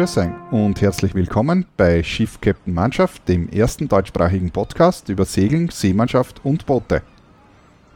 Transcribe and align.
Grüß 0.00 0.16
euch 0.16 0.30
und 0.50 0.80
herzlich 0.80 1.14
willkommen 1.14 1.66
bei 1.76 2.02
Schiff 2.02 2.40
Captain 2.40 2.72
Mannschaft, 2.72 3.28
dem 3.28 3.50
ersten 3.50 3.86
deutschsprachigen 3.86 4.50
Podcast 4.50 5.10
über 5.10 5.26
Segeln, 5.26 5.68
Seemannschaft 5.68 6.40
und 6.42 6.64
Boote. 6.64 7.02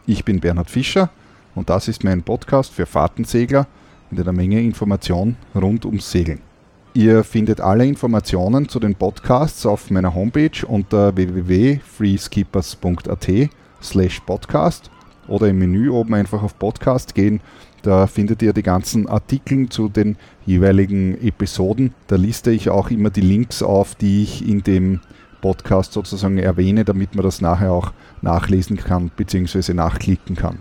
Ich 0.04 0.22
bin 0.22 0.38
Bernhard 0.38 0.68
Fischer 0.68 1.08
und 1.54 1.70
das 1.70 1.88
ist 1.88 2.04
mein 2.04 2.22
Podcast 2.22 2.74
für 2.74 2.84
Fahrtensegler 2.84 3.66
mit 4.10 4.20
einer 4.20 4.34
Menge 4.34 4.60
Information 4.60 5.36
rund 5.54 5.86
ums 5.86 6.10
Segeln. 6.10 6.42
Ihr 6.92 7.24
findet 7.24 7.62
alle 7.62 7.86
Informationen 7.86 8.68
zu 8.68 8.80
den 8.80 8.94
Podcasts 8.94 9.64
auf 9.64 9.90
meiner 9.90 10.14
Homepage 10.14 10.66
unter 10.68 11.16
www.freeskippers.at 11.16 13.30
slash 13.80 14.20
podcast 14.20 14.90
oder 15.26 15.48
im 15.48 15.58
Menü 15.58 15.88
oben 15.88 16.12
einfach 16.12 16.42
auf 16.42 16.58
Podcast 16.58 17.14
gehen. 17.14 17.40
Da 17.84 18.06
findet 18.06 18.40
ihr 18.40 18.54
die 18.54 18.62
ganzen 18.62 19.06
Artikel 19.06 19.68
zu 19.68 19.90
den 19.90 20.16
jeweiligen 20.46 21.20
Episoden. 21.22 21.92
Da 22.06 22.16
liste 22.16 22.50
ich 22.50 22.70
auch 22.70 22.90
immer 22.90 23.10
die 23.10 23.20
Links 23.20 23.62
auf, 23.62 23.94
die 23.94 24.22
ich 24.22 24.48
in 24.48 24.62
dem 24.62 25.00
Podcast 25.42 25.92
sozusagen 25.92 26.38
erwähne, 26.38 26.86
damit 26.86 27.14
man 27.14 27.26
das 27.26 27.42
nachher 27.42 27.72
auch 27.72 27.92
nachlesen 28.22 28.78
kann 28.78 29.10
bzw. 29.14 29.74
nachklicken 29.74 30.34
kann. 30.34 30.60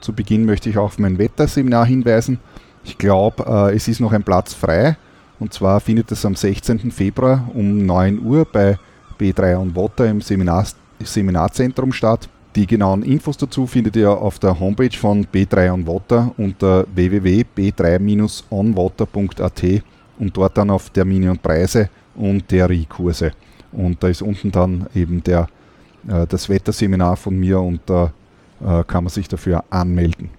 Zu 0.00 0.14
Beginn 0.14 0.46
möchte 0.46 0.70
ich 0.70 0.78
auf 0.78 0.98
mein 0.98 1.18
Wetterseminar 1.18 1.84
hinweisen. 1.84 2.38
Ich 2.82 2.96
glaube, 2.96 3.44
äh, 3.46 3.76
es 3.76 3.86
ist 3.86 4.00
noch 4.00 4.12
ein 4.12 4.22
Platz 4.22 4.54
frei. 4.54 4.96
Und 5.38 5.52
zwar 5.52 5.80
findet 5.80 6.10
es 6.12 6.24
am 6.24 6.34
16. 6.34 6.90
Februar 6.90 7.46
um 7.52 7.84
9 7.84 8.20
Uhr 8.24 8.46
bei 8.50 8.78
B3 9.20 9.58
on 9.58 9.76
Water 9.76 10.08
im 10.08 10.22
Seminar, 10.22 10.66
Seminarzentrum 10.98 11.92
statt. 11.92 12.30
Die 12.56 12.66
genauen 12.68 13.02
Infos 13.02 13.36
dazu 13.36 13.66
findet 13.66 13.96
ihr 13.96 14.10
auf 14.10 14.38
der 14.38 14.60
Homepage 14.60 14.96
von 14.96 15.26
B3 15.26 15.72
on 15.72 15.88
Water 15.88 16.32
unter 16.36 16.86
www.b3-onwater.at 16.94 19.82
und 20.20 20.36
dort 20.36 20.56
dann 20.56 20.70
auf 20.70 20.90
Termine 20.90 21.32
und 21.32 21.42
Preise 21.42 21.88
und 22.14 22.48
Theoriekurse. 22.48 23.32
Und 23.72 24.00
da 24.00 24.06
ist 24.06 24.22
unten 24.22 24.52
dann 24.52 24.86
eben 24.94 25.20
der, 25.24 25.48
äh, 26.06 26.28
das 26.28 26.48
Wetterseminar 26.48 27.16
von 27.16 27.36
mir 27.36 27.58
und 27.58 27.80
da 27.86 28.12
äh, 28.64 28.84
kann 28.84 29.02
man 29.02 29.10
sich 29.10 29.26
dafür 29.26 29.64
anmelden. 29.70 30.30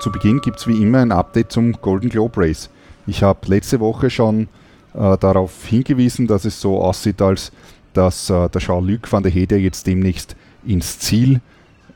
Zu 0.00 0.10
Beginn 0.10 0.40
gibt 0.40 0.58
es 0.58 0.66
wie 0.66 0.82
immer 0.82 1.00
ein 1.00 1.12
Update 1.12 1.52
zum 1.52 1.72
Golden 1.72 2.08
Globe 2.08 2.40
Race. 2.40 2.70
Ich 3.06 3.22
habe 3.22 3.46
letzte 3.48 3.78
Woche 3.80 4.08
schon 4.08 4.48
äh, 4.94 5.18
darauf 5.18 5.66
hingewiesen, 5.66 6.26
dass 6.26 6.46
es 6.46 6.58
so 6.58 6.80
aussieht, 6.80 7.20
als 7.20 7.52
dass 7.92 8.30
äh, 8.30 8.48
der 8.48 8.60
Jean-Luc 8.60 9.12
van 9.12 9.22
der 9.22 9.32
Hede 9.32 9.56
jetzt 9.56 9.86
demnächst 9.86 10.34
ins 10.66 10.98
Ziel 10.98 11.40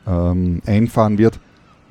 ähm, 0.06 0.62
einfahren 0.66 1.18
wird. 1.18 1.38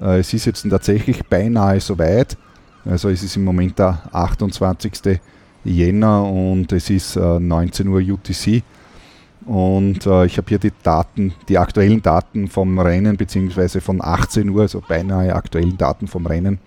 Äh, 0.01 0.19
es 0.19 0.33
ist 0.33 0.45
jetzt 0.45 0.67
tatsächlich 0.69 1.25
beinahe 1.25 1.79
soweit. 1.79 2.37
Also 2.85 3.09
es 3.09 3.23
ist 3.23 3.35
im 3.35 3.43
Moment 3.43 3.77
der 3.79 4.01
28. 4.11 5.19
Jänner 5.63 6.23
und 6.23 6.71
es 6.71 6.89
ist 6.89 7.15
äh, 7.15 7.39
19 7.39 7.87
Uhr 7.87 7.99
UTC. 7.99 8.63
Und 9.45 10.05
äh, 10.05 10.25
ich 10.25 10.37
habe 10.37 10.47
hier 10.47 10.59
die 10.59 10.71
Daten, 10.83 11.33
die 11.47 11.57
aktuellen 11.57 12.01
Daten 12.01 12.47
vom 12.47 12.77
Rennen, 12.79 13.17
beziehungsweise 13.17 13.81
von 13.81 14.01
18 14.01 14.49
Uhr, 14.49 14.61
also 14.61 14.81
beinahe 14.87 15.35
aktuellen 15.35 15.77
Daten 15.77 16.07
vom 16.07 16.25
Rennen. 16.25 16.59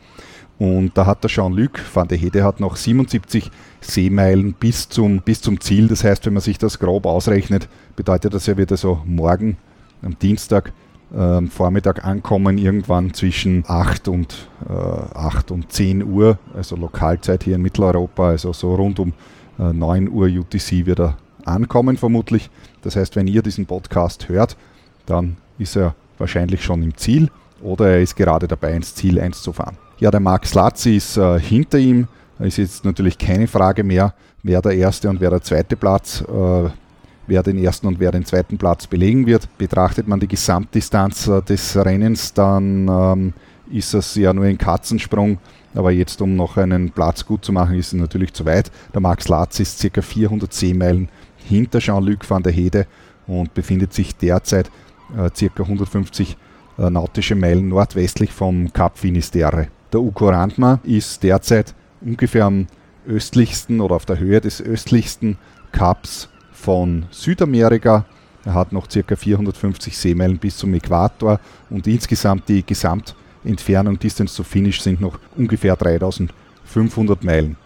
Und 0.59 0.97
da 0.97 1.07
hat 1.07 1.25
der 1.25 1.31
Jean-Luc 1.31 1.81
van 1.93 2.09
der 2.09 2.19
Hede 2.19 2.45
hat 2.45 2.61
noch 2.61 2.77
77 2.77 3.51
Seemeilen 3.81 4.53
bis 4.53 4.89
zum, 4.89 5.21
bis 5.21 5.41
zum 5.41 5.61
Ziel. 5.61 5.89
Das 5.89 6.05
heißt, 6.05 6.25
wenn 6.27 6.35
man 6.35 6.43
sich 6.43 6.59
das 6.59 6.79
grob 6.79 7.07
ausrechnet, 7.07 7.69
bedeutet 7.97 8.35
das 8.35 8.47
ja 8.47 8.57
wieder 8.57 8.77
so 8.77 9.03
morgen 9.05 9.57
am 10.03 10.19
Dienstag 10.19 10.73
äh, 11.15 11.43
Vormittag 11.47 12.05
ankommen, 12.05 12.59
irgendwann 12.59 13.15
zwischen 13.15 13.65
8 13.67 14.09
und, 14.09 14.49
äh, 14.69 14.73
8 14.73 15.51
und 15.51 15.73
10 15.73 16.05
Uhr, 16.05 16.39
also 16.55 16.77
Lokalzeit 16.77 17.45
hier 17.45 17.57
in 17.57 17.63
Mitteleuropa, 17.63 18.31
also 18.31 18.53
so 18.53 18.75
rund 18.75 18.99
um 18.99 19.13
äh, 19.59 19.73
9 19.73 20.09
Uhr 20.09 20.27
UTC 20.27 20.87
wird 20.87 21.01
er 21.01 21.17
ankommen 21.45 21.97
vermutlich. 21.97 22.51
Das 22.83 22.97
heißt, 22.97 23.17
wenn 23.17 23.27
ihr 23.27 23.43
diesen 23.43 23.67
Podcast 23.67 24.29
hört, 24.29 24.57
dann 25.07 25.37
ist 25.59 25.77
er 25.77 25.95
wahrscheinlich 26.19 26.63
schon 26.63 26.83
im 26.83 26.97
Ziel 26.97 27.31
oder 27.61 27.91
er 27.91 28.01
ist 28.01 28.17
gerade 28.17 28.49
dabei, 28.49 28.73
ins 28.73 28.95
Ziel 28.95 29.21
einzufahren. 29.21 29.77
Ja, 29.99 30.11
der 30.11 30.21
Max 30.21 30.55
Latz 30.55 30.87
ist 30.87 31.17
äh, 31.17 31.39
hinter 31.39 31.79
ihm. 31.79 32.09
Ist 32.39 32.57
jetzt 32.57 32.85
natürlich 32.85 33.19
keine 33.19 33.47
Frage 33.47 33.85
mehr, 33.85 34.15
wer 34.43 34.61
der 34.61 34.73
erste 34.73 35.09
und 35.09 35.21
wer 35.21 35.31
der 35.31 35.43
zweite 35.43 35.77
Platz 35.77 36.23
äh, 36.23 36.71
wer 37.33 37.43
den 37.43 37.57
ersten 37.57 37.87
und 37.87 37.99
wer 37.99 38.13
den 38.13 38.27
zweiten 38.27 38.59
Platz 38.59 38.87
belegen 38.87 39.27
wird. 39.27 39.49
Betrachtet 39.57 40.07
man 40.07 40.21
die 40.21 40.29
Gesamtdistanz 40.29 41.29
äh, 41.29 41.41
des 41.41 41.77
Rennens, 41.77 42.35
dann 42.35 42.89
ähm, 42.89 43.33
ist 43.71 43.95
es 43.95 44.15
ja 44.17 44.35
nur 44.35 44.45
ein 44.45 44.59
Katzensprung. 44.59 45.39
Aber 45.75 45.91
jetzt, 45.91 46.21
um 46.21 46.37
noch 46.37 46.59
einen 46.59 46.91
Platz 46.91 47.25
gut 47.25 47.43
zu 47.43 47.51
machen, 47.51 47.79
ist 47.79 47.95
es 47.95 47.99
natürlich 47.99 48.35
zu 48.35 48.45
weit. 48.45 48.71
Der 48.93 49.01
Max 49.01 49.29
Latz 49.29 49.59
ist 49.61 49.83
ca. 49.95 50.03
400 50.03 50.53
Seemeilen 50.53 51.09
hinter 51.39 51.79
Jean-Luc 51.79 52.29
van 52.29 52.43
der 52.43 52.53
Hede 52.53 52.87
und 53.27 53.55
befindet 53.55 53.95
sich 53.95 54.15
derzeit 54.15 54.71
äh, 55.17 55.31
ca. 55.31 55.63
150 55.63 56.37
äh, 56.77 56.91
nautische 56.91 57.35
Meilen 57.35 57.69
nordwestlich 57.69 58.31
vom 58.31 58.71
Cap 58.75 58.99
Finisterre. 58.99 59.69
Der 59.91 60.03
Uco 60.03 60.29
Randma 60.29 60.81
ist 60.83 61.23
derzeit 61.23 61.75
ungefähr 62.03 62.45
am 62.45 62.67
östlichsten 63.09 63.81
oder 63.81 63.97
auf 63.97 64.05
der 64.05 64.19
Höhe 64.19 64.43
des 64.43 64.61
östlichsten 64.61 65.39
Caps 65.73 66.29
von 66.63 67.07
Südamerika. 67.11 68.05
Er 68.45 68.55
hat 68.55 68.73
noch 68.73 68.89
ca. 68.89 69.17
450 69.17 69.97
Seemeilen 69.99 70.39
bis 70.39 70.57
zum 70.57 70.73
Äquator 70.75 71.41
und 71.71 71.87
insgesamt 71.87 72.49
die 72.49 72.65
Gesamtentfernung 72.65 73.99
Distance 73.99 74.37
to 74.37 74.45
Finish 74.45 74.81
sind 74.81 75.01
noch 75.01 75.19
ungefähr 75.37 75.77
3500 75.77 77.25
Meilen. 77.25 77.57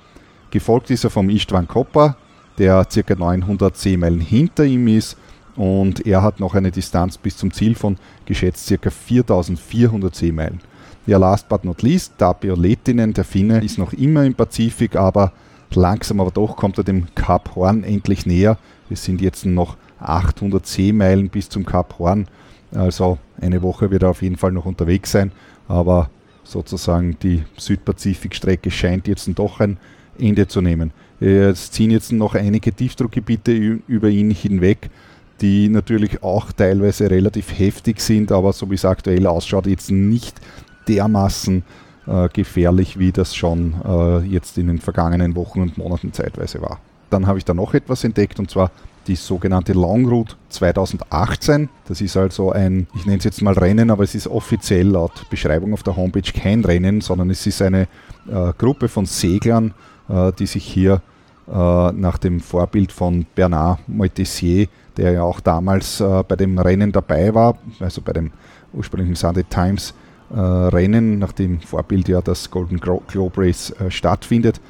Gefolgt 0.51 0.91
ist 0.91 1.05
er 1.05 1.11
vom 1.11 1.29
Istvan 1.29 1.69
Koppa, 1.69 2.17
der 2.57 2.87
ca. 2.87 3.15
900 3.15 3.77
Seemeilen 3.77 4.21
hinter 4.21 4.65
ihm 4.65 4.89
ist 4.89 5.19
und 5.57 6.07
er 6.07 6.23
hat 6.23 6.41
noch 6.41 6.55
eine 6.55 6.71
Distanz 6.71 7.19
bis 7.19 7.37
zum 7.37 7.53
Ziel 7.53 7.75
von 7.75 7.99
geschätzt 8.25 8.73
ca. 8.81 8.91
4400 8.91 10.15
Seemeilen. 10.15 10.61
Ja, 11.07 11.19
last 11.19 11.49
but 11.51 11.65
not 11.65 11.83
least, 11.83 12.15
Tapio 12.17 12.55
Lettinen, 12.55 13.13
der 13.13 13.25
Finne, 13.25 13.63
ist 13.63 13.79
noch 13.79 13.93
immer 13.93 14.25
im 14.25 14.35
Pazifik, 14.35 14.97
aber 14.97 15.33
langsam 15.75 16.21
aber 16.21 16.31
doch 16.31 16.57
kommt 16.57 16.79
er 16.79 16.85
dem 16.85 17.07
Kap 17.15 17.55
Horn 17.55 17.85
endlich 17.85 18.27
näher 18.27 18.57
es 18.91 19.05
sind 19.05 19.21
jetzt 19.21 19.45
noch 19.47 19.77
800 20.01 20.67
Seemeilen 20.67 21.29
bis 21.29 21.49
zum 21.49 21.65
Kap 21.65 21.99
Horn. 21.99 22.27
Also 22.75 23.19
eine 23.41 23.63
Woche 23.63 23.91
wird 23.91 24.03
er 24.03 24.11
auf 24.11 24.23
jeden 24.23 24.37
Fall 24.37 24.53
noch 24.53 24.67
unterwegs 24.67 25.13
sein. 25.13 25.33
Aber 25.69 26.11
sozusagen 26.45 27.17
die 27.23 27.45
Südpazifikstrecke 27.57 28.71
scheint 28.71 29.09
jetzt 29.09 29.29
doch 29.35 29.61
ein 29.61 29.79
Ende 30.19 30.47
zu 30.47 30.61
nehmen. 30.61 30.93
Es 31.21 31.71
ziehen 31.71 31.91
jetzt 31.91 32.13
noch 32.13 32.35
einige 32.35 32.73
Tiefdruckgebiete 32.73 33.53
über 33.53 34.09
ihn 34.09 34.31
hinweg, 34.31 34.91
die 35.41 35.69
natürlich 35.69 36.23
auch 36.23 36.53
teilweise 36.53 37.11
relativ 37.11 37.59
heftig 37.59 38.01
sind, 38.01 38.33
aber 38.33 38.53
so 38.53 38.71
wie 38.71 38.75
es 38.75 38.85
aktuell 38.85 39.27
ausschaut, 39.27 39.67
jetzt 39.67 39.91
nicht 39.91 40.41
dermaßen 40.89 41.63
äh, 42.07 42.29
gefährlich, 42.29 42.99
wie 42.99 43.13
das 43.13 43.35
schon 43.35 43.75
äh, 43.85 44.19
jetzt 44.27 44.59
in 44.59 44.69
den 44.69 44.79
vergangenen 44.79 45.35
Wochen 45.37 45.61
und 45.61 45.79
Monaten 45.79 46.13
zeitweise 46.13 46.61
war. 46.63 46.81
Dann 47.11 47.27
habe 47.27 47.39
ich 47.39 47.45
da 47.45 47.55
noch 47.55 47.75
etwas 47.75 48.05
entdeckt 48.05 48.39
und 48.39 48.51
zwar 48.51 48.71
die 49.07 49.17
sogenannte 49.17 49.73
Long 49.73 50.07
Route 50.07 50.35
2018. 50.49 51.69
Das 51.87 52.01
ist 52.01 52.17
also 52.17 52.51
ein, 52.53 52.87
ich 52.95 53.07
nenne 53.07 53.19
es 53.19 53.25
jetzt 53.25 53.43
mal 53.43 53.55
Rennen, 53.55 53.91
aber 53.91 54.05
es 54.05 54.15
ist 54.15 54.27
offiziell 54.27 54.89
laut 54.89 55.29
Beschreibung 55.31 55.73
auf 55.73 55.83
der 55.83 55.97
Homepage 55.97 56.33
kein 56.33 56.65
Rennen, 56.65 57.01
sondern 57.01 57.31
es 57.31 57.47
ist 57.47 57.63
eine 57.63 57.83
äh, 58.29 58.53
Gruppe 58.59 58.89
von 58.89 59.07
Seglern, 59.07 59.75
äh, 60.09 60.33
die 60.33 60.47
sich 60.47 60.65
hier 60.65 61.01
äh, 61.49 61.93
nach 61.93 62.19
dem 62.19 62.41
Vorbild 62.41 62.91
von 62.93 63.27
Bernard 63.35 63.89
Moitessier, 63.89 64.67
der 64.97 65.13
ja 65.13 65.23
auch 65.23 65.41
damals 65.41 66.01
äh, 66.01 66.25
bei 66.27 66.37
dem 66.37 66.59
Rennen 66.59 66.91
dabei 66.93 67.35
war, 67.35 67.59
also 67.81 68.01
bei 68.03 68.13
dem 68.13 68.33
ursprünglichen 68.73 69.15
Sunday 69.15 69.45
Times 69.45 69.95
äh, 70.35 70.39
Rennen, 70.39 71.19
nach 71.19 71.33
dem 71.33 71.61
Vorbild 71.61 72.09
ja 72.09 72.21
das 72.21 72.51
Golden 72.51 72.81
Globe 72.81 73.33
Race 73.37 73.71
äh, 73.71 73.91
stattfindet, 73.91 74.61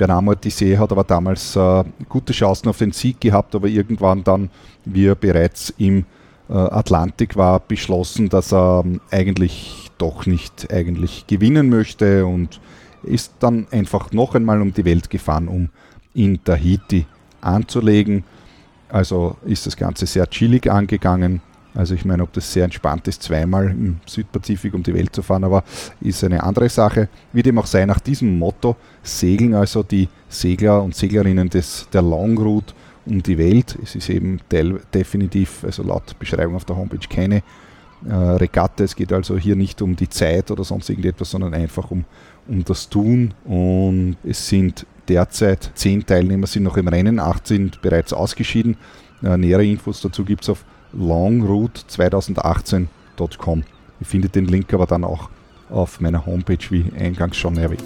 Bernard 0.00 0.24
Mortiser 0.24 0.78
hat 0.78 0.92
aber 0.92 1.04
damals 1.04 1.54
äh, 1.56 1.84
gute 2.08 2.32
Chancen 2.32 2.70
auf 2.70 2.78
den 2.78 2.92
Sieg 2.92 3.20
gehabt, 3.20 3.54
aber 3.54 3.68
irgendwann 3.68 4.24
dann, 4.24 4.48
wie 4.86 5.04
er 5.04 5.14
bereits 5.14 5.74
im 5.76 6.06
äh, 6.48 6.54
Atlantik 6.54 7.36
war, 7.36 7.60
beschlossen, 7.60 8.30
dass 8.30 8.50
er 8.50 8.82
ähm, 8.82 9.02
eigentlich 9.10 9.90
doch 9.98 10.24
nicht 10.24 10.72
eigentlich 10.72 11.26
gewinnen 11.26 11.68
möchte 11.68 12.24
und 12.24 12.62
ist 13.02 13.34
dann 13.40 13.66
einfach 13.72 14.10
noch 14.12 14.34
einmal 14.34 14.62
um 14.62 14.72
die 14.72 14.86
Welt 14.86 15.10
gefahren, 15.10 15.48
um 15.48 15.68
in 16.14 16.42
Tahiti 16.42 17.04
anzulegen. 17.42 18.24
Also 18.88 19.36
ist 19.44 19.66
das 19.66 19.76
Ganze 19.76 20.06
sehr 20.06 20.30
chillig 20.30 20.70
angegangen. 20.70 21.42
Also 21.74 21.94
ich 21.94 22.04
meine, 22.04 22.22
ob 22.22 22.32
das 22.32 22.52
sehr 22.52 22.64
entspannt 22.64 23.06
ist, 23.08 23.22
zweimal 23.22 23.70
im 23.70 24.00
Südpazifik 24.06 24.74
um 24.74 24.82
die 24.82 24.94
Welt 24.94 25.14
zu 25.14 25.22
fahren, 25.22 25.44
aber 25.44 25.64
ist 26.00 26.24
eine 26.24 26.42
andere 26.42 26.68
Sache. 26.68 27.08
Wie 27.32 27.42
dem 27.42 27.58
auch 27.58 27.66
sei, 27.66 27.84
nach 27.86 28.00
diesem 28.00 28.38
Motto 28.38 28.76
segeln 29.02 29.54
also 29.54 29.82
die 29.82 30.08
Segler 30.28 30.82
und 30.82 30.94
Seglerinnen 30.94 31.48
des, 31.48 31.88
der 31.92 32.02
Long 32.02 32.36
Route 32.38 32.74
um 33.06 33.22
die 33.22 33.38
Welt. 33.38 33.78
Es 33.82 33.94
ist 33.94 34.08
eben 34.10 34.40
definitiv, 34.50 35.64
also 35.64 35.82
laut 35.82 36.18
Beschreibung 36.18 36.56
auf 36.56 36.64
der 36.64 36.76
Homepage, 36.76 37.08
keine 37.08 37.42
äh, 38.08 38.14
Regatte. 38.14 38.84
Es 38.84 38.96
geht 38.96 39.12
also 39.12 39.38
hier 39.38 39.56
nicht 39.56 39.80
um 39.82 39.96
die 39.96 40.08
Zeit 40.08 40.50
oder 40.50 40.64
sonst 40.64 40.90
irgendetwas, 40.90 41.30
sondern 41.30 41.54
einfach 41.54 41.90
um, 41.90 42.04
um 42.48 42.64
das 42.64 42.88
Tun. 42.88 43.34
Und 43.44 44.16
es 44.24 44.48
sind 44.48 44.86
Derzeit 45.08 45.72
zehn 45.74 46.06
Teilnehmer 46.06 46.46
sind 46.46 46.62
noch 46.62 46.76
im 46.76 46.86
Rennen, 46.86 47.18
acht 47.18 47.46
sind 47.46 47.82
bereits 47.82 48.12
ausgeschieden. 48.12 48.76
Äh, 49.24 49.36
nähere 49.36 49.64
Infos 49.64 50.00
dazu 50.00 50.24
gibt 50.24 50.44
es 50.44 50.50
auf 50.50 50.64
longroute2018.com. 50.96 53.64
Ihr 54.00 54.06
findet 54.06 54.34
den 54.34 54.46
Link 54.46 54.72
aber 54.72 54.86
dann 54.86 55.04
auch 55.04 55.28
auf 55.68 56.00
meiner 56.00 56.24
Homepage, 56.26 56.58
wie 56.70 56.86
eingangs 56.98 57.36
schon 57.36 57.56
erwähnt. 57.56 57.84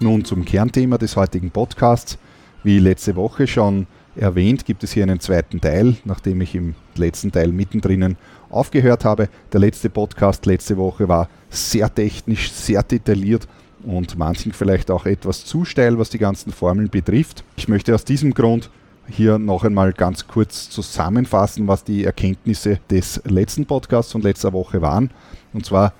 Nun 0.00 0.24
zum 0.24 0.44
Kernthema 0.44 0.98
des 0.98 1.16
heutigen 1.16 1.50
Podcasts. 1.50 2.18
Wie 2.62 2.78
letzte 2.78 3.16
Woche 3.16 3.46
schon 3.46 3.86
erwähnt, 4.16 4.64
gibt 4.64 4.82
es 4.84 4.92
hier 4.92 5.02
einen 5.02 5.20
zweiten 5.20 5.60
Teil, 5.60 5.96
nachdem 6.04 6.40
ich 6.40 6.54
im 6.54 6.74
letzten 6.96 7.32
Teil 7.32 7.52
mittendrin 7.52 8.16
aufgehört 8.50 9.04
habe. 9.04 9.28
Der 9.52 9.60
letzte 9.60 9.90
Podcast 9.90 10.46
letzte 10.46 10.76
Woche 10.76 11.08
war 11.08 11.28
sehr 11.50 11.94
technisch, 11.94 12.50
sehr 12.52 12.82
detailliert 12.82 13.46
und 13.84 14.18
manchen 14.18 14.52
vielleicht 14.52 14.90
auch 14.90 15.06
etwas 15.06 15.44
zu 15.44 15.64
steil, 15.64 15.98
was 15.98 16.10
die 16.10 16.18
ganzen 16.18 16.52
Formeln 16.52 16.88
betrifft. 16.88 17.44
Ich 17.56 17.68
möchte 17.68 17.94
aus 17.94 18.04
diesem 18.04 18.34
Grund 18.34 18.70
hier 19.08 19.38
noch 19.38 19.64
einmal 19.64 19.92
ganz 19.92 20.26
kurz 20.26 20.68
zusammenfassen, 20.68 21.68
was 21.68 21.84
die 21.84 22.04
Erkenntnisse 22.04 22.80
des 22.90 23.20
letzten 23.24 23.66
Podcasts 23.66 24.14
und 24.14 24.24
letzter 24.24 24.52
Woche 24.52 24.82
waren. 24.82 25.10
Und 25.52 25.64
zwar 25.64 25.92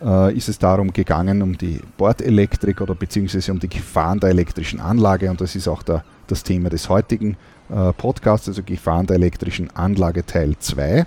äh, 0.00 0.36
ist 0.36 0.48
es 0.48 0.58
darum 0.58 0.92
gegangen, 0.92 1.42
um 1.42 1.56
die 1.56 1.80
Bordelektrik 1.96 2.80
oder 2.80 2.94
beziehungsweise 2.94 3.52
um 3.52 3.58
die 3.58 3.68
Gefahren 3.68 4.20
der 4.20 4.30
elektrischen 4.30 4.80
Anlage 4.80 5.30
und 5.30 5.40
das 5.40 5.56
ist 5.56 5.68
auch 5.68 5.82
der, 5.82 6.04
das 6.26 6.42
Thema 6.42 6.70
des 6.70 6.88
heutigen 6.88 7.36
äh, 7.72 7.92
Podcasts, 7.92 8.48
also 8.48 8.62
Gefahren 8.62 9.06
der 9.06 9.16
elektrischen 9.16 9.70
Anlage 9.74 10.24
Teil 10.26 10.56
2. 10.58 11.06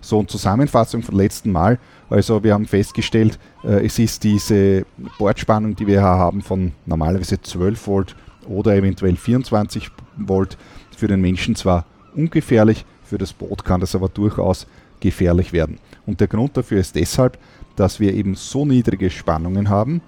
So, 0.00 0.18
eine 0.18 0.26
Zusammenfassung 0.26 1.02
vom 1.02 1.16
letzten 1.16 1.52
Mal. 1.52 1.78
Also 2.10 2.42
wir 2.42 2.54
haben 2.54 2.66
festgestellt, 2.66 3.38
äh, 3.62 3.84
es 3.84 3.98
ist 3.98 4.24
diese 4.24 4.84
Bordspannung, 5.18 5.76
die 5.76 5.86
wir 5.86 6.02
haben 6.02 6.42
von 6.42 6.72
normalerweise 6.86 7.40
12 7.40 7.86
Volt 7.86 8.16
oder 8.48 8.74
eventuell 8.74 9.16
24 9.16 9.90
Volt, 10.16 10.56
für 10.96 11.08
den 11.08 11.20
Menschen 11.20 11.54
zwar 11.54 11.84
ungefährlich, 12.14 12.84
für 13.04 13.18
das 13.18 13.32
Boot 13.32 13.64
kann 13.64 13.80
das 13.80 13.94
aber 13.94 14.08
durchaus 14.08 14.66
gefährlich 15.00 15.52
werden. 15.52 15.78
Und 16.06 16.20
der 16.20 16.28
Grund 16.28 16.56
dafür 16.56 16.80
ist 16.80 16.94
deshalb, 16.94 17.38
dass 17.76 18.00
wir 18.00 18.14
eben 18.14 18.34
so 18.34 18.64
niedrige 18.64 19.10
Spannungen 19.10 19.68
haben, 19.68 20.00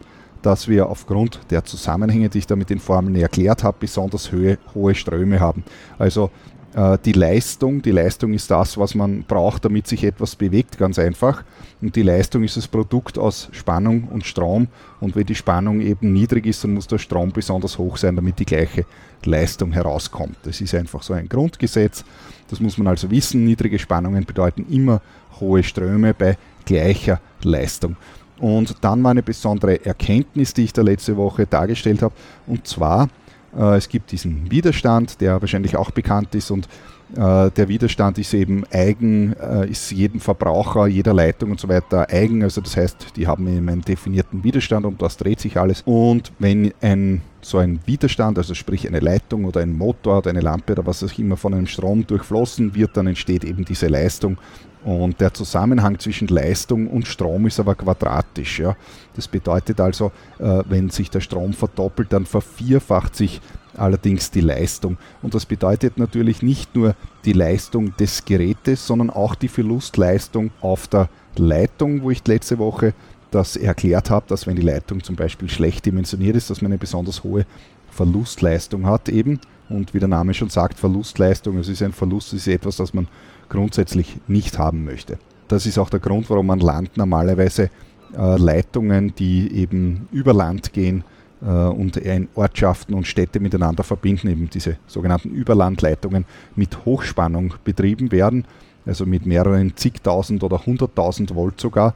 dass 0.44 0.68
wir 0.68 0.88
aufgrund 0.88 1.40
der 1.50 1.64
Zusammenhänge, 1.64 2.28
die 2.28 2.38
ich 2.38 2.46
da 2.46 2.54
mit 2.54 2.68
den 2.68 2.78
Formeln 2.78 3.16
erklärt 3.16 3.64
habe, 3.64 3.78
besonders 3.80 4.30
hohe, 4.30 4.58
hohe 4.74 4.94
Ströme 4.94 5.40
haben. 5.40 5.64
Also 5.98 6.30
äh, 6.74 6.98
die 7.02 7.12
Leistung, 7.12 7.80
die 7.80 7.92
Leistung 7.92 8.34
ist 8.34 8.50
das, 8.50 8.76
was 8.76 8.94
man 8.94 9.22
braucht, 9.22 9.64
damit 9.64 9.86
sich 9.86 10.04
etwas 10.04 10.36
bewegt, 10.36 10.76
ganz 10.76 10.98
einfach. 10.98 11.44
Und 11.80 11.96
die 11.96 12.02
Leistung 12.02 12.44
ist 12.44 12.58
das 12.58 12.68
Produkt 12.68 13.18
aus 13.18 13.48
Spannung 13.52 14.08
und 14.08 14.26
Strom. 14.26 14.68
Und 15.00 15.16
wenn 15.16 15.24
die 15.24 15.34
Spannung 15.34 15.80
eben 15.80 16.12
niedrig 16.12 16.44
ist, 16.44 16.62
dann 16.62 16.74
muss 16.74 16.86
der 16.88 16.98
Strom 16.98 17.32
besonders 17.32 17.78
hoch 17.78 17.96
sein, 17.96 18.16
damit 18.16 18.38
die 18.38 18.44
gleiche 18.44 18.84
Leistung 19.24 19.72
herauskommt. 19.72 20.36
Das 20.42 20.60
ist 20.60 20.74
einfach 20.74 21.02
so 21.02 21.14
ein 21.14 21.28
Grundgesetz. 21.28 22.04
Das 22.50 22.60
muss 22.60 22.76
man 22.76 22.88
also 22.88 23.10
wissen. 23.10 23.44
Niedrige 23.44 23.78
Spannungen 23.78 24.26
bedeuten 24.26 24.66
immer 24.70 25.00
hohe 25.40 25.62
Ströme 25.62 26.12
bei 26.12 26.36
gleicher 26.66 27.20
Leistung. 27.42 27.96
Und 28.38 28.76
dann 28.82 29.02
war 29.02 29.12
eine 29.12 29.22
besondere 29.22 29.84
Erkenntnis, 29.84 30.54
die 30.54 30.64
ich 30.64 30.72
da 30.72 30.82
letzte 30.82 31.16
Woche 31.16 31.46
dargestellt 31.46 32.02
habe. 32.02 32.14
Und 32.46 32.66
zwar, 32.66 33.08
äh, 33.56 33.76
es 33.76 33.88
gibt 33.88 34.12
diesen 34.12 34.50
Widerstand, 34.50 35.20
der 35.20 35.40
wahrscheinlich 35.40 35.76
auch 35.76 35.90
bekannt 35.90 36.34
ist 36.34 36.50
und 36.50 36.68
äh, 37.16 37.50
der 37.50 37.68
Widerstand 37.68 38.18
ist 38.18 38.34
eben 38.34 38.64
eigen, 38.72 39.34
äh, 39.34 39.68
ist 39.68 39.92
jedem 39.92 40.20
Verbraucher, 40.20 40.86
jeder 40.86 41.14
Leitung 41.14 41.52
und 41.52 41.60
so 41.60 41.68
weiter 41.68 42.08
eigen. 42.10 42.42
Also 42.42 42.60
das 42.60 42.76
heißt, 42.76 43.16
die 43.16 43.26
haben 43.26 43.46
eben 43.46 43.68
einen 43.68 43.82
definierten 43.82 44.42
Widerstand 44.42 44.84
und 44.84 45.00
das 45.00 45.16
dreht 45.16 45.38
sich 45.38 45.58
alles. 45.58 45.82
Und 45.84 46.32
wenn 46.38 46.72
ein 46.80 47.22
so 47.40 47.58
ein 47.58 47.78
Widerstand, 47.84 48.38
also 48.38 48.54
sprich 48.54 48.88
eine 48.88 49.00
Leitung 49.00 49.44
oder 49.44 49.60
ein 49.60 49.76
Motor 49.76 50.18
oder 50.18 50.30
eine 50.30 50.40
Lampe 50.40 50.72
oder 50.72 50.86
was 50.86 51.04
auch 51.04 51.18
immer 51.18 51.36
von 51.36 51.52
einem 51.52 51.66
Strom 51.66 52.06
durchflossen 52.06 52.74
wird, 52.74 52.96
dann 52.96 53.06
entsteht 53.06 53.44
eben 53.44 53.66
diese 53.66 53.86
Leistung 53.88 54.38
und 54.84 55.18
der 55.20 55.32
Zusammenhang 55.32 55.98
zwischen 55.98 56.28
Leistung 56.28 56.88
und 56.88 57.06
Strom 57.06 57.46
ist 57.46 57.58
aber 57.58 57.74
quadratisch. 57.74 58.60
Ja. 58.60 58.76
Das 59.16 59.26
bedeutet 59.26 59.80
also, 59.80 60.12
äh, 60.38 60.62
wenn 60.68 60.90
sich 60.90 61.10
der 61.10 61.20
Strom 61.20 61.54
verdoppelt, 61.54 62.12
dann 62.12 62.26
vervierfacht 62.26 63.16
sich 63.16 63.40
allerdings 63.76 64.30
die 64.30 64.42
Leistung. 64.42 64.98
Und 65.22 65.34
das 65.34 65.46
bedeutet 65.46 65.96
natürlich 65.96 66.42
nicht 66.42 66.76
nur 66.76 66.94
die 67.24 67.32
Leistung 67.32 67.96
des 67.96 68.24
Gerätes, 68.26 68.86
sondern 68.86 69.10
auch 69.10 69.34
die 69.34 69.48
Verlustleistung 69.48 70.50
auf 70.60 70.86
der 70.86 71.08
Leitung, 71.36 72.02
wo 72.02 72.10
ich 72.10 72.26
letzte 72.26 72.58
Woche 72.58 72.92
das 73.30 73.56
erklärt 73.56 74.10
habe, 74.10 74.26
dass 74.28 74.46
wenn 74.46 74.54
die 74.54 74.62
Leitung 74.62 75.02
zum 75.02 75.16
Beispiel 75.16 75.48
schlecht 75.48 75.86
dimensioniert 75.86 76.36
ist, 76.36 76.50
dass 76.50 76.62
man 76.62 76.70
eine 76.70 76.78
besonders 76.78 77.24
hohe 77.24 77.46
Verlustleistung 77.90 78.86
hat 78.86 79.08
eben. 79.08 79.40
Und 79.68 79.94
wie 79.94 79.98
der 79.98 80.08
Name 80.08 80.34
schon 80.34 80.50
sagt, 80.50 80.78
Verlustleistung, 80.78 81.58
es 81.58 81.68
ist 81.68 81.82
ein 81.82 81.92
Verlust, 81.92 82.34
es 82.34 82.46
ist 82.46 82.48
etwas, 82.48 82.76
das 82.76 82.92
man 82.92 83.08
grundsätzlich 83.48 84.16
nicht 84.26 84.58
haben 84.58 84.84
möchte. 84.84 85.18
Das 85.48 85.66
ist 85.66 85.78
auch 85.78 85.90
der 85.90 86.00
Grund, 86.00 86.30
warum 86.30 86.46
man 86.46 86.60
Land 86.60 86.96
normalerweise 86.96 87.70
äh, 88.16 88.36
Leitungen, 88.36 89.14
die 89.14 89.52
eben 89.54 90.08
über 90.12 90.32
Land 90.32 90.72
gehen 90.72 91.04
äh, 91.42 91.46
und 91.46 92.00
Ortschaften 92.34 92.94
und 92.94 93.06
Städte 93.06 93.40
miteinander 93.40 93.82
verbinden, 93.82 94.28
eben 94.28 94.48
diese 94.48 94.78
sogenannten 94.86 95.30
Überlandleitungen 95.30 96.24
mit 96.56 96.84
Hochspannung 96.84 97.54
betrieben 97.64 98.12
werden, 98.12 98.46
also 98.86 99.06
mit 99.06 99.26
mehreren 99.26 99.76
zigtausend 99.76 100.42
oder 100.42 100.64
hunderttausend 100.64 101.34
Volt 101.34 101.60
sogar, 101.60 101.94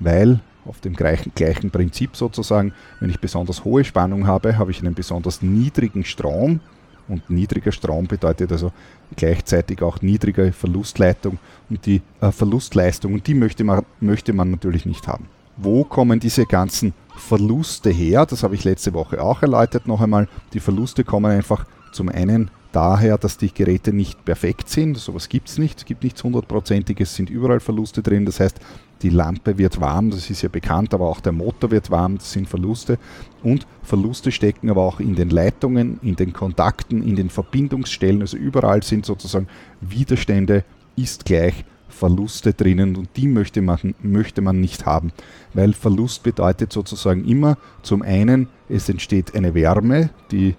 weil 0.00 0.40
auf 0.64 0.80
dem 0.80 0.94
gleichen, 0.94 1.32
gleichen 1.34 1.70
Prinzip 1.70 2.14
sozusagen, 2.14 2.72
wenn 3.00 3.10
ich 3.10 3.20
besonders 3.20 3.64
hohe 3.64 3.84
Spannung 3.84 4.26
habe, 4.26 4.58
habe 4.58 4.70
ich 4.70 4.80
einen 4.80 4.94
besonders 4.94 5.42
niedrigen 5.42 6.04
Strom, 6.04 6.60
und 7.08 7.28
niedriger 7.30 7.72
Strom 7.72 8.06
bedeutet 8.06 8.52
also 8.52 8.72
gleichzeitig 9.16 9.82
auch 9.82 10.02
niedrige 10.02 10.52
Verlustleitung 10.52 11.38
und 11.70 11.84
die 11.86 12.02
äh, 12.20 12.30
Verlustleistung 12.30 13.14
und 13.14 13.26
die 13.26 13.34
möchte 13.34 13.64
man, 13.64 13.84
möchte 14.00 14.32
man 14.32 14.50
natürlich 14.50 14.86
nicht 14.86 15.08
haben. 15.08 15.26
Wo 15.56 15.84
kommen 15.84 16.20
diese 16.20 16.46
ganzen 16.46 16.94
Verluste 17.16 17.90
her? 17.90 18.26
Das 18.26 18.42
habe 18.42 18.54
ich 18.54 18.64
letzte 18.64 18.94
Woche 18.94 19.20
auch 19.20 19.42
erläutert 19.42 19.88
noch 19.88 20.00
einmal. 20.00 20.28
Die 20.52 20.60
Verluste 20.60 21.02
kommen 21.02 21.32
einfach 21.32 21.66
zum 21.92 22.08
einen 22.08 22.50
daher, 22.72 23.18
dass 23.18 23.38
die 23.38 23.52
Geräte 23.52 23.92
nicht 23.92 24.24
perfekt 24.24 24.68
sind. 24.68 24.96
Sowas 24.98 25.28
gibt 25.28 25.48
es 25.48 25.58
nicht. 25.58 25.78
Es 25.78 25.84
gibt 25.84 26.04
nichts 26.04 26.22
hundertprozentiges, 26.22 27.10
es 27.10 27.16
sind 27.16 27.30
überall 27.30 27.60
Verluste 27.60 28.02
drin. 28.02 28.24
Das 28.24 28.40
heißt, 28.40 28.60
die 29.02 29.10
Lampe 29.10 29.58
wird 29.58 29.80
warm, 29.80 30.10
das 30.10 30.28
ist 30.30 30.42
ja 30.42 30.48
bekannt, 30.48 30.92
aber 30.92 31.06
auch 31.06 31.20
der 31.20 31.32
Motor 31.32 31.70
wird 31.70 31.90
warm, 31.90 32.18
das 32.18 32.32
sind 32.32 32.48
Verluste. 32.48 32.98
Und 33.42 33.66
Verluste 33.82 34.32
stecken 34.32 34.70
aber 34.70 34.82
auch 34.82 35.00
in 35.00 35.14
den 35.14 35.30
Leitungen, 35.30 35.98
in 36.02 36.16
den 36.16 36.32
Kontakten, 36.32 37.02
in 37.02 37.16
den 37.16 37.30
Verbindungsstellen. 37.30 38.20
Also 38.20 38.36
überall 38.36 38.82
sind 38.82 39.06
sozusagen 39.06 39.48
Widerstände, 39.80 40.64
ist 40.96 41.24
gleich 41.24 41.64
Verluste 41.88 42.52
drinnen 42.52 42.96
und 42.96 43.08
die 43.16 43.28
möchte 43.28 43.62
man, 43.62 43.94
möchte 44.02 44.42
man 44.42 44.60
nicht 44.60 44.86
haben, 44.86 45.12
weil 45.54 45.72
Verlust 45.72 46.22
bedeutet 46.22 46.72
sozusagen 46.72 47.24
immer 47.24 47.56
zum 47.82 48.02
einen, 48.02 48.48
es 48.68 48.88
entsteht 48.88 49.34
eine 49.34 49.54
Wärme, 49.54 50.10
die 50.30 50.54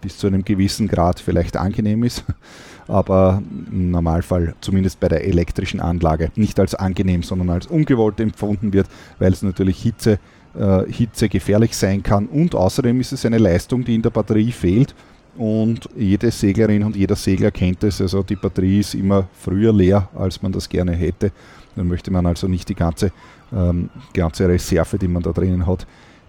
bis 0.00 0.18
zu 0.18 0.26
einem 0.26 0.44
gewissen 0.44 0.88
Grad 0.88 1.20
vielleicht 1.20 1.56
angenehm 1.56 2.02
ist, 2.02 2.24
aber 2.92 3.42
im 3.70 3.90
Normalfall 3.90 4.54
zumindest 4.60 5.00
bei 5.00 5.08
der 5.08 5.26
elektrischen 5.26 5.80
Anlage 5.80 6.30
nicht 6.36 6.60
als 6.60 6.74
angenehm, 6.74 7.22
sondern 7.22 7.50
als 7.50 7.66
ungewollt 7.66 8.20
empfunden 8.20 8.72
wird, 8.72 8.86
weil 9.18 9.32
es 9.32 9.42
natürlich 9.42 9.82
Hitze, 9.82 10.18
äh, 10.54 10.84
Hitze 10.90 11.28
gefährlich 11.28 11.76
sein 11.76 12.02
kann 12.02 12.26
und 12.26 12.54
außerdem 12.54 13.00
ist 13.00 13.12
es 13.12 13.24
eine 13.24 13.38
Leistung, 13.38 13.84
die 13.84 13.94
in 13.94 14.02
der 14.02 14.10
Batterie 14.10 14.52
fehlt 14.52 14.94
und 15.36 15.88
jede 15.96 16.30
Seglerin 16.30 16.84
und 16.84 16.94
jeder 16.94 17.16
Segler 17.16 17.50
kennt 17.50 17.82
es, 17.84 18.00
also 18.00 18.22
die 18.22 18.36
Batterie 18.36 18.80
ist 18.80 18.94
immer 18.94 19.26
früher 19.32 19.72
leer, 19.72 20.08
als 20.14 20.42
man 20.42 20.52
das 20.52 20.68
gerne 20.68 20.92
hätte. 20.92 21.32
Dann 21.74 21.88
möchte 21.88 22.10
man 22.10 22.26
also 22.26 22.48
nicht 22.48 22.68
die 22.68 22.74
ganze, 22.74 23.12
ähm, 23.50 23.88
ganze 24.12 24.46
Reserve, 24.46 24.98
die 24.98 25.08
man 25.08 25.22
da 25.22 25.32
drinnen 25.32 25.66
hat, 25.66 25.86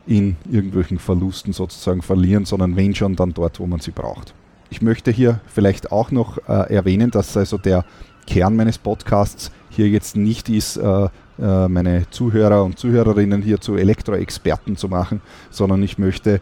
in 0.08 0.38
irgendwelchen 0.50 1.00
Verlusten 1.00 1.52
sozusagen 1.52 2.02
verlieren, 2.02 2.46
sondern 2.46 2.78
wenn 2.78 2.96
schon, 2.96 3.18
dann 3.18 3.34
dort, 3.34 3.60
wo 3.60 3.68
man 3.68 3.82
sie 3.82 3.92
braucht. 3.92 4.34
Ich 4.74 4.82
möchte 4.82 5.12
hier 5.12 5.40
vielleicht 5.46 5.92
auch 5.92 6.10
noch 6.10 6.40
äh, 6.50 6.74
erwähnen, 6.74 7.12
dass 7.12 7.38
also 7.38 7.60
der 7.60 7.86
Kern 8.26 8.56
meines 8.56 8.80
Podcasts 8.80 9.52
hier 9.70 9.88
jetzt 9.88 10.16
nicht 10.16 10.50
ist, 10.50 10.78
äh, 10.78 11.10
äh, 11.40 11.68
meine 11.68 12.10
Zuhörer 12.10 12.64
und 12.64 12.80
Zuhörerinnen 12.80 13.44
hier 13.44 13.62
zu 13.62 13.76
Elektroexperten 13.76 14.76
zu 14.76 14.88
machen, 14.88 15.22
sondern 15.52 15.84
ich 15.84 16.00
möchte 16.00 16.42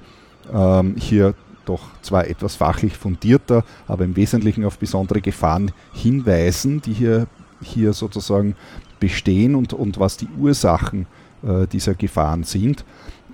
ähm, 0.50 0.96
hier 0.98 1.34
doch 1.66 1.82
zwar 2.02 2.26
etwas 2.26 2.56
fachlich 2.56 2.96
fundierter, 2.96 3.66
aber 3.86 4.06
im 4.06 4.16
Wesentlichen 4.16 4.64
auf 4.64 4.78
besondere 4.80 5.20
Gefahren 5.20 5.74
hinweisen, 5.92 6.82
die 6.82 6.94
hier, 6.94 7.28
hier 7.62 7.92
sozusagen 7.92 8.56
bestehen 9.02 9.56
und, 9.56 9.74
und 9.74 10.00
was 10.00 10.16
die 10.16 10.30
Ursachen 10.40 11.06
äh, 11.44 11.68
dieser 11.68 11.96
Gefahren 11.96 12.46
sind. 12.46 12.86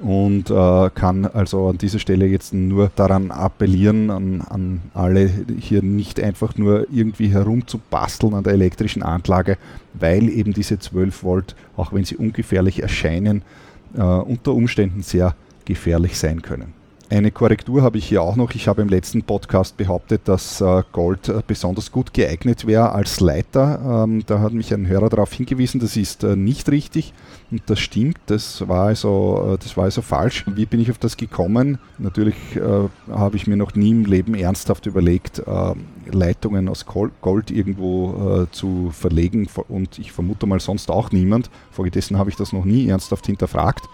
Und 0.02 0.50
äh, 0.50 0.90
kann 0.94 1.26
also 1.26 1.70
an 1.70 1.78
dieser 1.78 2.00
Stelle 2.00 2.28
jetzt 2.28 2.54
nur 2.54 2.92
daran 2.96 3.32
appellieren, 3.32 4.10
an, 4.10 4.42
an 4.42 4.82
alle 4.94 5.30
hier 5.60 5.82
nicht 5.82 6.20
einfach 6.20 6.56
nur 6.58 6.88
irgendwie 6.92 7.30
herumzubasteln 7.30 8.34
an 8.34 8.44
der 8.44 8.54
elektrischen 8.54 9.04
Anlage, 9.04 9.58
weil 9.94 10.30
eben 10.30 10.54
diese 10.54 10.80
12 10.80 11.24
Volt, 11.24 11.56
auch 11.76 11.94
wenn 11.94 12.06
sie 12.06 12.16
ungefährlich 12.16 12.82
erscheinen, 12.82 13.42
äh, 13.96 14.02
unter 14.02 14.54
Umständen 14.54 15.02
sehr 15.02 15.36
gefährlich 15.66 16.18
sein 16.18 16.42
können. 16.42 16.74
Eine 17.10 17.32
Korrektur 17.32 17.84
habe 17.84 17.98
ich 17.98 18.06
hier 18.06 18.22
auch 18.22 18.36
noch. 18.36 18.52
Ich 18.52 18.68
habe 18.68 18.82
im 18.82 18.90
letzten 18.90 19.24
Podcast 19.24 19.78
behauptet, 19.78 20.24
dass 20.26 20.60
äh, 20.60 20.84
Gold 20.92 21.30
äh, 21.30 21.42
besonders 21.46 21.92
gut 21.92 22.14
geeignet 22.14 22.68
wäre 22.68 22.92
als 22.92 23.22
Leiter. 23.22 24.04
Ähm, 24.04 24.24
da 24.26 24.40
hat 24.40 24.52
mich 24.52 24.74
ein 24.74 24.88
Hörer 24.88 25.08
darauf 25.08 25.32
hingewiesen, 25.32 25.80
das 25.80 25.96
ist 25.96 26.26
äh, 26.26 26.36
nicht 26.36 26.70
richtig 26.70 27.14
und 27.50 27.62
das 27.68 27.80
stimmt. 27.80 28.18
Das 28.26 28.68
war 28.68 28.88
also, 28.88 29.58
das 29.60 29.78
war 29.78 29.86
also 29.86 30.02
falsch. 30.02 30.46
Wie 30.48 30.66
bin 30.66 30.80
ich 30.80 30.92
auf 30.92 30.98
das 30.98 31.18
gekommen? 31.18 31.78
Natürlich 31.98 32.36
habe 33.10 33.36
ich 33.36 33.48
mir 33.48 33.56
noch 33.56 33.76
nie 33.76 33.92
im 33.92 34.06
Leben 34.06 34.36
ernsthaft 34.36 34.86
überlegt, 34.86 35.42
Leitungen 36.12 36.70
aus 36.70 36.86
Gold 36.86 37.52
irgendwo 37.52 38.48
zu 38.52 38.92
verlegen 38.92 39.48
und 39.70 40.00
ich 40.00 40.12
vermute 40.12 40.46
mal 40.46 40.60
sonst 40.60 40.92
auch 40.92 41.12
niemand. 41.12 41.50
Folgedessen 41.72 42.18
habe 42.18 42.30
ich 42.30 42.36
das 42.36 42.54
noch 42.54 42.66
nie 42.66 42.88
ernsthaft 42.88 43.26
hinterfragt. 43.26 43.86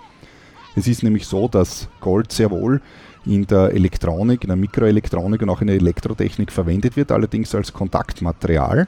Es 0.75 0.87
ist 0.87 1.03
nämlich 1.03 1.27
so, 1.27 1.47
dass 1.47 1.87
Gold 2.01 2.31
sehr 2.31 2.49
wohl 2.49 2.81
in 3.25 3.45
der 3.45 3.71
Elektronik, 3.71 4.43
in 4.43 4.47
der 4.47 4.57
Mikroelektronik 4.57 5.43
und 5.43 5.49
auch 5.49 5.61
in 5.61 5.67
der 5.67 5.75
Elektrotechnik 5.75 6.51
verwendet 6.51 6.97
wird, 6.97 7.11
allerdings 7.11 7.53
als 7.53 7.71
Kontaktmaterial. 7.71 8.87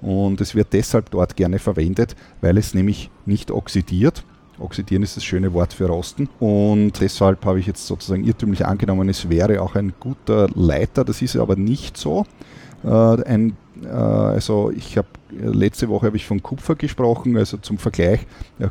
Und 0.00 0.40
es 0.40 0.54
wird 0.54 0.72
deshalb 0.72 1.10
dort 1.10 1.36
gerne 1.36 1.58
verwendet, 1.58 2.14
weil 2.40 2.58
es 2.58 2.74
nämlich 2.74 3.10
nicht 3.26 3.50
oxidiert. 3.50 4.24
Oxidieren 4.58 5.02
ist 5.02 5.16
das 5.16 5.24
schöne 5.24 5.52
Wort 5.52 5.72
für 5.72 5.86
Rosten. 5.86 6.28
Und 6.38 7.00
deshalb 7.00 7.44
habe 7.44 7.58
ich 7.58 7.66
jetzt 7.66 7.86
sozusagen 7.86 8.24
irrtümlich 8.24 8.64
angenommen, 8.66 9.08
es 9.08 9.28
wäre 9.28 9.60
auch 9.60 9.74
ein 9.74 9.94
guter 9.98 10.48
Leiter. 10.54 11.04
Das 11.04 11.22
ist 11.22 11.36
aber 11.36 11.56
nicht 11.56 11.96
so. 11.96 12.26
Äh, 12.84 13.22
ein 13.24 13.56
äh, 13.82 13.88
also 13.88 14.70
ich 14.70 14.96
habe 14.96 15.08
letzte 15.30 15.88
Woche 15.88 16.06
habe 16.06 16.16
ich 16.16 16.26
von 16.26 16.40
Kupfer 16.42 16.74
gesprochen, 16.76 17.36
also 17.36 17.56
zum 17.56 17.78
Vergleich, 17.78 18.20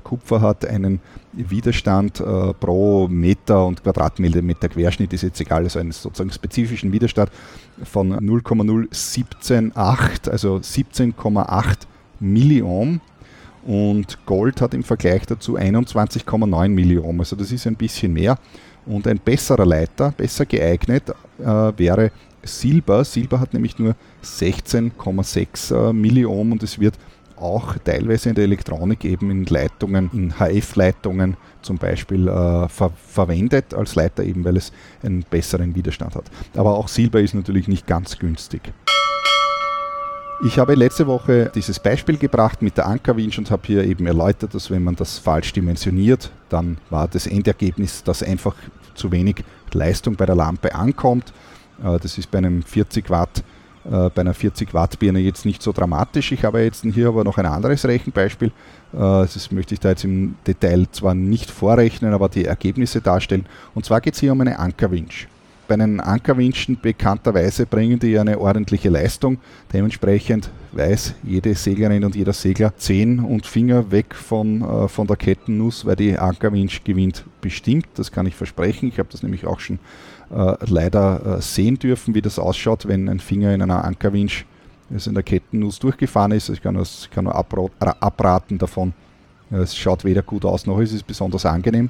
Kupfer 0.03 0.39
hat 0.41 0.65
einen 0.65 1.01
Widerstand 1.33 2.21
äh, 2.21 2.53
pro 2.53 3.09
Meter 3.09 3.65
und 3.65 3.83
Quadratmillimeter 3.83 4.69
Querschnitt, 4.69 5.11
ist 5.13 5.23
jetzt 5.23 5.41
egal, 5.41 5.63
also 5.63 5.79
einen 5.79 5.91
sozusagen 5.91 6.31
spezifischen 6.31 6.93
Widerstand 6.93 7.31
von 7.83 8.13
0,0178, 8.13 10.29
also 10.29 10.55
17,8 10.55 11.79
Milliohm 12.19 13.01
und 13.65 14.25
Gold 14.25 14.61
hat 14.61 14.73
im 14.73 14.83
Vergleich 14.83 15.25
dazu 15.25 15.57
21,9 15.57 16.69
Milliohm, 16.69 17.19
also 17.19 17.35
das 17.35 17.51
ist 17.51 17.67
ein 17.67 17.75
bisschen 17.75 18.13
mehr. 18.13 18.37
Und 18.85 19.07
ein 19.07 19.17
besserer 19.17 19.65
Leiter, 19.65 20.11
besser 20.11 20.45
geeignet 20.45 21.09
äh, 21.39 21.71
wäre 21.77 22.11
Silber. 22.43 23.03
Silber 23.03 23.39
hat 23.39 23.53
nämlich 23.53 23.79
nur 23.79 23.95
16,6 24.23 25.89
äh, 25.89 25.93
Milliohm 25.93 26.51
und 26.51 26.63
es 26.63 26.79
wird 26.79 26.95
auch 27.37 27.77
teilweise 27.83 28.29
in 28.29 28.35
der 28.35 28.45
Elektronik 28.45 29.03
eben 29.05 29.29
in 29.31 29.45
Leitungen, 29.45 30.09
in 30.13 30.33
HF-Leitungen 30.39 31.35
zum 31.61 31.77
Beispiel 31.77 32.27
äh, 32.27 32.67
ver 32.69 32.91
verwendet 33.07 33.73
als 33.73 33.95
Leiter 33.95 34.23
eben, 34.23 34.43
weil 34.45 34.57
es 34.57 34.71
einen 35.01 35.25
besseren 35.29 35.75
Widerstand 35.75 36.15
hat. 36.15 36.25
Aber 36.55 36.77
auch 36.77 36.87
Silber 36.87 37.21
ist 37.21 37.33
natürlich 37.33 37.67
nicht 37.67 37.87
ganz 37.87 38.17
günstig. 38.17 38.73
Ich 40.45 40.59
habe 40.59 40.75
letzte 40.75 41.07
Woche 41.07 41.51
dieses 41.55 41.79
Beispiel 41.79 42.17
gebracht 42.17 42.61
mit 42.61 42.77
der 42.77 42.87
Ankerwinch 42.87 43.37
und 43.37 43.49
habe 43.49 43.61
hier 43.65 43.85
eben 43.85 44.05
erläutert, 44.07 44.53
dass 44.53 44.69
wenn 44.69 44.83
man 44.83 44.95
das 44.95 45.17
falsch 45.17 45.53
dimensioniert, 45.53 46.31
dann 46.49 46.77
war 46.89 47.07
das 47.07 47.27
Endergebnis, 47.27 48.03
dass 48.03 48.23
einfach 48.23 48.55
zu 48.93 49.11
wenig 49.11 49.43
Leistung 49.71 50.15
bei 50.15 50.25
der 50.25 50.35
Lampe 50.35 50.75
ankommt 50.75 51.33
das 51.81 52.17
ist 52.17 52.29
bei 52.29 52.37
einem 52.37 52.61
40 52.61 53.09
Watt 53.09 53.43
äh, 53.85 54.09
bei 54.09 54.21
einer 54.21 54.33
40 54.33 54.73
Watt 54.73 54.97
Birne 54.99 55.19
jetzt 55.19 55.45
nicht 55.45 55.61
so 55.61 55.71
dramatisch. 55.71 56.31
Ich 56.31 56.45
habe 56.45 56.61
jetzt 56.61 56.83
hier 56.83 57.09
aber 57.09 57.23
noch 57.23 57.37
ein 57.37 57.45
anderes 57.45 57.85
Rechenbeispiel. 57.85 58.49
Äh, 58.49 58.51
das 58.93 59.51
möchte 59.51 59.73
ich 59.73 59.79
da 59.79 59.89
jetzt 59.89 60.05
im 60.05 60.35
Detail 60.47 60.87
zwar 60.91 61.13
nicht 61.13 61.51
vorrechnen, 61.51 62.13
aber 62.13 62.29
die 62.29 62.45
Ergebnisse 62.45 63.01
darstellen. 63.01 63.45
Und 63.75 63.85
zwar 63.85 63.99
geht 64.01 64.13
es 64.13 64.21
hier 64.21 64.31
um 64.31 64.41
eine 64.41 64.57
Ankerwinch. 64.57 65.27
Bei 65.67 65.75
einen 65.75 66.01
Ankerwinschen 66.01 66.77
bekannterweise 66.81 67.65
bringen 67.65 67.97
die 67.97 68.19
eine 68.19 68.37
ordentliche 68.37 68.89
Leistung. 68.89 69.37
Dementsprechend 69.71 70.49
weiß 70.73 71.15
jede 71.23 71.55
Seglerin 71.55 72.03
und 72.03 72.15
jeder 72.15 72.33
Segler 72.33 72.75
Zehen 72.75 73.19
und 73.21 73.45
Finger 73.45 73.89
weg 73.89 74.13
von, 74.13 74.89
von 74.89 75.07
der 75.07 75.15
Kettennuss, 75.15 75.85
weil 75.85 75.95
die 75.95 76.19
Ankerwinch 76.19 76.83
gewinnt 76.83 77.23
bestimmt. 77.39 77.87
Das 77.95 78.11
kann 78.11 78.25
ich 78.25 78.35
versprechen. 78.35 78.89
Ich 78.89 78.99
habe 78.99 79.07
das 79.09 79.23
nämlich 79.23 79.45
auch 79.45 79.61
schon 79.61 79.79
äh, 80.33 80.55
leider 80.65 81.37
äh, 81.37 81.41
sehen 81.41 81.77
dürfen, 81.79 82.15
wie 82.15 82.21
das 82.21 82.39
ausschaut, 82.39 82.87
wenn 82.87 83.09
ein 83.09 83.19
Finger 83.19 83.53
in 83.53 83.61
einer 83.61 83.83
Ankerwinch 83.83 84.45
also 84.93 85.09
in 85.09 85.15
der 85.15 85.23
Kettennuss 85.23 85.79
durchgefahren 85.79 86.31
ist. 86.31 86.49
Ich 86.49 86.61
kann 86.61 86.75
nur, 86.75 86.83
ich 86.83 87.09
kann 87.09 87.25
nur 87.25 87.35
abraten 87.35 88.57
davon. 88.57 88.93
Es 89.51 89.75
schaut 89.75 90.03
weder 90.03 90.21
gut 90.21 90.45
aus, 90.45 90.65
noch 90.65 90.79
ist 90.79 90.93
es 90.93 91.03
besonders 91.03 91.45
angenehm. 91.45 91.89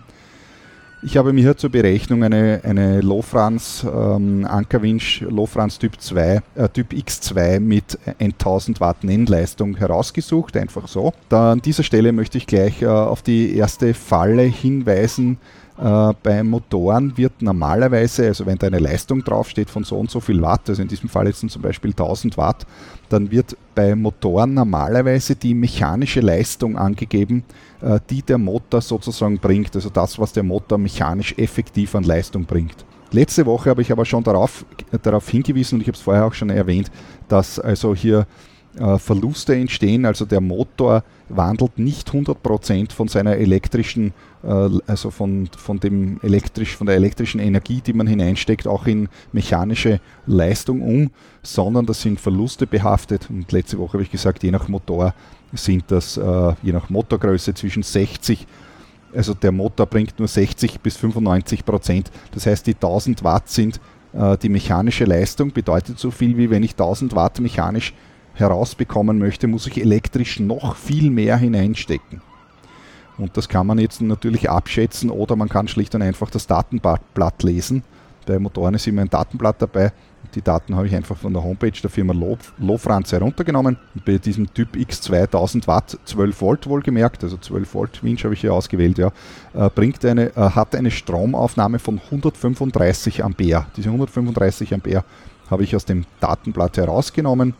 Ich 1.05 1.17
habe 1.17 1.33
mir 1.33 1.41
hier 1.41 1.57
zur 1.57 1.69
Berechnung 1.69 2.23
eine, 2.23 2.61
eine 2.63 3.01
Lofrans 3.01 3.83
ähm, 3.83 4.45
Ankerwinch 4.45 5.19
Lofrans 5.29 5.77
Typ 5.77 5.99
2, 5.99 6.41
äh, 6.55 6.69
Typ 6.69 6.93
X2 6.93 7.59
mit 7.59 7.99
1000 8.19 8.79
Watt 8.79 9.03
Nennleistung 9.03 9.75
herausgesucht, 9.75 10.55
einfach 10.55 10.87
so. 10.87 11.11
Da 11.27 11.51
an 11.51 11.61
dieser 11.61 11.83
Stelle 11.83 12.13
möchte 12.13 12.37
ich 12.37 12.47
gleich 12.47 12.81
äh, 12.81 12.85
auf 12.85 13.21
die 13.21 13.53
erste 13.53 13.93
Falle 13.93 14.43
hinweisen, 14.43 15.39
äh, 15.77 16.13
bei 16.21 16.43
Motoren 16.43 17.17
wird 17.17 17.41
normalerweise, 17.41 18.27
also 18.27 18.45
wenn 18.45 18.57
da 18.57 18.67
eine 18.67 18.79
Leistung 18.79 19.23
draufsteht 19.23 19.69
von 19.69 19.83
so 19.83 19.97
und 19.97 20.11
so 20.11 20.19
viel 20.19 20.41
Watt, 20.41 20.69
also 20.69 20.81
in 20.81 20.87
diesem 20.87 21.09
Fall 21.09 21.27
jetzt 21.27 21.47
zum 21.49 21.61
Beispiel 21.61 21.91
1000 21.91 22.37
Watt, 22.37 22.67
dann 23.09 23.31
wird 23.31 23.57
bei 23.73 23.95
Motoren 23.95 24.53
normalerweise 24.53 25.35
die 25.35 25.55
mechanische 25.55 26.21
Leistung 26.21 26.77
angegeben, 26.77 27.43
äh, 27.81 27.99
die 28.09 28.21
der 28.21 28.37
Motor 28.37 28.81
sozusagen 28.81 29.39
bringt, 29.39 29.75
also 29.75 29.89
das, 29.89 30.19
was 30.19 30.33
der 30.33 30.43
Motor 30.43 30.77
mechanisch 30.77 31.33
effektiv 31.37 31.95
an 31.95 32.03
Leistung 32.03 32.45
bringt. 32.45 32.85
Letzte 33.11 33.45
Woche 33.45 33.69
habe 33.69 33.81
ich 33.81 33.91
aber 33.91 34.05
schon 34.05 34.23
darauf, 34.23 34.65
darauf 35.03 35.29
hingewiesen 35.29 35.75
und 35.75 35.81
ich 35.81 35.87
habe 35.87 35.97
es 35.97 36.01
vorher 36.01 36.25
auch 36.25 36.33
schon 36.33 36.49
erwähnt, 36.49 36.91
dass 37.27 37.59
also 37.59 37.93
hier 37.93 38.25
äh, 38.77 38.97
Verluste 38.97 39.55
entstehen. 39.55 40.05
Also 40.05 40.25
der 40.25 40.41
Motor 40.41 41.03
wandelt 41.29 41.77
nicht 41.77 42.09
100% 42.09 42.91
von 42.91 43.07
seiner 43.07 43.37
elektrischen, 43.37 44.13
also 44.43 45.09
von, 45.09 45.49
von, 45.57 45.79
dem 45.79 46.19
elektrisch, 46.21 46.75
von 46.75 46.87
der 46.87 46.97
elektrischen 46.97 47.39
Energie, 47.39 47.81
die 47.81 47.93
man 47.93 48.07
hineinsteckt, 48.07 48.67
auch 48.67 48.85
in 48.87 49.07
mechanische 49.31 50.01
Leistung 50.25 50.81
um, 50.81 51.11
sondern 51.41 51.85
das 51.85 52.01
sind 52.01 52.19
Verluste 52.19 52.67
behaftet. 52.67 53.29
Und 53.29 53.51
letzte 53.51 53.77
Woche 53.77 53.93
habe 53.93 54.03
ich 54.03 54.11
gesagt, 54.11 54.43
je 54.43 54.51
nach 54.51 54.67
Motor 54.67 55.13
sind 55.53 55.85
das, 55.87 56.17
äh, 56.17 56.53
je 56.61 56.73
nach 56.73 56.89
Motorgröße 56.89 57.53
zwischen 57.53 57.83
60 57.83 58.45
also 59.15 59.35
der 59.35 59.51
Motor 59.51 59.85
bringt 59.85 60.17
nur 60.17 60.27
60 60.27 60.79
bis 60.79 60.97
95 60.97 61.65
Prozent. 61.65 62.09
Das 62.31 62.47
heißt, 62.47 62.65
die 62.65 62.73
1000 62.73 63.23
Watt 63.23 63.47
sind 63.47 63.79
die 64.43 64.49
mechanische 64.49 65.05
Leistung, 65.05 65.51
bedeutet 65.51 65.97
so 65.97 66.11
viel 66.11 66.37
wie 66.37 66.51
wenn 66.51 66.61
ich 66.61 66.71
1000 66.71 67.15
Watt 67.15 67.39
mechanisch 67.39 67.93
herausbekommen 68.35 69.17
möchte, 69.17 69.47
muss 69.47 69.67
ich 69.67 69.81
elektrisch 69.81 70.39
noch 70.39 70.75
viel 70.75 71.09
mehr 71.09 71.37
hineinstecken. 71.37 72.21
Und 73.17 73.37
das 73.37 73.47
kann 73.47 73.67
man 73.67 73.77
jetzt 73.77 74.01
natürlich 74.01 74.49
abschätzen 74.49 75.09
oder 75.09 75.35
man 75.35 75.49
kann 75.49 75.67
schlicht 75.67 75.93
und 75.95 76.01
einfach 76.01 76.29
das 76.29 76.47
Datenblatt 76.47 77.43
lesen. 77.43 77.83
Bei 78.25 78.39
Motoren 78.39 78.73
ist 78.73 78.87
immer 78.87 79.01
ein 79.01 79.09
Datenblatt 79.09 79.61
dabei. 79.61 79.91
Die 80.35 80.41
Daten 80.41 80.75
habe 80.75 80.87
ich 80.87 80.95
einfach 80.95 81.17
von 81.17 81.33
der 81.33 81.43
Homepage 81.43 81.71
der 81.71 81.89
Firma 81.89 82.13
Lofranz 82.57 83.11
heruntergenommen. 83.11 83.77
Und 83.93 84.05
bei 84.05 84.17
diesem 84.17 84.51
Typ 84.53 84.75
X2 84.75 85.23
1000 85.23 85.67
Watt, 85.67 85.99
12 86.05 86.41
Volt 86.41 86.67
wohlgemerkt, 86.67 87.23
also 87.23 87.37
12 87.37 87.73
Volt 87.73 88.03
Winch 88.03 88.23
habe 88.23 88.33
ich 88.33 88.41
hier 88.41 88.53
ausgewählt, 88.53 88.97
ja, 88.97 89.11
äh, 89.53 89.69
bringt 89.69 90.03
eine, 90.05 90.35
äh, 90.35 90.49
hat 90.49 90.75
eine 90.75 90.91
Stromaufnahme 90.91 91.77
von 91.77 91.99
135 91.99 93.23
Ampere. 93.23 93.67
Diese 93.75 93.89
135 93.89 94.73
Ampere 94.73 95.03
habe 95.51 95.63
ich 95.63 95.75
aus 95.75 95.85
dem 95.85 96.05
Datenblatt 96.19 96.77
herausgenommen 96.77 97.53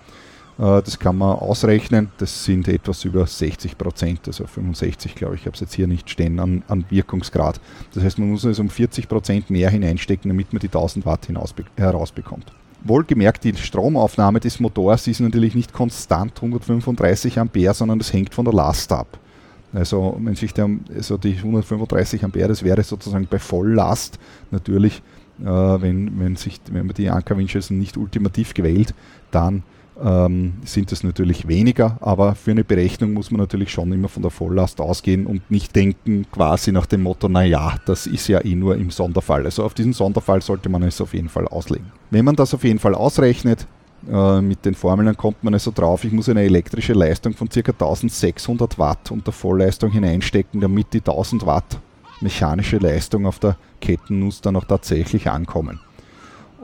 das 0.63 0.97
kann 0.97 1.17
man 1.17 1.37
ausrechnen. 1.37 2.09
Das 2.17 2.45
sind 2.45 2.67
etwas 2.67 3.03
über 3.03 3.27
60 3.27 3.77
Prozent, 3.77 4.21
also 4.27 4.45
65, 4.45 5.15
glaube 5.15 5.35
ich. 5.35 5.41
Ich 5.41 5.45
habe 5.45 5.55
es 5.55 5.59
jetzt 5.59 5.73
hier 5.73 5.87
nicht 5.87 6.09
stehen 6.09 6.39
an, 6.39 6.63
an, 6.67 6.85
Wirkungsgrad. 6.89 7.59
Das 7.93 8.03
heißt, 8.03 8.17
man 8.19 8.29
muss 8.29 8.45
also 8.45 8.61
um 8.61 8.69
40 8.69 9.09
Prozent 9.09 9.49
mehr 9.49 9.69
hineinstecken, 9.69 10.29
damit 10.29 10.53
man 10.53 10.59
die 10.59 10.67
1000 10.67 11.05
Watt 11.05 11.27
herausbekommt. 11.75 12.51
Wohlgemerkt, 12.85 13.43
die 13.43 13.55
Stromaufnahme 13.55 14.39
des 14.39 14.59
Motors 14.59 15.07
ist 15.07 15.21
natürlich 15.21 15.55
nicht 15.55 15.73
konstant 15.73 16.33
135 16.35 17.39
Ampere, 17.39 17.73
sondern 17.73 17.99
das 17.99 18.13
hängt 18.13 18.33
von 18.33 18.45
der 18.45 18.53
Last 18.53 18.91
ab. 18.91 19.19
Also, 19.73 20.17
wenn 20.19 20.35
sich 20.35 20.53
der, 20.53 20.69
also 20.95 21.17
die 21.17 21.35
135 21.35 22.23
Ampere, 22.23 22.49
das 22.49 22.63
wäre 22.63 22.83
sozusagen 22.83 23.27
bei 23.29 23.39
Volllast 23.39 24.19
natürlich, 24.51 25.01
äh, 25.41 25.45
wenn, 25.45 26.19
wenn, 26.19 26.35
sich, 26.35 26.61
wenn 26.71 26.85
man 26.85 26.95
die 26.95 27.09
Ankerwinches 27.09 27.69
nicht 27.69 27.97
ultimativ 27.97 28.53
gewählt, 28.53 28.93
dann 29.31 29.63
ähm, 30.01 30.53
sind 30.65 30.91
es 30.91 31.03
natürlich 31.03 31.47
weniger, 31.47 31.97
aber 32.01 32.35
für 32.35 32.51
eine 32.51 32.63
Berechnung 32.63 33.13
muss 33.13 33.31
man 33.31 33.39
natürlich 33.39 33.71
schon 33.71 33.91
immer 33.91 34.09
von 34.09 34.21
der 34.21 34.31
Volllast 34.31 34.81
ausgehen 34.81 35.25
und 35.25 35.49
nicht 35.51 35.75
denken 35.75 36.25
quasi 36.31 36.71
nach 36.71 36.85
dem 36.85 37.03
Motto, 37.03 37.29
naja, 37.29 37.75
das 37.85 38.07
ist 38.07 38.27
ja 38.27 38.43
eh 38.43 38.55
nur 38.55 38.75
im 38.75 38.89
Sonderfall. 38.89 39.45
Also 39.45 39.63
auf 39.63 39.73
diesen 39.73 39.93
Sonderfall 39.93 40.41
sollte 40.41 40.69
man 40.69 40.83
es 40.83 40.99
auf 41.01 41.13
jeden 41.13 41.29
Fall 41.29 41.47
auslegen. 41.47 41.91
Wenn 42.11 42.25
man 42.25 42.35
das 42.35 42.53
auf 42.53 42.63
jeden 42.63 42.79
Fall 42.79 42.95
ausrechnet, 42.95 43.67
äh, 44.11 44.41
mit 44.41 44.65
den 44.65 44.75
Formeln, 44.75 45.15
kommt 45.15 45.43
man 45.43 45.53
also 45.53 45.71
drauf, 45.71 46.03
ich 46.03 46.11
muss 46.11 46.27
eine 46.27 46.41
elektrische 46.41 46.93
Leistung 46.93 47.33
von 47.33 47.47
ca. 47.47 47.71
1600 47.71 48.77
Watt 48.77 49.11
unter 49.11 49.31
Vollleistung 49.31 49.91
hineinstecken, 49.91 50.59
damit 50.59 50.93
die 50.93 50.99
1000 50.99 51.45
Watt 51.45 51.79
mechanische 52.19 52.77
Leistung 52.77 53.25
auf 53.25 53.39
der 53.39 53.57
Kettennuss 53.81 54.41
dann 54.41 54.55
auch 54.55 54.65
tatsächlich 54.65 55.29
ankommen. 55.29 55.79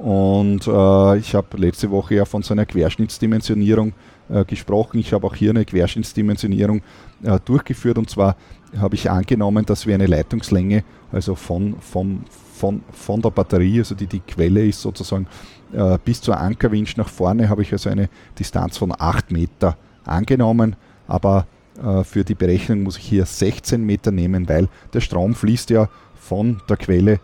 Und 0.02 0.66
äh, 0.66 1.18
ich 1.18 1.36
habe 1.36 1.58
letzte 1.58 1.92
Woche 1.92 2.16
ja 2.16 2.26
von 2.26 2.42
so 2.42 2.54
einer 2.54 2.66
Querschnittsdimensionierung 2.66 3.92
äh, 4.30 4.46
gesprochen. 4.46 5.00
Ich 5.00 5.12
habe 5.12 5.28
auch 5.28 5.36
hier 5.36 5.50
eine 5.50 5.66
Querschnittsdimensionierung 5.66 6.82
äh, 7.24 7.38
durchgeführt 7.44 7.98
und 7.98 8.10
zwar 8.10 8.38
habe 8.78 8.96
ich 8.96 9.12
angenommen, 9.12 9.66
dass 9.66 9.86
wir 9.86 9.96
eine 9.96 10.06
Leitungslänge, 10.06 10.86
also 11.12 11.36
von, 11.36 11.76
von, 11.82 12.24
von, 12.54 12.82
von 12.94 13.22
der 13.22 13.32
Batterie, 13.32 13.80
also 13.80 13.94
die 13.94 14.08
die 14.08 14.22
Quelle 14.22 14.66
ist 14.66 14.82
sozusagen, 14.82 15.28
äh, 15.74 15.98
bis 16.06 16.22
zur 16.22 16.38
Ankerwinch 16.38 16.96
nach 16.96 17.10
vorne, 17.10 17.50
habe 17.50 17.64
ich 17.64 17.74
also 17.74 17.90
eine 17.90 18.08
Distanz 18.38 18.78
von 18.78 18.94
8 18.98 19.32
Meter 19.32 19.76
angenommen, 20.06 20.78
aber 21.10 21.46
äh, 21.84 22.06
für 22.06 22.24
die 22.24 22.36
Berechnung 22.36 22.84
muss 22.84 22.98
ich 22.98 23.06
hier 23.06 23.26
16 23.26 23.86
Meter 23.86 24.12
nehmen, 24.12 24.48
weil 24.48 24.70
der 24.94 25.02
Strom 25.02 25.36
fließt 25.36 25.72
ja 25.72 25.90
von 26.16 26.62
der 26.70 26.78
Quelle 26.78 27.20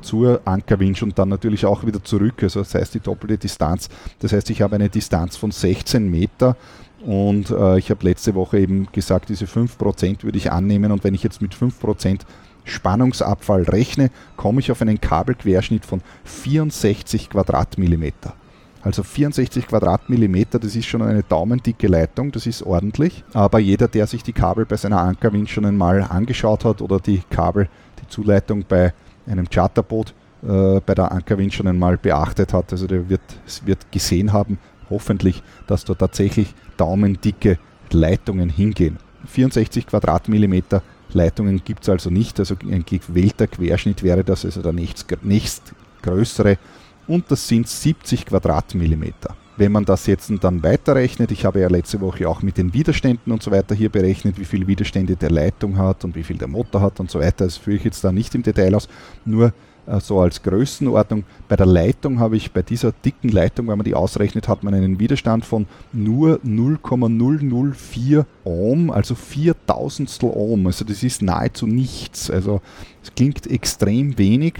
zur 0.00 0.40
Ankerwinch 0.44 1.02
und 1.02 1.18
dann 1.18 1.28
natürlich 1.28 1.66
auch 1.66 1.84
wieder 1.84 2.02
zurück. 2.02 2.42
Also 2.42 2.60
das 2.60 2.74
heißt 2.74 2.94
die 2.94 3.00
doppelte 3.00 3.38
Distanz. 3.38 3.88
Das 4.20 4.32
heißt, 4.32 4.50
ich 4.50 4.62
habe 4.62 4.76
eine 4.76 4.88
Distanz 4.88 5.36
von 5.36 5.50
16 5.50 6.10
Meter 6.10 6.56
und 7.04 7.50
äh, 7.50 7.78
ich 7.78 7.90
habe 7.90 8.04
letzte 8.04 8.34
Woche 8.34 8.58
eben 8.58 8.88
gesagt, 8.92 9.28
diese 9.28 9.44
5% 9.44 10.22
würde 10.22 10.38
ich 10.38 10.50
annehmen 10.50 10.90
und 10.90 11.04
wenn 11.04 11.14
ich 11.14 11.22
jetzt 11.22 11.42
mit 11.42 11.54
5% 11.54 12.20
Spannungsabfall 12.64 13.64
rechne, 13.64 14.10
komme 14.36 14.60
ich 14.60 14.70
auf 14.70 14.80
einen 14.80 15.00
Kabelquerschnitt 15.00 15.84
von 15.84 16.00
64 16.24 17.28
Quadratmillimeter. 17.28 18.34
Also 18.80 19.02
64 19.02 19.66
Quadratmillimeter, 19.66 20.58
das 20.58 20.76
ist 20.76 20.86
schon 20.86 21.02
eine 21.02 21.22
daumendicke 21.22 21.88
Leitung, 21.88 22.32
das 22.32 22.46
ist 22.46 22.62
ordentlich. 22.62 23.24
Aber 23.32 23.58
jeder, 23.58 23.88
der 23.88 24.06
sich 24.06 24.22
die 24.22 24.34
Kabel 24.34 24.66
bei 24.66 24.76
seiner 24.76 25.00
Ankerwind 25.00 25.48
schon 25.48 25.64
einmal 25.64 26.02
angeschaut 26.02 26.64
hat 26.64 26.82
oder 26.82 27.00
die 27.00 27.22
Kabel, 27.30 27.68
die 28.02 28.08
Zuleitung 28.08 28.64
bei 28.68 28.92
einem 29.26 29.48
Charterboot 29.48 30.14
äh, 30.42 30.80
bei 30.80 30.94
der 30.94 31.12
Ankerwind 31.12 31.54
schon 31.54 31.66
einmal 31.66 31.96
beachtet 31.96 32.52
hat. 32.52 32.72
Also 32.72 32.86
der 32.86 33.08
wird, 33.08 33.22
wird 33.64 33.90
gesehen 33.90 34.32
haben, 34.32 34.58
hoffentlich, 34.90 35.42
dass 35.66 35.84
da 35.84 35.94
tatsächlich 35.94 36.54
daumendicke 36.76 37.58
Leitungen 37.90 38.50
hingehen. 38.50 38.98
64 39.26 39.86
Quadratmillimeter 39.86 40.82
Leitungen 41.12 41.62
gibt 41.64 41.82
es 41.82 41.88
also 41.88 42.10
nicht, 42.10 42.38
also 42.40 42.56
ein 42.62 42.84
gewählter 42.84 43.46
Querschnitt 43.46 44.02
wäre 44.02 44.24
das, 44.24 44.44
also 44.44 44.62
der 44.62 44.72
nächst, 44.72 45.06
nächstgrößere 45.22 46.58
und 47.06 47.30
das 47.30 47.46
sind 47.46 47.68
70 47.68 48.26
Quadratmillimeter. 48.26 49.36
Wenn 49.56 49.70
man 49.70 49.84
das 49.84 50.06
jetzt 50.06 50.32
dann 50.40 50.62
weiterrechnet, 50.64 51.30
ich 51.30 51.44
habe 51.44 51.60
ja 51.60 51.68
letzte 51.68 52.00
Woche 52.00 52.28
auch 52.28 52.42
mit 52.42 52.58
den 52.58 52.74
Widerständen 52.74 53.32
und 53.32 53.42
so 53.42 53.52
weiter 53.52 53.74
hier 53.74 53.88
berechnet, 53.88 54.38
wie 54.38 54.44
viel 54.44 54.66
Widerstände 54.66 55.14
der 55.14 55.30
Leitung 55.30 55.78
hat 55.78 56.04
und 56.04 56.16
wie 56.16 56.24
viel 56.24 56.38
der 56.38 56.48
Motor 56.48 56.80
hat 56.80 56.98
und 56.98 57.10
so 57.10 57.20
weiter, 57.20 57.44
das 57.44 57.56
führe 57.56 57.76
ich 57.76 57.84
jetzt 57.84 58.02
da 58.02 58.10
nicht 58.10 58.34
im 58.34 58.42
Detail 58.42 58.74
aus, 58.74 58.88
nur 59.24 59.52
äh, 59.86 60.00
so 60.00 60.20
als 60.20 60.42
Größenordnung. 60.42 61.24
Bei 61.48 61.56
der 61.56 61.66
Leitung 61.66 62.18
habe 62.18 62.36
ich 62.36 62.52
bei 62.52 62.62
dieser 62.62 62.92
dicken 62.92 63.28
Leitung, 63.28 63.68
wenn 63.68 63.78
man 63.78 63.84
die 63.84 63.94
ausrechnet, 63.94 64.48
hat 64.48 64.62
man 64.64 64.74
einen 64.74 64.98
Widerstand 64.98 65.44
von 65.44 65.66
nur 65.92 66.40
0,004 66.42 68.26
Ohm, 68.44 68.90
also 68.90 69.14
4000 69.14 70.22
Ohm. 70.22 70.66
Also 70.66 70.84
das 70.84 71.02
ist 71.02 71.22
nahezu 71.22 71.66
nichts. 71.66 72.30
Also 72.30 72.60
es 73.02 73.14
klingt 73.14 73.46
extrem 73.46 74.18
wenig, 74.18 74.54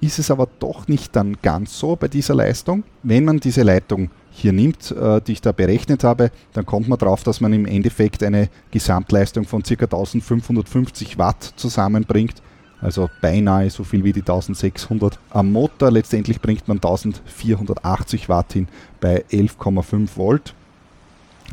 ist 0.00 0.18
es 0.18 0.30
aber 0.30 0.48
doch 0.58 0.88
nicht 0.88 1.14
dann 1.16 1.36
ganz 1.42 1.78
so 1.78 1.96
bei 1.96 2.08
dieser 2.08 2.34
Leistung. 2.34 2.84
Wenn 3.02 3.24
man 3.24 3.40
diese 3.40 3.62
Leitung 3.62 4.10
hier 4.38 4.52
nimmt, 4.52 4.92
äh, 4.92 5.20
die 5.20 5.32
ich 5.32 5.40
da 5.40 5.52
berechnet 5.52 6.04
habe, 6.04 6.30
dann 6.52 6.64
kommt 6.64 6.88
man 6.88 6.98
darauf, 6.98 7.24
dass 7.24 7.40
man 7.40 7.52
im 7.52 7.66
Endeffekt 7.66 8.22
eine 8.22 8.48
Gesamtleistung 8.70 9.44
von 9.44 9.62
ca. 9.62 9.72
1550 9.72 11.18
Watt 11.18 11.54
zusammenbringt. 11.56 12.42
Also 12.80 13.10
beinahe 13.20 13.68
so 13.70 13.82
viel 13.82 14.04
wie 14.04 14.12
die 14.12 14.20
1600 14.20 15.18
am 15.30 15.50
Motor. 15.50 15.90
Letztendlich 15.90 16.40
bringt 16.40 16.68
man 16.68 16.76
1480 16.76 18.28
Watt 18.28 18.52
hin 18.52 18.68
bei 19.00 19.24
11,5 19.30 20.16
Volt. 20.16 20.54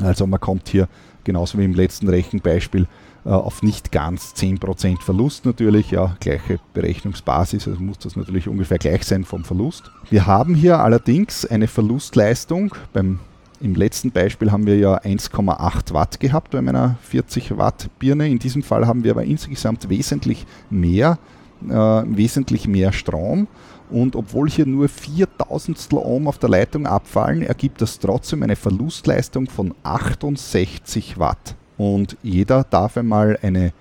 Also 0.00 0.26
man 0.26 0.38
kommt 0.38 0.68
hier 0.68 0.88
genauso 1.24 1.58
wie 1.58 1.64
im 1.64 1.74
letzten 1.74 2.08
Rechenbeispiel 2.08 2.86
auf 3.32 3.62
nicht 3.62 3.92
ganz 3.92 4.34
10% 4.36 5.00
Verlust 5.00 5.44
natürlich, 5.46 5.90
ja, 5.90 6.16
gleiche 6.20 6.60
Berechnungsbasis, 6.74 7.66
also 7.66 7.80
muss 7.80 7.98
das 7.98 8.16
natürlich 8.16 8.48
ungefähr 8.48 8.78
gleich 8.78 9.04
sein 9.04 9.24
vom 9.24 9.44
Verlust. 9.44 9.90
Wir 10.10 10.26
haben 10.26 10.54
hier 10.54 10.78
allerdings 10.78 11.44
eine 11.44 11.66
Verlustleistung, 11.66 12.74
beim, 12.92 13.18
im 13.60 13.74
letzten 13.74 14.10
Beispiel 14.10 14.52
haben 14.52 14.66
wir 14.66 14.78
ja 14.78 14.98
1,8 14.98 15.92
Watt 15.92 16.20
gehabt 16.20 16.50
bei 16.52 16.62
meiner 16.62 16.96
40 17.02 17.56
Watt 17.56 17.90
Birne, 17.98 18.28
in 18.28 18.38
diesem 18.38 18.62
Fall 18.62 18.86
haben 18.86 19.02
wir 19.02 19.12
aber 19.12 19.24
insgesamt 19.24 19.88
wesentlich 19.88 20.46
mehr, 20.70 21.18
äh, 21.68 21.72
wesentlich 21.72 22.68
mehr 22.68 22.92
Strom. 22.92 23.48
Und 23.88 24.16
obwohl 24.16 24.50
hier 24.50 24.66
nur 24.66 24.88
4000 24.88 25.92
Ohm 25.92 26.26
auf 26.26 26.38
der 26.38 26.48
Leitung 26.48 26.86
abfallen, 26.86 27.42
ergibt 27.42 27.80
das 27.80 28.00
trotzdem 28.00 28.42
eine 28.42 28.56
Verlustleistung 28.56 29.48
von 29.48 29.74
68 29.84 31.18
Watt. 31.18 31.54
Und 31.76 32.16
jeder 32.22 32.64
darf 32.64 32.96
einmal 32.96 33.38
eine 33.42 33.72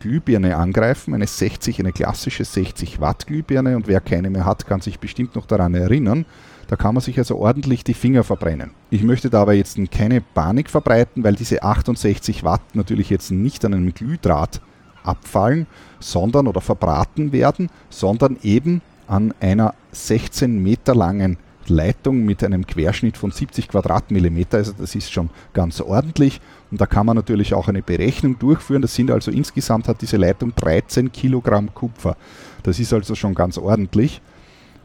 Glühbirne 0.00 0.56
angreifen, 0.56 1.14
eine 1.14 1.26
60, 1.26 1.80
eine 1.80 1.92
klassische 1.92 2.44
60 2.44 3.00
Watt 3.00 3.26
Glühbirne 3.26 3.76
und 3.76 3.88
wer 3.88 4.00
keine 4.00 4.30
mehr 4.30 4.44
hat, 4.44 4.66
kann 4.66 4.80
sich 4.80 4.98
bestimmt 4.98 5.34
noch 5.34 5.46
daran 5.46 5.74
erinnern. 5.74 6.26
Da 6.68 6.76
kann 6.76 6.94
man 6.94 7.00
sich 7.00 7.18
also 7.18 7.36
ordentlich 7.36 7.84
die 7.84 7.94
Finger 7.94 8.24
verbrennen. 8.24 8.72
Ich 8.90 9.02
möchte 9.02 9.30
dabei 9.30 9.54
jetzt 9.54 9.78
keine 9.90 10.20
Panik 10.20 10.68
verbreiten, 10.68 11.22
weil 11.22 11.34
diese 11.34 11.62
68 11.62 12.44
Watt 12.44 12.62
natürlich 12.74 13.08
jetzt 13.08 13.30
nicht 13.30 13.64
an 13.64 13.74
einem 13.74 13.94
Glühdraht 13.94 14.60
abfallen, 15.04 15.66
sondern 16.00 16.48
oder 16.48 16.60
verbraten 16.60 17.32
werden, 17.32 17.70
sondern 17.88 18.36
eben 18.42 18.82
an 19.06 19.32
einer 19.40 19.74
16 19.92 20.60
Meter 20.60 20.94
langen 20.94 21.38
Leitung 21.68 22.24
mit 22.24 22.42
einem 22.44 22.66
Querschnitt 22.66 23.16
von 23.16 23.30
70 23.30 23.68
Quadratmillimeter, 23.68 24.58
also 24.58 24.72
das 24.76 24.94
ist 24.94 25.12
schon 25.12 25.30
ganz 25.52 25.80
ordentlich. 25.80 26.40
Und 26.70 26.80
da 26.80 26.86
kann 26.86 27.06
man 27.06 27.16
natürlich 27.16 27.54
auch 27.54 27.68
eine 27.68 27.82
Berechnung 27.82 28.38
durchführen. 28.38 28.82
Das 28.82 28.94
sind 28.94 29.10
also 29.10 29.30
insgesamt 29.30 29.88
hat 29.88 30.02
diese 30.02 30.16
Leitung 30.16 30.54
13 30.54 31.12
Kilogramm 31.12 31.72
Kupfer. 31.74 32.16
Das 32.62 32.78
ist 32.78 32.92
also 32.92 33.14
schon 33.14 33.34
ganz 33.34 33.58
ordentlich. 33.58 34.20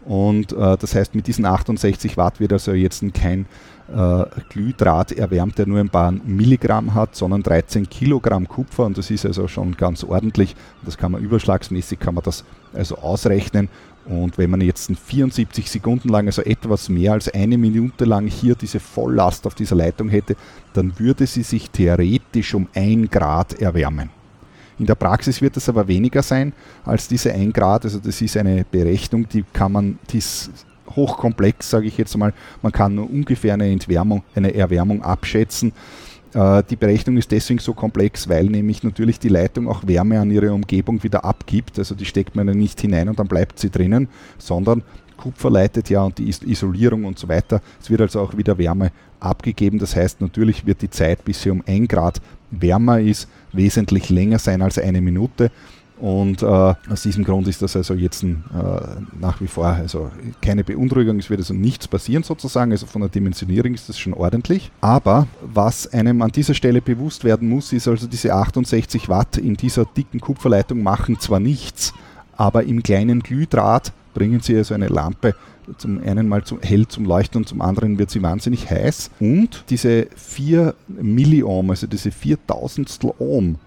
Und 0.05 0.51
äh, 0.53 0.77
das 0.77 0.95
heißt, 0.95 1.13
mit 1.13 1.27
diesen 1.27 1.45
68 1.45 2.17
Watt 2.17 2.39
wird 2.39 2.53
also 2.53 2.73
jetzt 2.73 3.03
kein 3.13 3.45
äh, 3.93 4.23
Glühdraht 4.49 5.11
erwärmt, 5.11 5.57
der 5.57 5.67
nur 5.67 5.79
ein 5.79 5.89
paar 5.89 6.11
Milligramm 6.11 6.93
hat, 6.93 7.15
sondern 7.15 7.43
13 7.43 7.89
Kilogramm 7.89 8.47
Kupfer 8.47 8.85
und 8.85 8.97
das 8.97 9.11
ist 9.11 9.25
also 9.25 9.47
schon 9.47 9.77
ganz 9.77 10.03
ordentlich. 10.03 10.55
Das 10.83 10.97
kann 10.97 11.11
man 11.11 11.21
überschlagsmäßig 11.21 11.99
kann 11.99 12.15
man 12.15 12.23
das 12.23 12.43
also 12.73 12.97
ausrechnen 12.97 13.69
und 14.05 14.37
wenn 14.37 14.49
man 14.49 14.61
jetzt 14.61 14.91
74 14.91 15.69
Sekunden 15.69 16.09
lang, 16.09 16.25
also 16.25 16.41
etwas 16.41 16.89
mehr 16.89 17.13
als 17.13 17.29
eine 17.29 17.57
Minute 17.57 18.05
lang 18.05 18.27
hier 18.27 18.55
diese 18.55 18.79
Volllast 18.79 19.45
auf 19.45 19.55
dieser 19.55 19.75
Leitung 19.75 20.09
hätte, 20.09 20.35
dann 20.73 20.97
würde 20.97 21.27
sie 21.27 21.43
sich 21.43 21.69
theoretisch 21.69 22.53
um 22.53 22.67
1 22.73 23.11
Grad 23.11 23.61
erwärmen. 23.61 24.09
In 24.79 24.87
der 24.87 24.95
Praxis 24.95 25.41
wird 25.41 25.55
das 25.55 25.69
aber 25.69 25.87
weniger 25.87 26.23
sein 26.23 26.53
als 26.83 27.07
diese 27.07 27.31
1 27.31 27.53
Grad. 27.53 27.85
Also 27.85 27.99
das 27.99 28.19
ist 28.19 28.35
eine 28.37 28.65
Berechnung, 28.69 29.29
die 29.29 29.43
kann 29.53 29.71
man, 29.71 29.99
die 30.09 30.17
ist 30.17 30.49
hochkomplex, 30.95 31.69
sage 31.69 31.87
ich 31.87 31.97
jetzt 31.97 32.17
mal. 32.17 32.33
Man 32.61 32.71
kann 32.71 32.95
nur 32.95 33.09
ungefähr 33.09 33.53
eine 33.53 33.69
Entwärmung, 33.69 34.23
eine 34.33 34.53
Erwärmung 34.53 35.03
abschätzen. 35.03 35.73
Äh, 36.33 36.63
die 36.69 36.75
Berechnung 36.75 37.17
ist 37.17 37.31
deswegen 37.31 37.59
so 37.59 37.73
komplex, 37.73 38.29
weil 38.29 38.45
nämlich 38.45 38.83
natürlich 38.83 39.19
die 39.19 39.29
Leitung 39.29 39.67
auch 39.67 39.85
Wärme 39.85 40.19
an 40.19 40.31
ihre 40.31 40.53
Umgebung 40.53 41.03
wieder 41.03 41.25
abgibt. 41.25 41.77
Also 41.79 41.95
die 41.95 42.05
steckt 42.05 42.35
man 42.35 42.47
ja 42.47 42.53
nicht 42.53 42.79
hinein 42.81 43.09
und 43.09 43.19
dann 43.19 43.27
bleibt 43.27 43.59
sie 43.59 43.69
drinnen, 43.69 44.07
sondern 44.37 44.83
Kupfer 45.17 45.51
leitet 45.51 45.89
ja 45.89 46.03
und 46.03 46.17
die 46.17 46.29
Isolierung 46.29 47.05
und 47.05 47.19
so 47.19 47.27
weiter. 47.27 47.61
Es 47.79 47.89
wird 47.89 48.01
also 48.01 48.21
auch 48.21 48.35
wieder 48.35 48.57
Wärme 48.57 48.91
abgegeben. 49.19 49.77
Das 49.77 49.95
heißt, 49.95 50.19
natürlich 50.19 50.65
wird 50.65 50.81
die 50.81 50.89
Zeit, 50.89 51.23
bis 51.23 51.43
sie 51.43 51.51
um 51.51 51.63
1 51.65 51.87
Grad 51.87 52.21
wärmer 52.49 52.99
ist, 52.99 53.29
wesentlich 53.53 54.09
länger 54.09 54.39
sein 54.39 54.61
als 54.61 54.79
eine 54.79 54.99
Minute. 54.99 55.51
Und 56.01 56.41
äh, 56.41 56.45
aus 56.45 57.03
diesem 57.03 57.23
Grund 57.23 57.47
ist 57.47 57.61
das 57.61 57.75
also 57.75 57.93
jetzt 57.93 58.23
äh, 58.23 58.27
nach 59.19 59.39
wie 59.39 59.45
vor 59.45 59.67
also 59.67 60.09
keine 60.41 60.63
Beunruhigung, 60.63 61.19
es 61.19 61.29
wird 61.29 61.41
also 61.41 61.53
nichts 61.53 61.87
passieren 61.87 62.23
sozusagen, 62.23 62.71
also 62.71 62.87
von 62.87 63.01
der 63.01 63.09
Dimensionierung 63.09 63.75
ist 63.75 63.87
das 63.87 63.99
schon 63.99 64.15
ordentlich. 64.15 64.71
Aber 64.81 65.27
was 65.41 65.93
einem 65.93 66.23
an 66.23 66.31
dieser 66.31 66.55
Stelle 66.55 66.81
bewusst 66.81 67.23
werden 67.23 67.47
muss, 67.47 67.71
ist 67.71 67.87
also 67.87 68.07
diese 68.07 68.33
68 68.33 69.09
Watt 69.09 69.37
in 69.37 69.53
dieser 69.53 69.85
dicken 69.85 70.19
Kupferleitung 70.19 70.81
machen 70.81 71.19
zwar 71.19 71.39
nichts, 71.39 71.93
aber 72.35 72.63
im 72.63 72.81
kleinen 72.81 73.19
Glühdraht 73.19 73.93
bringen 74.15 74.39
Sie 74.39 74.57
also 74.57 74.73
eine 74.73 74.87
Lampe 74.87 75.35
zum 75.77 76.01
einen 76.03 76.27
mal 76.27 76.43
zum, 76.43 76.59
hell 76.61 76.87
zum 76.87 77.05
Leuchten 77.05 77.41
und 77.41 77.47
zum 77.47 77.61
anderen 77.61 77.97
wird 77.97 78.09
sie 78.09 78.21
wahnsinnig 78.21 78.69
heiß. 78.69 79.11
Und 79.19 79.63
diese 79.69 80.07
4 80.15 80.73
Milliohm, 80.87 81.69
also 81.69 81.87
diese 81.87 82.11
4000 82.11 82.99
Ohm, 83.19 83.57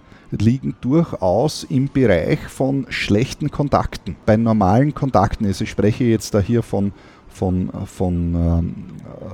liegen 0.40 0.74
durchaus 0.80 1.64
im 1.64 1.88
Bereich 1.88 2.40
von 2.40 2.86
schlechten 2.88 3.50
Kontakten. 3.50 4.16
Bei 4.26 4.36
normalen 4.36 4.94
Kontakten, 4.94 5.46
also 5.46 5.64
ich 5.64 5.70
spreche 5.70 6.04
jetzt 6.04 6.34
da 6.34 6.40
hier 6.40 6.62
von 6.62 6.92
von, 7.34 7.68
von, 7.86 8.34
ähm, 8.34 8.74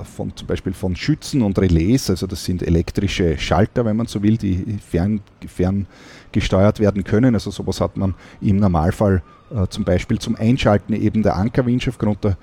von 0.03 0.35
zum 0.35 0.47
Beispiel 0.47 0.73
von 0.73 0.95
Schützen 0.95 1.43
und 1.43 1.59
Relais, 1.59 2.09
also 2.09 2.25
das 2.25 2.43
sind 2.43 2.63
elektrische 2.63 3.37
Schalter, 3.37 3.85
wenn 3.85 3.95
man 3.95 4.07
so 4.07 4.23
will, 4.23 4.37
die 4.37 4.79
fern, 4.85 5.21
fern 5.45 5.85
gesteuert 6.31 6.79
werden 6.79 7.03
können. 7.03 7.35
Also 7.35 7.51
sowas 7.51 7.79
hat 7.79 7.97
man 7.97 8.15
im 8.41 8.57
Normalfall 8.57 9.21
äh, 9.53 9.67
zum 9.67 9.83
Beispiel 9.83 10.17
zum 10.17 10.35
Einschalten 10.35 10.93
eben 10.93 11.21
der 11.21 11.35
Ankerwinch 11.35 11.87
aufgrund 11.87 12.23
der, 12.23 12.37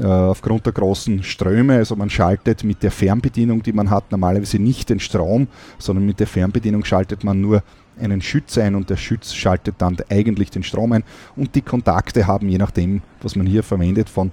äh, 0.00 0.04
aufgrund 0.04 0.66
der 0.66 0.72
großen 0.72 1.22
Ströme. 1.22 1.76
Also 1.76 1.94
man 1.94 2.10
schaltet 2.10 2.64
mit 2.64 2.82
der 2.82 2.90
Fernbedienung, 2.90 3.62
die 3.62 3.72
man 3.72 3.90
hat, 3.90 4.10
normalerweise 4.10 4.58
nicht 4.58 4.90
den 4.90 4.98
Strom, 4.98 5.46
sondern 5.78 6.06
mit 6.06 6.18
der 6.18 6.26
Fernbedienung 6.26 6.84
schaltet 6.84 7.22
man 7.22 7.40
nur 7.40 7.62
einen 7.98 8.20
Schütz 8.20 8.56
ein 8.58 8.74
und 8.74 8.90
der 8.90 8.96
Schütz 8.96 9.34
schaltet 9.34 9.76
dann 9.78 9.96
eigentlich 10.08 10.50
den 10.50 10.62
Strom 10.62 10.92
ein 10.92 11.04
und 11.36 11.54
die 11.54 11.62
Kontakte 11.62 12.26
haben, 12.26 12.48
je 12.48 12.58
nachdem, 12.58 13.02
was 13.22 13.36
man 13.36 13.46
hier 13.46 13.62
verwendet, 13.62 14.08
von 14.08 14.32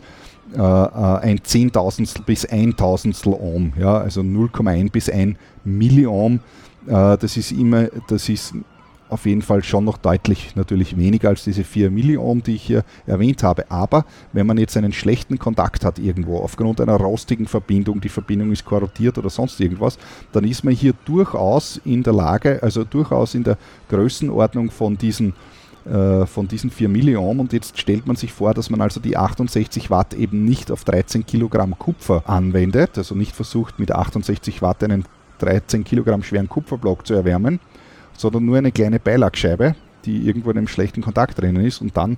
äh, 0.53 0.59
äh, 0.59 1.19
ein 1.21 1.43
Zehntausendstel 1.43 2.23
bis 2.23 2.45
ein 2.45 2.75
Tausendstel 2.75 3.33
Ohm, 3.33 3.73
ja, 3.77 3.97
also 3.97 4.21
0,1 4.21 4.91
bis 4.91 5.09
1 5.09 5.37
Milliohm. 5.63 6.39
Äh, 6.87 7.17
das 7.17 7.37
ist 7.37 7.51
immer, 7.51 7.87
das 8.07 8.29
ist 8.29 8.53
auf 9.09 9.25
jeden 9.25 9.41
Fall 9.41 9.63
schon 9.63 9.85
noch 9.85 9.97
deutlich 9.97 10.55
natürlich 10.55 10.97
weniger 10.97 11.29
als 11.29 11.43
diese 11.43 11.63
4 11.63 11.91
Milliohm, 11.91 12.41
die 12.43 12.55
ich 12.55 12.63
hier 12.63 12.83
erwähnt 13.05 13.43
habe. 13.43 13.69
Aber 13.69 14.05
wenn 14.33 14.47
man 14.47 14.57
jetzt 14.57 14.75
einen 14.77 14.93
schlechten 14.93 15.37
Kontakt 15.37 15.85
hat 15.85 15.99
irgendwo, 15.99 16.39
aufgrund 16.39 16.81
einer 16.81 16.95
rostigen 16.95 17.47
Verbindung, 17.47 18.01
die 18.01 18.09
Verbindung 18.09 18.51
ist 18.51 18.65
korrodiert 18.65 19.17
oder 19.17 19.29
sonst 19.29 19.59
irgendwas, 19.59 19.97
dann 20.31 20.43
ist 20.43 20.63
man 20.63 20.73
hier 20.73 20.93
durchaus 21.05 21.79
in 21.85 22.03
der 22.03 22.13
Lage, 22.13 22.61
also 22.61 22.83
durchaus 22.83 23.35
in 23.35 23.43
der 23.43 23.57
Größenordnung 23.89 24.71
von 24.71 24.97
diesen 24.97 25.33
äh, 25.85 26.25
von 26.25 26.47
diesen 26.47 26.71
4 26.71 26.89
Millionen 26.89 27.39
und 27.39 27.53
jetzt 27.53 27.77
stellt 27.77 28.07
man 28.07 28.15
sich 28.15 28.33
vor, 28.33 28.55
dass 28.55 28.71
man 28.71 28.81
also 28.81 28.99
die 28.99 29.17
68 29.17 29.91
Watt 29.91 30.15
eben 30.15 30.43
nicht 30.43 30.71
auf 30.71 30.83
13 30.83 31.27
Kilogramm 31.27 31.77
Kupfer 31.77 32.23
anwendet, 32.27 32.97
also 32.97 33.13
nicht 33.13 33.35
versucht 33.35 33.77
mit 33.77 33.91
68 33.91 34.63
Watt 34.63 34.83
einen 34.83 35.05
13 35.39 35.83
Kilogramm 35.83 36.23
schweren 36.23 36.49
Kupferblock 36.49 37.05
zu 37.05 37.13
erwärmen, 37.13 37.59
sondern 38.17 38.45
nur 38.45 38.57
eine 38.57 38.71
kleine 38.71 38.99
Beilagscheibe, 38.99 39.75
die 40.05 40.27
irgendwo 40.27 40.51
in 40.51 40.57
einem 40.57 40.67
schlechten 40.67 41.01
Kontakt 41.01 41.39
drinnen 41.39 41.65
ist 41.65 41.81
und 41.81 41.95
dann 41.95 42.17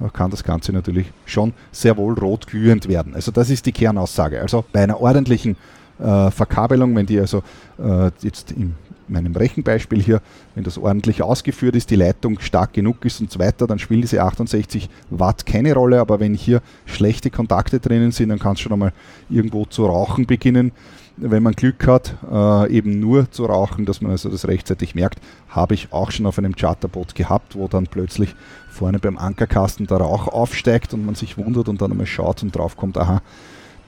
äh, 0.00 0.08
kann 0.12 0.30
das 0.30 0.44
Ganze 0.44 0.72
natürlich 0.72 1.12
schon 1.24 1.52
sehr 1.72 1.96
wohl 1.96 2.14
rot 2.14 2.46
glühend 2.46 2.88
werden. 2.88 3.14
Also 3.14 3.30
das 3.32 3.50
ist 3.50 3.66
die 3.66 3.72
Kernaussage. 3.72 4.40
Also 4.40 4.64
bei 4.72 4.82
einer 4.82 5.00
ordentlichen 5.00 5.56
äh, 5.98 6.30
Verkabelung, 6.30 6.94
wenn 6.96 7.06
die 7.06 7.18
also 7.18 7.42
äh, 7.78 8.10
jetzt 8.22 8.52
im 8.52 8.74
meinem 9.08 9.34
Rechenbeispiel 9.34 10.02
hier, 10.02 10.20
wenn 10.54 10.64
das 10.64 10.78
ordentlich 10.78 11.22
ausgeführt 11.22 11.76
ist, 11.76 11.90
die 11.90 11.96
Leitung 11.96 12.40
stark 12.40 12.72
genug 12.72 13.04
ist 13.04 13.20
und 13.20 13.30
so 13.30 13.38
weiter, 13.38 13.66
dann 13.66 13.78
spielen 13.78 14.00
diese 14.00 14.22
68 14.22 14.88
Watt 15.10 15.46
keine 15.46 15.74
Rolle. 15.74 16.00
Aber 16.00 16.20
wenn 16.20 16.34
hier 16.34 16.60
schlechte 16.86 17.30
Kontakte 17.30 17.80
drinnen 17.80 18.12
sind, 18.12 18.30
dann 18.30 18.38
kann 18.38 18.54
es 18.54 18.60
schon 18.60 18.72
einmal 18.72 18.92
irgendwo 19.28 19.64
zu 19.64 19.86
rauchen 19.86 20.26
beginnen. 20.26 20.72
Wenn 21.18 21.42
man 21.42 21.54
Glück 21.54 21.86
hat, 21.86 22.14
äh, 22.30 22.70
eben 22.70 23.00
nur 23.00 23.30
zu 23.30 23.46
rauchen, 23.46 23.86
dass 23.86 24.02
man 24.02 24.12
also 24.12 24.28
das 24.28 24.46
rechtzeitig 24.46 24.94
merkt, 24.94 25.20
habe 25.48 25.74
ich 25.74 25.92
auch 25.92 26.10
schon 26.10 26.26
auf 26.26 26.38
einem 26.38 26.54
Charterboot 26.54 27.14
gehabt, 27.14 27.56
wo 27.56 27.68
dann 27.68 27.86
plötzlich 27.86 28.34
vorne 28.68 28.98
beim 28.98 29.16
Ankerkasten 29.16 29.86
der 29.86 29.98
Rauch 29.98 30.28
aufsteigt 30.28 30.92
und 30.92 31.06
man 31.06 31.14
sich 31.14 31.38
wundert 31.38 31.68
und 31.68 31.80
dann 31.80 31.90
einmal 31.90 32.06
schaut 32.06 32.42
und 32.42 32.54
draufkommt, 32.54 32.98
aha, 32.98 33.22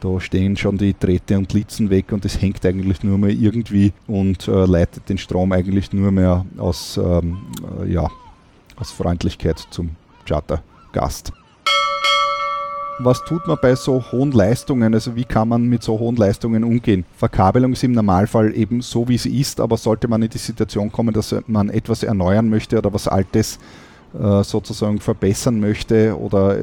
da 0.01 0.21
stehen 0.21 0.57
schon 0.57 0.79
die 0.79 0.95
Drähte 0.99 1.37
und 1.37 1.53
Litzen 1.53 1.91
weg 1.91 2.12
und 2.12 2.25
es 2.25 2.41
hängt 2.41 2.64
eigentlich 2.64 3.03
nur 3.03 3.19
mehr 3.19 3.31
irgendwie 3.31 3.93
und 4.07 4.49
äh, 4.49 4.64
leitet 4.64 5.09
den 5.09 5.19
Strom 5.19 5.53
eigentlich 5.53 5.93
nur 5.93 6.11
mehr 6.12 6.47
aus, 6.57 6.97
ähm, 6.97 7.38
äh, 7.83 7.93
ja, 7.93 8.09
aus 8.77 8.93
Freundlichkeit 8.93 9.59
zum 9.71 9.91
Chartergast. 10.25 11.33
Was 13.01 13.25
tut 13.25 13.47
man 13.47 13.57
bei 13.63 13.77
so 13.77 14.03
hohen 14.11 14.33
Leistungen? 14.33 14.93
Also 14.93 15.15
wie 15.15 15.25
kann 15.25 15.49
man 15.49 15.67
mit 15.67 15.85
so 15.85 16.01
hohen 16.01 16.17
Leistungen 16.17 16.65
umgehen? 16.65 17.05
Verkabelung 17.17 17.73
ist 17.73 17.85
im 17.85 17.93
Normalfall 17.93 18.53
eben 18.57 18.81
so, 18.81 19.07
wie 19.07 19.19
sie 19.19 19.41
ist, 19.41 19.61
aber 19.61 19.77
sollte 19.77 20.09
man 20.09 20.21
in 20.23 20.31
die 20.31 20.39
Situation 20.39 20.91
kommen, 20.91 21.15
dass 21.15 21.33
man 21.47 21.71
etwas 21.71 22.03
erneuern 22.03 22.49
möchte 22.49 22.77
oder 22.77 22.93
was 22.93 23.07
Altes 23.07 23.61
äh, 24.19 24.43
sozusagen 24.43 24.99
verbessern 24.99 25.61
möchte 25.61 26.19
oder 26.19 26.57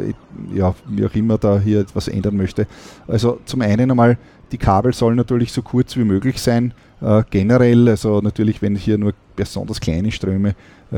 ja, 0.53 0.75
wie 0.89 1.05
auch 1.05 1.15
immer 1.15 1.37
da 1.37 1.57
hier 1.57 1.79
etwas 1.79 2.09
ändern 2.09 2.35
möchte. 2.35 2.67
Also 3.07 3.39
zum 3.45 3.61
einen 3.61 3.89
einmal, 3.89 4.17
die 4.51 4.57
Kabel 4.57 4.93
sollen 4.93 5.15
natürlich 5.15 5.53
so 5.53 5.61
kurz 5.61 5.95
wie 5.95 6.03
möglich 6.03 6.41
sein. 6.41 6.73
Äh, 7.01 7.23
generell, 7.29 7.87
also 7.87 8.19
natürlich, 8.19 8.61
wenn 8.61 8.75
hier 8.75 8.97
nur 8.97 9.13
besonders 9.37 9.79
kleine 9.79 10.11
Ströme 10.11 10.49
äh, 10.49 10.53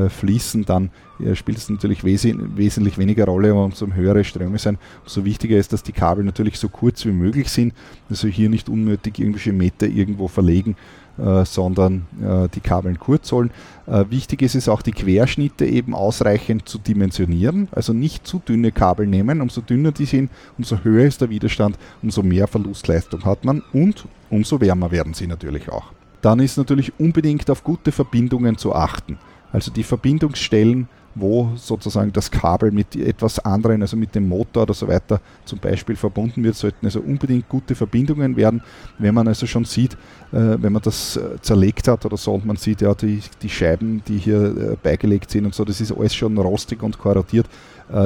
fließen, 0.08 0.64
dann 0.64 0.90
ja, 1.18 1.34
spielt 1.34 1.58
es 1.58 1.68
natürlich 1.68 2.04
wes 2.04 2.24
wesentlich 2.24 2.98
weniger 2.98 3.24
Rolle, 3.24 3.54
umso 3.54 3.86
höhere 3.92 4.24
Ströme 4.24 4.58
sein, 4.58 4.78
umso 5.02 5.24
wichtiger 5.24 5.56
ist, 5.56 5.72
dass 5.72 5.82
die 5.82 5.92
Kabel 5.92 6.24
natürlich 6.24 6.58
so 6.58 6.68
kurz 6.68 7.04
wie 7.04 7.12
möglich 7.12 7.48
sind. 7.48 7.74
Also 8.10 8.28
hier 8.28 8.48
nicht 8.48 8.68
unnötig 8.68 9.18
irgendwelche 9.18 9.52
Meter 9.52 9.86
irgendwo 9.86 10.28
verlegen, 10.28 10.76
äh, 11.18 11.44
sondern 11.44 12.06
äh, 12.22 12.48
die 12.54 12.60
Kabeln 12.60 12.98
kurz 12.98 13.28
sollen. 13.28 13.50
Äh, 13.86 14.04
wichtig 14.08 14.40
ist 14.42 14.54
es 14.54 14.68
auch, 14.68 14.82
die 14.82 14.92
Querschnitte 14.92 15.66
eben 15.66 15.92
ausreichend 15.92 16.68
zu 16.68 16.78
dimensionieren, 16.78 17.66
also 17.72 17.92
nicht 17.92 18.24
zu 18.24 18.38
dünne 18.38 18.70
Kabel 18.70 19.06
nehmen. 19.06 19.40
Umso 19.40 19.60
dünner 19.60 19.90
die 19.90 20.04
sind, 20.04 20.30
umso 20.56 20.78
höher 20.84 21.06
ist 21.06 21.20
der 21.20 21.30
Widerstand, 21.30 21.76
umso 22.02 22.22
mehr 22.22 22.46
Verlustleistung 22.46 23.24
hat 23.24 23.44
man 23.44 23.64
und 23.72 24.06
umso 24.30 24.60
wärmer 24.60 24.92
werden 24.92 25.12
sie 25.12 25.26
natürlich 25.26 25.68
auch. 25.68 25.92
Dann 26.20 26.38
ist 26.38 26.56
natürlich 26.56 26.92
unbedingt 27.00 27.50
auf 27.50 27.64
gute 27.64 27.90
Verbindungen 27.90 28.56
zu 28.56 28.72
achten. 28.72 29.18
Also 29.52 29.70
die 29.70 29.82
Verbindungsstellen 29.82 30.88
wo 31.20 31.50
sozusagen 31.56 32.12
das 32.12 32.30
Kabel 32.30 32.70
mit 32.70 32.94
etwas 32.96 33.38
anderen, 33.38 33.82
also 33.82 33.96
mit 33.96 34.14
dem 34.14 34.28
Motor 34.28 34.64
oder 34.64 34.74
so 34.74 34.88
weiter 34.88 35.20
zum 35.44 35.58
Beispiel 35.58 35.96
verbunden 35.96 36.44
wird, 36.44 36.54
sollten 36.54 36.86
also 36.86 37.00
unbedingt 37.00 37.48
gute 37.48 37.74
Verbindungen 37.74 38.36
werden. 38.36 38.62
Wenn 38.98 39.14
man 39.14 39.28
also 39.28 39.46
schon 39.46 39.64
sieht, 39.64 39.94
äh, 40.32 40.56
wenn 40.58 40.72
man 40.72 40.82
das 40.82 41.16
äh, 41.16 41.40
zerlegt 41.40 41.88
hat 41.88 42.04
oder 42.04 42.16
so 42.16 42.34
und 42.34 42.46
man 42.46 42.56
sieht 42.56 42.80
ja 42.80 42.94
die, 42.94 43.20
die 43.42 43.48
Scheiben, 43.48 44.02
die 44.06 44.18
hier 44.18 44.42
äh, 44.42 44.76
beigelegt 44.82 45.30
sind 45.30 45.44
und 45.44 45.54
so, 45.54 45.64
das 45.64 45.80
ist 45.80 45.92
alles 45.92 46.14
schon 46.14 46.36
rostig 46.38 46.82
und 46.82 46.98
korrodiert, 46.98 47.46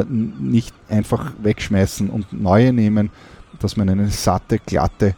nicht 0.09 0.73
einfach 0.89 1.33
wegschmeißen 1.43 2.09
und 2.09 2.33
neue 2.33 2.73
nehmen, 2.73 3.11
dass 3.59 3.77
man 3.77 3.89
eine 3.89 4.09
satte, 4.11 4.61
glatte 4.65 5.17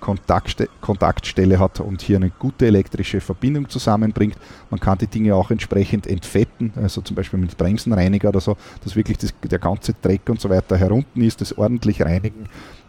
Kontaktste 0.00 0.68
Kontaktstelle 0.80 1.58
hat 1.58 1.80
und 1.80 2.02
hier 2.02 2.16
eine 2.16 2.30
gute 2.30 2.66
elektrische 2.66 3.20
Verbindung 3.20 3.68
zusammenbringt. 3.68 4.36
Man 4.70 4.80
kann 4.80 4.98
die 4.98 5.06
Dinge 5.06 5.34
auch 5.34 5.50
entsprechend 5.50 6.06
entfetten, 6.06 6.72
also 6.76 7.00
zum 7.00 7.14
Beispiel 7.14 7.38
mit 7.38 7.56
Bremsenreiniger 7.56 8.30
oder 8.30 8.40
so, 8.40 8.56
dass 8.82 8.96
wirklich 8.96 9.18
das, 9.18 9.32
der 9.42 9.58
ganze 9.58 9.94
Dreck 9.94 10.28
und 10.28 10.40
so 10.40 10.50
weiter 10.50 10.76
herunten 10.76 11.22
ist, 11.22 11.40
das 11.40 11.56
ordentlich 11.56 12.02
reinigen 12.02 12.46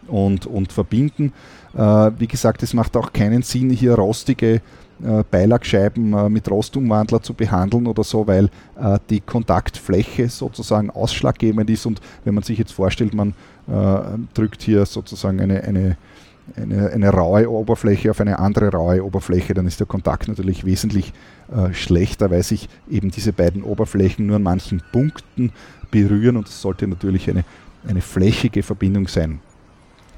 und, 0.08 0.46
und 0.46 0.72
verbinden. 0.72 1.32
Äh, 1.74 2.10
wie 2.18 2.26
gesagt, 2.26 2.62
es 2.62 2.74
macht 2.74 2.96
auch 2.96 3.12
keinen 3.12 3.42
Sinn, 3.42 3.70
hier 3.70 3.94
rostige 3.94 4.60
äh, 5.02 5.24
Beilagscheiben 5.30 6.12
äh, 6.12 6.28
mit 6.28 6.50
Rostumwandler 6.50 7.22
zu 7.22 7.34
behandeln 7.34 7.86
oder 7.86 8.04
so, 8.04 8.26
weil 8.26 8.50
äh, 8.78 8.98
die 9.08 9.20
Kontaktfläche 9.20 10.28
sozusagen 10.28 10.90
ausschlaggebend 10.90 11.70
ist 11.70 11.86
und 11.86 12.00
wenn 12.24 12.34
man 12.34 12.44
sich 12.44 12.58
jetzt 12.58 12.72
vorstellt, 12.72 13.14
man 13.14 13.34
äh, 13.66 14.18
drückt 14.34 14.62
hier 14.62 14.84
sozusagen 14.84 15.40
eine, 15.40 15.62
eine 15.62 15.96
eine, 16.56 16.90
eine 16.90 17.10
raue 17.10 17.50
Oberfläche 17.50 18.10
auf 18.10 18.20
eine 18.20 18.38
andere 18.38 18.70
raue 18.70 19.04
Oberfläche, 19.04 19.54
dann 19.54 19.66
ist 19.66 19.80
der 19.80 19.86
Kontakt 19.86 20.28
natürlich 20.28 20.64
wesentlich 20.64 21.12
äh, 21.54 21.72
schlechter, 21.72 22.30
weil 22.30 22.42
sich 22.42 22.68
eben 22.90 23.10
diese 23.10 23.32
beiden 23.32 23.62
Oberflächen 23.62 24.26
nur 24.26 24.36
an 24.36 24.42
manchen 24.42 24.82
Punkten 24.92 25.52
berühren 25.90 26.36
und 26.36 26.48
es 26.48 26.60
sollte 26.60 26.86
natürlich 26.86 27.28
eine, 27.28 27.44
eine 27.86 28.00
flächige 28.00 28.62
Verbindung 28.62 29.08
sein 29.08 29.40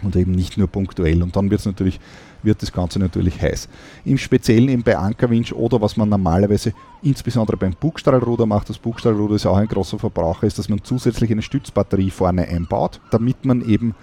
und 0.03 0.17
eben 0.17 0.33
nicht 0.33 0.59
nur 0.59 0.69
punktuell. 0.69 1.23
Und 1.23 1.37
dann 1.37 1.51
wird 1.51 1.61
es 1.61 1.67
natürlich 1.67 2.01
wird 2.43 2.63
das 2.63 2.73
Ganze 2.73 2.99
natürlich 2.99 3.41
heiß. 3.41 3.69
Im 4.05 4.19
Speziellen 4.19 4.69
eben 4.69 4.83
bei 4.83 4.97
Ankerwinch 4.97 5.55
oder 5.55 5.81
was 5.81 5.97
man 5.97 6.09
normalerweise 6.09 6.73
insbesondere 7.03 7.57
beim 7.57 7.75
Bugstrahlruder 7.79 8.47
macht, 8.47 8.69
das 8.69 8.79
Bugstrahlruder 8.79 9.37
ist 9.37 9.47
auch 9.47 9.57
ein 9.57 9.69
großer 9.69 9.99
Verbraucher, 9.99 10.47
ist, 10.47 10.59
dass 10.59 10.69
man 10.69 10.83
zusätzlich 10.83 11.31
eine 11.31 11.43
Stützbatterie 11.43 12.11
vorne 12.11 12.49
einbaut, 12.49 13.01
damit 13.11 13.45
man 13.45 13.65
eben 13.65 13.95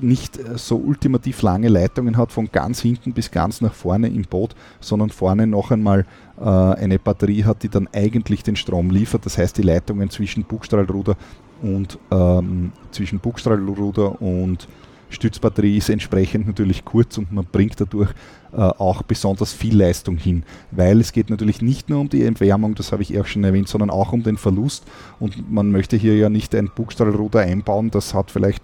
nicht 0.00 0.38
so 0.56 0.76
ultimativ 0.76 1.42
lange 1.42 1.68
Leitungen 1.68 2.16
hat 2.16 2.32
von 2.32 2.50
ganz 2.50 2.80
hinten 2.80 3.12
bis 3.12 3.30
ganz 3.30 3.60
nach 3.60 3.74
vorne 3.74 4.08
im 4.08 4.22
Boot, 4.22 4.54
sondern 4.80 5.10
vorne 5.10 5.46
noch 5.46 5.70
einmal 5.70 6.06
äh, 6.38 6.44
eine 6.44 6.98
Batterie 6.98 7.44
hat, 7.44 7.62
die 7.62 7.68
dann 7.68 7.88
eigentlich 7.92 8.42
den 8.42 8.56
Strom 8.56 8.90
liefert. 8.90 9.26
Das 9.26 9.38
heißt, 9.38 9.56
die 9.58 9.62
Leitungen 9.62 10.10
zwischen 10.10 10.44
Bugstrahlruder 10.44 11.16
und 11.62 11.98
ähm, 12.10 12.72
zwischen 12.90 13.20
Bugstrahlruder 13.20 14.20
und 14.20 14.68
Stützbatterie 15.10 15.76
ist 15.76 15.88
entsprechend 15.88 16.46
natürlich 16.46 16.84
kurz 16.84 17.18
und 17.18 17.32
man 17.32 17.44
bringt 17.44 17.80
dadurch 17.80 18.10
äh, 18.52 18.60
auch 18.60 19.02
besonders 19.02 19.52
viel 19.52 19.76
Leistung 19.76 20.16
hin, 20.16 20.44
weil 20.70 21.00
es 21.00 21.12
geht 21.12 21.30
natürlich 21.30 21.60
nicht 21.60 21.90
nur 21.90 22.00
um 22.00 22.08
die 22.08 22.24
Entwärmung, 22.24 22.74
das 22.74 22.92
habe 22.92 23.02
ich 23.02 23.18
auch 23.18 23.26
schon 23.26 23.42
erwähnt, 23.42 23.68
sondern 23.68 23.90
auch 23.90 24.12
um 24.12 24.22
den 24.22 24.36
Verlust. 24.36 24.84
Und 25.18 25.50
man 25.50 25.70
möchte 25.70 25.96
hier 25.96 26.16
ja 26.16 26.28
nicht 26.28 26.54
ein 26.54 26.70
Bugstrahlruder 26.74 27.40
einbauen, 27.40 27.90
das 27.90 28.14
hat 28.14 28.30
vielleicht 28.30 28.62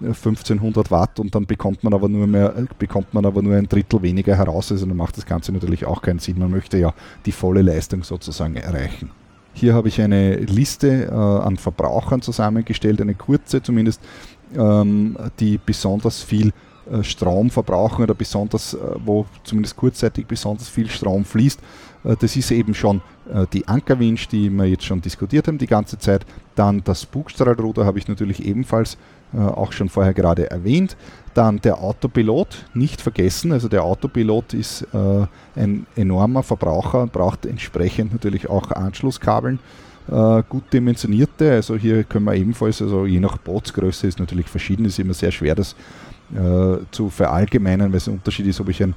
1500 0.00 0.86
äh, 0.86 0.90
Watt 0.90 1.18
und 1.18 1.34
dann 1.34 1.46
bekommt 1.46 1.82
man 1.82 1.92
aber 1.92 2.08
nur 2.08 2.26
mehr, 2.26 2.54
bekommt 2.78 3.14
man 3.14 3.26
aber 3.26 3.42
nur 3.42 3.56
ein 3.56 3.68
Drittel 3.68 4.02
weniger 4.02 4.36
heraus, 4.36 4.70
also 4.70 4.86
dann 4.86 4.96
macht 4.96 5.16
das 5.16 5.26
Ganze 5.26 5.52
natürlich 5.52 5.86
auch 5.86 6.02
keinen 6.02 6.18
Sinn, 6.18 6.38
man 6.38 6.50
möchte 6.50 6.78
ja 6.78 6.94
die 7.26 7.32
volle 7.32 7.62
Leistung 7.62 8.04
sozusagen 8.04 8.56
erreichen. 8.56 9.10
Hier 9.54 9.74
habe 9.74 9.88
ich 9.88 10.00
eine 10.00 10.36
Liste 10.36 11.06
äh, 11.06 11.12
an 11.12 11.56
Verbrauchern 11.56 12.22
zusammengestellt, 12.22 13.00
eine 13.00 13.14
kurze 13.14 13.62
zumindest, 13.62 14.00
ähm, 14.56 15.16
die 15.38 15.58
besonders 15.64 16.22
viel 16.22 16.52
äh, 16.90 17.04
Strom 17.04 17.50
verbrauchen 17.50 18.02
oder 18.02 18.14
besonders, 18.14 18.74
äh, 18.74 18.78
wo 19.04 19.26
zumindest 19.44 19.76
kurzzeitig 19.76 20.26
besonders 20.26 20.68
viel 20.68 20.90
Strom 20.90 21.24
fließt. 21.24 21.60
Äh, 22.04 22.16
das 22.18 22.36
ist 22.36 22.50
eben 22.50 22.74
schon 22.74 23.00
die 23.52 23.68
Ankerwinch, 23.68 24.26
die 24.26 24.50
wir 24.50 24.64
jetzt 24.64 24.84
schon 24.84 25.00
diskutiert 25.00 25.46
haben 25.46 25.56
die 25.56 25.68
ganze 25.68 25.96
Zeit. 25.96 26.26
Dann 26.56 26.82
das 26.82 27.06
Bugstrahlruder 27.06 27.86
habe 27.86 27.96
ich 28.00 28.08
natürlich 28.08 28.44
ebenfalls 28.44 28.98
auch 29.32 29.70
schon 29.70 29.88
vorher 29.88 30.12
gerade 30.12 30.50
erwähnt. 30.50 30.96
Dann 31.32 31.60
der 31.60 31.80
Autopilot, 31.80 32.66
nicht 32.74 33.00
vergessen. 33.00 33.52
Also 33.52 33.68
der 33.68 33.84
Autopilot 33.84 34.54
ist 34.54 34.88
ein 34.92 35.86
enormer 35.94 36.42
Verbraucher 36.42 37.02
und 37.02 37.12
braucht 37.12 37.46
entsprechend 37.46 38.12
natürlich 38.12 38.50
auch 38.50 38.72
Anschlusskabeln 38.72 39.60
gut 40.48 40.72
dimensionierte. 40.72 41.52
Also 41.52 41.76
hier 41.76 42.04
können 42.04 42.24
wir 42.24 42.34
ebenfalls, 42.34 42.82
also 42.82 43.06
je 43.06 43.20
nach 43.20 43.38
Bootsgröße 43.38 44.06
ist 44.06 44.18
natürlich 44.18 44.48
verschieden, 44.48 44.84
ist 44.84 44.98
immer 44.98 45.14
sehr 45.14 45.30
schwer, 45.30 45.54
das 45.54 45.76
äh, 46.34 46.78
zu 46.90 47.10
verallgemeinern, 47.10 47.92
weil 47.92 47.98
es 47.98 48.08
ein 48.08 48.14
Unterschied 48.14 48.46
ist, 48.46 48.58
ob 48.60 48.70
ich 48.70 48.82
ein, 48.82 48.94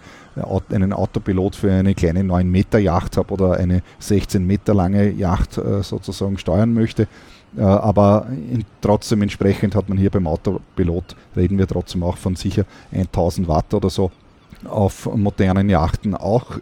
einen 0.69 0.93
Autopilot 0.93 1.55
für 1.55 1.71
eine 1.71 1.93
kleine 1.93 2.23
9 2.23 2.49
Meter 2.49 2.79
Yacht 2.79 3.17
habe 3.17 3.33
oder 3.33 3.57
eine 3.57 3.81
16 3.99 4.45
Meter 4.45 4.73
lange 4.73 5.11
Yacht 5.11 5.57
äh, 5.57 5.83
sozusagen 5.83 6.37
steuern 6.37 6.73
möchte. 6.73 7.07
Äh, 7.57 7.61
aber 7.61 8.27
in, 8.29 8.63
trotzdem 8.79 9.21
entsprechend 9.21 9.75
hat 9.75 9.89
man 9.89 9.97
hier 9.97 10.11
beim 10.11 10.27
Autopilot, 10.27 11.15
reden 11.35 11.57
wir 11.57 11.67
trotzdem 11.67 12.03
auch 12.03 12.17
von 12.17 12.37
sicher 12.37 12.63
1000 12.93 13.47
Watt 13.49 13.73
oder 13.73 13.89
so 13.89 14.11
auf 14.63 15.13
modernen 15.15 15.69
Yachten 15.69 16.15
auch 16.15 16.59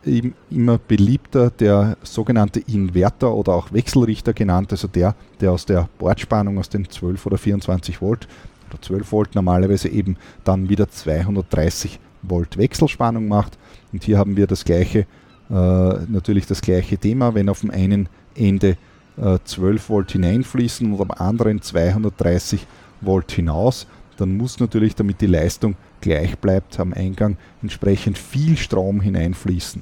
immer 0.50 0.78
beliebter 0.78 1.50
der 1.52 1.98
sogenannte 2.04 2.60
Inverter 2.60 3.34
oder 3.34 3.54
auch 3.54 3.72
Wechselrichter 3.72 4.34
genannt, 4.34 4.72
also 4.72 4.88
der, 4.88 5.16
der 5.40 5.52
aus 5.52 5.66
der 5.66 5.88
Bordspannung 6.00 6.58
aus 6.58 6.70
den 6.70 6.90
12 6.90 7.26
oder 7.26 7.38
24 7.38 8.02
Volt 8.02 8.28
oder 8.70 8.82
12 8.82 9.12
Volt 9.12 9.36
normalerweise 9.36 9.90
eben 9.90 10.18
dann 10.44 10.70
wieder 10.70 10.90
230 10.90 12.00
Volt 12.24 12.58
Wechselspannung 12.58 13.28
macht. 13.28 13.58
Und 13.92 14.04
hier 14.04 14.18
haben 14.18 14.38
wir 14.38 14.48
das 14.48 14.66
gleiche, 14.66 15.00
äh, 15.00 15.06
natürlich 15.50 16.48
das 16.48 16.62
gleiche 16.62 16.98
Thema, 16.98 17.36
wenn 17.36 17.50
auf 17.50 17.62
dem 17.62 17.72
einen 17.72 18.10
Ende 18.36 18.78
äh, 19.18 19.38
12 19.44 19.90
Volt 19.90 20.12
hineinfließen 20.12 20.92
und 20.92 21.02
am 21.02 21.12
anderen 21.12 21.62
230 21.62 22.66
Volt 23.02 23.32
hinaus, 23.32 23.88
dann 24.18 24.38
muss 24.38 24.60
natürlich, 24.60 24.96
damit 24.96 25.22
die 25.22 25.28
Leistung 25.28 25.76
gleich 26.04 26.38
bleibt, 26.38 26.80
am 26.80 26.94
Eingang 26.94 27.38
entsprechend 27.62 28.18
viel 28.18 28.58
Strom 28.58 29.02
hineinfließen. 29.02 29.82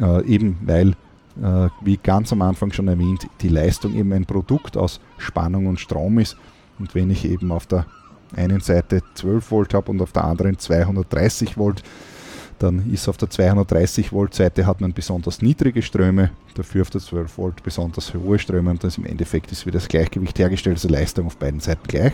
Äh, 0.00 0.26
eben 0.26 0.58
weil, 0.62 0.90
äh, 1.42 1.68
wie 1.80 1.96
ganz 1.96 2.32
am 2.32 2.42
Anfang 2.42 2.72
schon 2.72 2.88
erwähnt, 2.88 3.26
die 3.40 3.48
Leistung 3.48 3.94
eben 3.94 4.12
ein 4.12 4.26
Produkt 4.26 4.76
aus 4.76 5.00
Spannung 5.16 5.66
und 5.66 5.80
Strom 5.80 6.18
ist. 6.18 6.36
Und 6.78 6.94
wenn 6.94 7.10
ich 7.10 7.24
eben 7.24 7.52
auf 7.52 7.66
der 7.66 7.86
einen 8.34 8.60
Seite 8.60 9.02
12 9.14 9.50
Volt 9.50 9.72
habe 9.74 9.90
und 9.90 10.02
auf 10.02 10.12
der 10.12 10.24
anderen 10.24 10.58
230 10.58 11.56
Volt, 11.56 11.82
dann 12.58 12.90
ist 12.92 13.08
auf 13.08 13.16
der 13.16 13.30
230 13.30 14.12
Volt 14.12 14.34
Seite 14.34 14.66
hat 14.66 14.80
man 14.80 14.92
besonders 14.92 15.42
niedrige 15.42 15.82
Ströme, 15.82 16.30
dafür 16.54 16.82
auf 16.82 16.90
der 16.90 17.00
12 17.00 17.38
Volt 17.38 17.62
besonders 17.62 18.14
hohe 18.14 18.38
Ströme 18.38 18.70
und 18.70 18.82
ist 18.82 18.98
im 18.98 19.06
Endeffekt 19.06 19.52
ist 19.52 19.66
wieder 19.66 19.78
das 19.78 19.88
Gleichgewicht 19.88 20.38
hergestellt, 20.38 20.76
also 20.76 20.88
Leistung 20.88 21.26
auf 21.26 21.36
beiden 21.36 21.60
Seiten 21.60 21.86
gleich. 21.86 22.12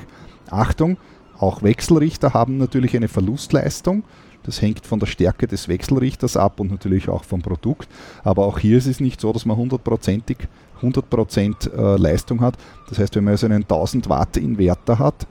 Achtung, 0.50 0.96
auch 1.42 1.62
Wechselrichter 1.62 2.35
haben 2.35 2.57
natürlich 2.57 2.96
eine 2.96 3.09
Verlustleistung. 3.09 4.05
Das 4.44 4.62
hängt 4.62 4.87
von 4.87 4.98
der 4.98 5.07
Stärke 5.07 5.46
des 5.46 5.68
Wechselrichters 5.68 6.37
ab 6.37 6.61
und 6.61 6.70
natürlich 6.70 7.09
auch 7.09 7.24
vom 7.24 7.42
Produkt. 7.42 7.88
Aber 8.24 8.46
auch 8.46 8.59
hier 8.59 8.78
ist 8.78 8.87
es 8.87 9.00
nicht 9.00 9.20
so, 9.20 9.33
dass 9.33 9.44
man 9.44 9.57
hundertprozentig 9.57 10.38
100% 10.81 11.72
äh, 11.72 11.96
Leistung 11.96 12.40
hat. 12.40 12.55
Das 12.88 12.98
heißt, 12.98 13.14
wenn 13.16 13.24
man 13.24 13.33
also 13.33 13.46
einen 13.46 13.62
1000 13.62 14.09
Watt 14.09 14.37
Inverter 14.37 14.98
hat, 14.98 15.26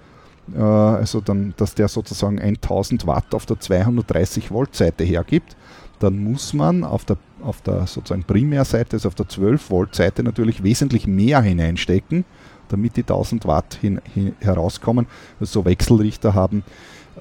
äh, 0.53 0.59
also 0.59 1.21
dann, 1.21 1.53
dass 1.57 1.75
der 1.75 1.87
sozusagen 1.87 2.39
1000 2.39 3.05
Watt 3.07 3.33
auf 3.33 3.45
der 3.45 3.59
230 3.59 4.51
Volt 4.51 4.75
Seite 4.75 5.03
hergibt, 5.03 5.55
dann 5.99 6.17
muss 6.17 6.53
man 6.53 6.83
auf 6.83 7.05
der, 7.05 7.17
auf 7.43 7.61
der 7.61 7.85
sozusagen 7.87 8.23
Primärseite, 8.23 8.95
also 8.95 9.09
auf 9.09 9.15
der 9.15 9.29
12 9.29 9.69
Volt 9.69 9.95
Seite 9.95 10.23
natürlich 10.23 10.63
wesentlich 10.63 11.05
mehr 11.05 11.41
hineinstecken, 11.41 12.25
damit 12.71 12.97
die 12.97 13.01
1000 13.01 13.45
Watt 13.45 13.77
hin, 13.79 14.01
hin, 14.13 14.33
herauskommen. 14.39 15.07
Also 15.39 15.61
so 15.61 15.65
Wechselrichter 15.65 16.33
haben 16.33 16.63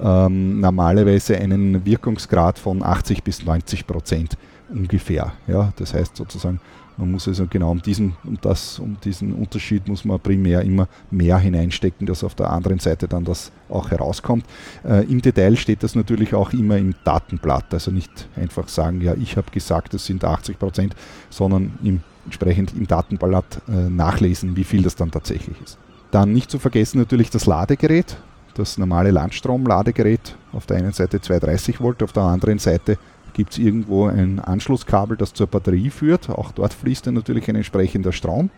ähm, 0.01 0.59
normalerweise 0.59 1.37
einen 1.37 1.85
Wirkungsgrad 1.85 2.59
von 2.59 2.83
80 2.83 3.23
bis 3.23 3.45
90 3.45 3.87
Prozent 3.87 4.37
ungefähr. 4.69 5.33
Ja, 5.47 5.73
das 5.75 5.93
heißt 5.93 6.15
sozusagen, 6.15 6.59
man 6.97 7.11
muss 7.11 7.27
also 7.27 7.47
genau 7.47 7.71
um 7.71 7.81
diesen, 7.81 8.15
um 8.23 8.37
das, 8.41 8.79
um 8.79 8.97
diesen 9.03 9.33
Unterschied 9.33 9.87
muss 9.87 10.05
man 10.05 10.19
primär 10.19 10.61
immer 10.61 10.87
mehr 11.09 11.37
hineinstecken, 11.37 12.05
dass 12.05 12.23
auf 12.23 12.35
der 12.35 12.49
anderen 12.51 12.79
Seite 12.79 13.07
dann 13.07 13.23
das 13.23 13.51
auch 13.69 13.91
herauskommt. 13.91 14.45
Äh, 14.83 15.05
Im 15.05 15.21
Detail 15.21 15.55
steht 15.55 15.83
das 15.83 15.95
natürlich 15.95 16.35
auch 16.35 16.53
immer 16.53 16.77
im 16.77 16.93
Datenblatt, 17.03 17.73
also 17.73 17.91
nicht 17.91 18.27
einfach 18.35 18.67
sagen, 18.67 19.01
ja, 19.01 19.15
ich 19.15 19.37
habe 19.37 19.49
gesagt, 19.51 19.93
es 19.93 20.05
sind 20.05 20.23
80 20.23 20.59
Prozent, 20.59 20.95
sondern 21.29 21.73
im, 21.83 22.01
entsprechend 22.25 22.73
im 22.73 22.87
Datenblatt 22.87 23.61
äh, 23.67 23.89
nachlesen, 23.89 24.55
wie 24.55 24.63
viel 24.63 24.83
das 24.83 24.95
dann 24.95 25.11
tatsächlich 25.11 25.55
ist. 25.61 25.77
Dann 26.11 26.33
nicht 26.33 26.51
zu 26.51 26.59
vergessen 26.59 26.99
natürlich 26.99 27.29
das 27.29 27.45
Ladegerät, 27.45 28.17
das 28.53 28.77
normale 28.77 29.11
Landstrom-Ladegerät, 29.11 30.35
auf 30.51 30.65
der 30.65 30.77
einen 30.77 30.91
Seite 30.91 31.21
230 31.21 31.79
Volt, 31.79 32.03
auf 32.03 32.11
der 32.11 32.23
anderen 32.23 32.59
Seite 32.59 32.97
gibt 33.33 33.53
es 33.53 33.57
irgendwo 33.57 34.07
ein 34.07 34.39
Anschlusskabel, 34.39 35.17
das 35.17 35.33
zur 35.33 35.47
Batterie 35.47 35.89
führt. 35.89 36.29
Auch 36.29 36.51
dort 36.51 36.73
fließt 36.73 37.07
dann 37.07 37.13
natürlich 37.13 37.47
ein 37.49 37.55
entsprechender 37.55 38.11
Strom. 38.11 38.49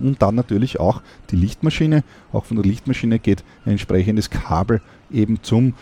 Und 0.00 0.20
dann 0.22 0.34
natürlich 0.34 0.80
auch 0.80 1.02
die 1.30 1.36
Lichtmaschine. 1.36 2.02
Auch 2.32 2.46
von 2.46 2.56
der 2.56 2.66
Lichtmaschine 2.66 3.18
geht 3.18 3.44
ein 3.64 3.72
entsprechendes 3.72 4.30
Kabel 4.30 4.80
eben 5.10 5.42
zum 5.42 5.74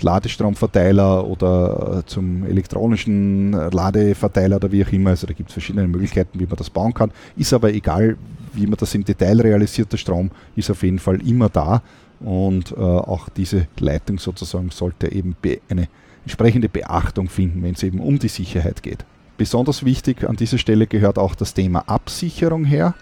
Ladestromverteiler 0.00 1.26
oder 1.26 2.02
zum 2.06 2.44
elektronischen 2.44 3.52
Ladeverteiler 3.52 4.56
oder 4.56 4.72
wie 4.72 4.84
auch 4.84 4.92
immer. 4.92 5.10
Also 5.10 5.26
da 5.26 5.34
gibt 5.34 5.50
es 5.50 5.54
verschiedene 5.54 5.86
Möglichkeiten, 5.86 6.40
wie 6.40 6.46
man 6.46 6.56
das 6.56 6.70
bauen 6.70 6.94
kann. 6.94 7.10
Ist 7.36 7.52
aber 7.52 7.72
egal, 7.72 8.16
wie 8.54 8.66
man 8.66 8.76
das 8.78 8.94
im 8.94 9.04
Detail 9.04 9.40
realisiert. 9.40 9.92
Der 9.92 9.98
Strom 9.98 10.30
ist 10.56 10.70
auf 10.70 10.82
jeden 10.82 10.98
Fall 10.98 11.20
immer 11.26 11.48
da 11.48 11.82
und 12.20 12.72
äh, 12.72 12.80
auch 12.80 13.28
diese 13.28 13.68
Leitung 13.78 14.18
sozusagen 14.18 14.70
sollte 14.70 15.12
eben 15.12 15.36
eine 15.68 15.88
entsprechende 16.24 16.68
Beachtung 16.68 17.28
finden, 17.28 17.62
wenn 17.62 17.74
es 17.74 17.82
eben 17.82 18.00
um 18.00 18.18
die 18.18 18.28
Sicherheit 18.28 18.82
geht. 18.82 19.04
Besonders 19.36 19.84
wichtig 19.84 20.28
an 20.28 20.36
dieser 20.36 20.58
Stelle 20.58 20.86
gehört 20.86 21.18
auch 21.18 21.34
das 21.34 21.54
Thema 21.54 21.80
Absicherung 21.88 22.64
her. 22.64 22.94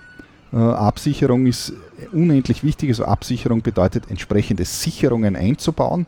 Äh, 0.53 0.57
Absicherung 0.57 1.47
ist 1.47 1.73
unendlich 2.13 2.63
wichtig. 2.63 2.91
Also 2.91 3.05
Absicherung 3.05 3.63
bedeutet 3.63 4.11
entsprechende 4.11 4.65
Sicherungen 4.65 5.35
einzubauen. 5.35 6.07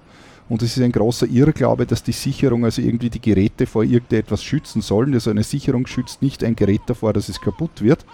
Und 0.48 0.62
es 0.62 0.76
ist 0.76 0.82
ein 0.82 0.92
großer 0.92 1.26
Irrglaube, 1.26 1.84
dass 1.86 2.02
die 2.02 2.12
Sicherung 2.12 2.64
also 2.64 2.80
irgendwie 2.80 3.10
die 3.10 3.20
Geräte 3.20 3.66
vor 3.66 3.84
irgendetwas 3.84 4.42
schützen 4.42 4.80
sollen. 4.80 5.12
Also 5.12 5.30
eine 5.30 5.42
Sicherung 5.42 5.86
schützt 5.86 6.22
nicht 6.22 6.42
ein 6.42 6.56
Gerät 6.56 6.82
davor, 6.86 7.12
dass 7.12 7.28
es 7.28 7.40
kaputt 7.40 7.82
wird, 7.82 8.06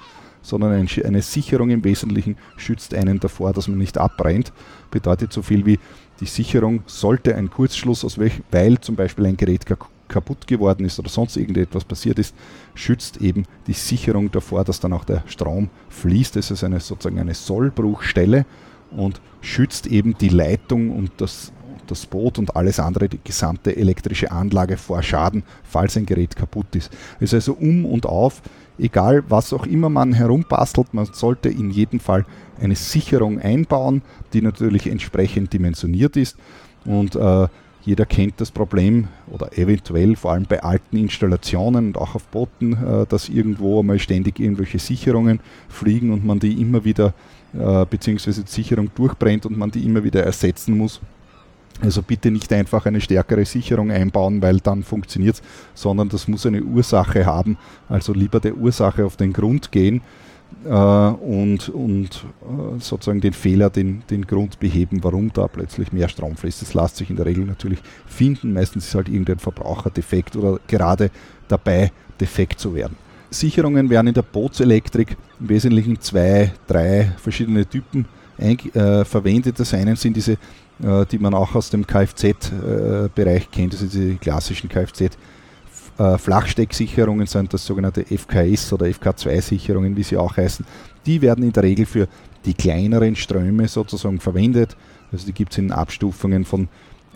sondern 0.42 0.72
eine 1.04 1.22
Sicherung 1.22 1.70
im 1.70 1.84
Wesentlichen 1.84 2.36
schützt 2.56 2.92
einen 2.92 3.20
davor, 3.20 3.52
dass 3.52 3.68
man 3.68 3.78
nicht 3.78 3.98
abbrennt. 3.98 4.52
Bedeutet 4.90 5.32
so 5.32 5.42
viel 5.42 5.64
wie 5.64 5.78
die 6.20 6.26
Sicherung 6.26 6.82
sollte 6.86 7.34
ein 7.34 7.50
Kurzschluss, 7.50 8.04
aus 8.04 8.18
welch, 8.18 8.40
weil 8.50 8.78
zum 8.80 8.96
Beispiel 8.96 9.26
ein 9.26 9.36
Gerät 9.36 9.64
kaputt 10.08 10.46
geworden 10.46 10.84
ist 10.84 10.98
oder 10.98 11.08
sonst 11.08 11.36
irgendetwas 11.36 11.84
passiert 11.84 12.18
ist, 12.18 12.34
schützt 12.74 13.20
eben 13.20 13.46
die 13.66 13.72
Sicherung 13.72 14.30
davor, 14.30 14.64
dass 14.64 14.80
dann 14.80 14.92
auch 14.92 15.04
der 15.04 15.24
Strom 15.26 15.70
fließt. 15.88 16.36
Das 16.36 16.50
ist 16.50 16.62
eine, 16.62 16.80
sozusagen 16.80 17.18
eine 17.18 17.34
Sollbruchstelle 17.34 18.46
und 18.90 19.20
schützt 19.40 19.86
eben 19.86 20.16
die 20.18 20.28
Leitung 20.28 20.90
und 20.90 21.10
das, 21.16 21.52
das 21.90 22.06
Boot 22.06 22.38
und 22.38 22.56
alles 22.56 22.80
andere, 22.80 23.08
die 23.08 23.20
gesamte 23.22 23.76
elektrische 23.76 24.30
Anlage 24.30 24.76
vor 24.76 25.02
Schaden, 25.02 25.42
falls 25.62 25.96
ein 25.96 26.06
Gerät 26.06 26.36
kaputt 26.36 26.74
ist. 26.74 26.92
Es 27.20 27.32
ist 27.32 27.34
also 27.34 27.54
um 27.54 27.84
und 27.84 28.06
auf 28.06 28.42
egal 28.78 29.24
was 29.28 29.52
auch 29.52 29.66
immer 29.66 29.88
man 29.88 30.12
herumbastelt, 30.12 30.94
man 30.94 31.06
sollte 31.06 31.48
in 31.48 31.70
jedem 31.70 32.00
Fall 32.00 32.24
eine 32.60 32.76
Sicherung 32.76 33.38
einbauen, 33.40 34.02
die 34.32 34.42
natürlich 34.42 34.86
entsprechend 34.86 35.52
dimensioniert 35.52 36.16
ist. 36.16 36.36
Und 36.84 37.16
äh, 37.16 37.48
jeder 37.84 38.06
kennt 38.06 38.40
das 38.40 38.50
Problem 38.50 39.08
oder 39.30 39.56
eventuell 39.58 40.16
vor 40.16 40.32
allem 40.32 40.44
bei 40.48 40.62
alten 40.62 40.96
Installationen 40.96 41.88
und 41.88 41.98
auch 41.98 42.14
auf 42.14 42.24
Booten, 42.28 42.72
äh, 42.72 43.06
dass 43.06 43.28
irgendwo 43.28 43.80
einmal 43.80 43.98
ständig 43.98 44.40
irgendwelche 44.40 44.78
Sicherungen 44.78 45.40
fliegen 45.68 46.10
und 46.12 46.24
man 46.24 46.38
die 46.38 46.60
immer 46.60 46.84
wieder, 46.84 47.14
äh, 47.52 47.84
beziehungsweise 47.88 48.44
die 48.44 48.50
Sicherung 48.50 48.90
durchbrennt 48.94 49.46
und 49.46 49.56
man 49.56 49.70
die 49.70 49.84
immer 49.84 50.02
wieder 50.04 50.22
ersetzen 50.24 50.76
muss. 50.76 51.00
Also 51.80 52.02
bitte 52.02 52.30
nicht 52.30 52.52
einfach 52.52 52.86
eine 52.86 53.00
stärkere 53.00 53.44
Sicherung 53.44 53.90
einbauen, 53.90 54.40
weil 54.40 54.60
dann 54.60 54.84
funktioniert 54.84 55.36
es, 55.36 55.42
sondern 55.74 56.08
das 56.08 56.28
muss 56.28 56.46
eine 56.46 56.62
Ursache 56.62 57.26
haben. 57.26 57.58
Also 57.88 58.12
lieber 58.12 58.40
der 58.40 58.56
Ursache 58.56 59.04
auf 59.04 59.16
den 59.16 59.32
Grund 59.32 59.72
gehen 59.72 60.00
äh, 60.64 60.68
und, 60.68 61.68
und 61.68 62.24
äh, 62.42 62.80
sozusagen 62.80 63.20
den 63.20 63.32
Fehler, 63.32 63.70
den, 63.70 64.02
den 64.08 64.26
Grund 64.26 64.60
beheben, 64.60 65.02
warum 65.02 65.32
da 65.32 65.48
plötzlich 65.48 65.92
mehr 65.92 66.08
Strom 66.08 66.36
fließt. 66.36 66.62
Das 66.62 66.74
lässt 66.74 66.96
sich 66.96 67.10
in 67.10 67.16
der 67.16 67.26
Regel 67.26 67.44
natürlich 67.44 67.80
finden. 68.06 68.52
Meistens 68.52 68.86
ist 68.86 68.94
halt 68.94 69.08
irgendein 69.08 69.38
Verbraucherdefekt 69.38 70.36
oder 70.36 70.60
gerade 70.68 71.10
dabei 71.48 71.92
defekt 72.20 72.60
zu 72.60 72.74
werden. 72.74 72.96
Sicherungen 73.30 73.90
werden 73.90 74.06
in 74.08 74.14
der 74.14 74.22
Bootselektrik 74.22 75.16
im 75.40 75.48
Wesentlichen 75.48 76.00
zwei, 76.00 76.52
drei 76.68 77.12
verschiedene 77.18 77.66
Typen 77.66 78.06
äh, 78.38 79.04
verwendet. 79.04 79.58
Das 79.58 79.74
eine 79.74 79.96
sind 79.96 80.16
diese, 80.16 80.38
die 80.78 81.18
man 81.18 81.34
auch 81.34 81.54
aus 81.54 81.70
dem 81.70 81.86
Kfz-Bereich 81.86 83.42
äh, 83.44 83.48
kennt, 83.50 83.72
also 83.74 83.86
diese 83.86 84.14
klassischen 84.16 84.68
Kfz- 84.68 85.16
äh, 85.98 86.18
Flachstecksicherungen 86.18 87.26
sind 87.26 87.54
das 87.54 87.64
sogenannte 87.64 88.04
FKS 88.04 88.72
oder 88.72 88.86
FK2-Sicherungen, 88.86 89.96
wie 89.96 90.02
sie 90.02 90.16
auch 90.16 90.36
heißen. 90.36 90.66
Die 91.06 91.22
werden 91.22 91.44
in 91.44 91.52
der 91.52 91.62
Regel 91.62 91.86
für 91.86 92.08
die 92.44 92.54
kleineren 92.54 93.14
Ströme 93.14 93.68
sozusagen 93.68 94.18
verwendet. 94.18 94.76
Also 95.12 95.26
die 95.26 95.32
gibt 95.32 95.52
es 95.52 95.58
in 95.58 95.70
Abstufungen 95.70 96.44
von 96.44 96.68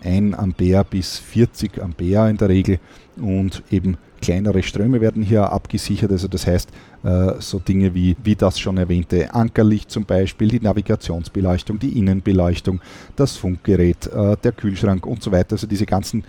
1 0.03 0.37
Ampere 0.37 0.83
bis 0.83 1.17
40 1.17 1.81
Ampere 1.81 2.29
in 2.29 2.37
der 2.37 2.49
Regel 2.49 2.79
und 3.17 3.63
eben 3.71 3.97
kleinere 4.21 4.63
Ströme 4.63 5.01
werden 5.01 5.23
hier 5.23 5.51
abgesichert. 5.51 6.11
Also 6.11 6.27
das 6.27 6.45
heißt, 6.45 6.69
äh, 7.03 7.33
so 7.39 7.59
Dinge 7.59 7.93
wie, 7.93 8.15
wie 8.23 8.35
das 8.35 8.59
schon 8.59 8.77
erwähnte 8.77 9.33
Ankerlicht 9.33 9.89
zum 9.89 10.05
Beispiel, 10.05 10.49
die 10.49 10.59
Navigationsbeleuchtung, 10.59 11.79
die 11.79 11.97
Innenbeleuchtung, 11.97 12.81
das 13.15 13.37
Funkgerät, 13.37 14.07
äh, 14.07 14.35
der 14.37 14.51
Kühlschrank 14.51 15.05
und 15.05 15.23
so 15.23 15.31
weiter. 15.31 15.53
Also 15.53 15.67
diese 15.67 15.85
ganzen 15.85 16.23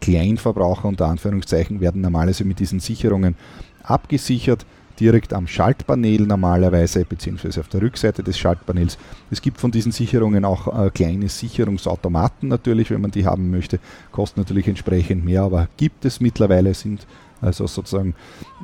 Kleinverbraucher 0.00 0.88
unter 0.88 1.06
Anführungszeichen 1.06 1.80
werden 1.80 2.02
normalerweise 2.02 2.44
mit 2.44 2.58
diesen 2.58 2.80
Sicherungen 2.80 3.36
abgesichert 3.82 4.66
direkt 5.00 5.32
am 5.32 5.46
Schaltpanel 5.46 6.26
normalerweise, 6.26 7.04
beziehungsweise 7.04 7.60
auf 7.60 7.68
der 7.68 7.82
Rückseite 7.82 8.22
des 8.22 8.38
Schaltpanels. 8.38 8.98
Es 9.30 9.42
gibt 9.42 9.58
von 9.58 9.70
diesen 9.70 9.92
Sicherungen 9.92 10.44
auch 10.44 10.86
äh, 10.86 10.90
kleine 10.90 11.28
Sicherungsautomaten 11.28 12.48
natürlich, 12.48 12.90
wenn 12.90 13.00
man 13.00 13.10
die 13.10 13.26
haben 13.26 13.50
möchte. 13.50 13.78
Kostet 14.10 14.38
natürlich 14.38 14.68
entsprechend 14.68 15.24
mehr, 15.24 15.42
aber 15.42 15.68
gibt 15.76 16.04
es 16.04 16.20
mittlerweile, 16.20 16.74
sind 16.74 17.06
also 17.40 17.66
sozusagen 17.66 18.14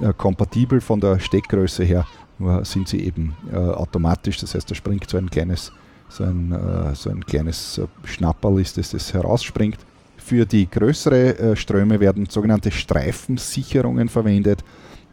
äh, 0.01 0.12
kompatibel 0.17 0.81
von 0.81 1.01
der 1.01 1.19
Steckgröße 1.19 1.85
her, 1.85 2.07
nur 2.38 2.64
sind 2.64 2.88
sie 2.88 3.01
eben 3.05 3.35
äh, 3.53 3.57
automatisch, 3.57 4.38
das 4.38 4.55
heißt, 4.55 4.71
da 4.71 4.75
springt 4.75 5.11
so 5.11 5.19
ein 5.19 5.29
kleines, 5.29 5.73
so 6.09 6.25
ein, 6.25 6.53
äh, 6.53 6.95
so 6.95 7.11
ein 7.11 7.25
kleines 7.25 7.79
äh, 7.79 7.87
Schnapperl 8.05 8.61
ist 8.61 8.79
es, 8.79 8.91
das 8.91 9.12
herausspringt. 9.12 9.79
Für 10.17 10.47
die 10.47 10.71
größere 10.71 11.38
äh, 11.38 11.57
Ströme 11.57 12.01
werden 12.01 12.27
sogenannte 12.29 12.71
Streifensicherungen 12.71 14.09
verwendet. 14.09 14.62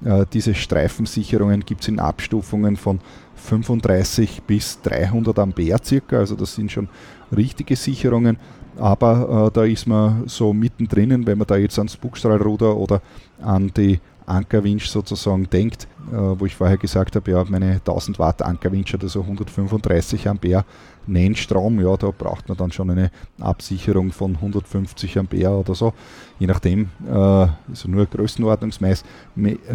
Äh, 0.04 0.26
diese 0.32 0.54
Streifensicherungen 0.54 1.62
gibt 1.62 1.82
es 1.82 1.88
in 1.88 2.00
Abstufungen 2.00 2.76
von 2.76 3.00
35 3.36 4.44
bis 4.44 4.82
300 4.82 5.38
Ampere 5.40 5.80
circa, 5.84 6.18
also 6.18 6.36
das 6.36 6.56
sind 6.56 6.72
schon 6.72 6.90
richtige 7.36 7.76
Sicherungen, 7.76 8.38
aber 8.78 9.48
äh, 9.48 9.52
da 9.54 9.64
ist 9.64 9.88
man 9.88 10.28
so 10.28 10.54
mittendrin, 10.54 11.26
wenn 11.26 11.38
man 11.38 11.48
da 11.48 11.56
jetzt 11.56 11.78
ans 11.78 11.96
Bugstrahlruder 11.96 12.76
oder 12.76 13.02
an 13.42 13.72
die 13.76 14.00
Ankerwinch 14.26 14.90
sozusagen 14.90 15.50
denkt, 15.50 15.88
äh, 16.12 16.16
wo 16.16 16.46
ich 16.46 16.56
vorher 16.56 16.78
gesagt 16.78 17.16
habe, 17.16 17.32
ja, 17.32 17.44
meine 17.48 17.74
1000 17.74 18.20
Watt 18.20 18.42
Ankerwinch 18.42 18.94
hat 18.94 19.04
also 19.04 19.22
135 19.22 20.28
Ampere 20.28 20.66
Nennstrom, 21.08 21.80
ja, 21.80 21.96
da 21.98 22.12
braucht 22.12 22.48
man 22.48 22.58
dann 22.58 22.72
schon 22.72 22.90
eine 22.90 23.12
Absicherung 23.40 24.12
von 24.12 24.36
150 24.36 25.18
Ampere 25.18 25.58
oder 25.58 25.76
so, 25.76 25.94
je 26.40 26.48
nachdem, 26.48 26.90
äh, 27.08 27.12
also 27.12 27.88
nur 27.88 28.04
äh, 28.04 28.08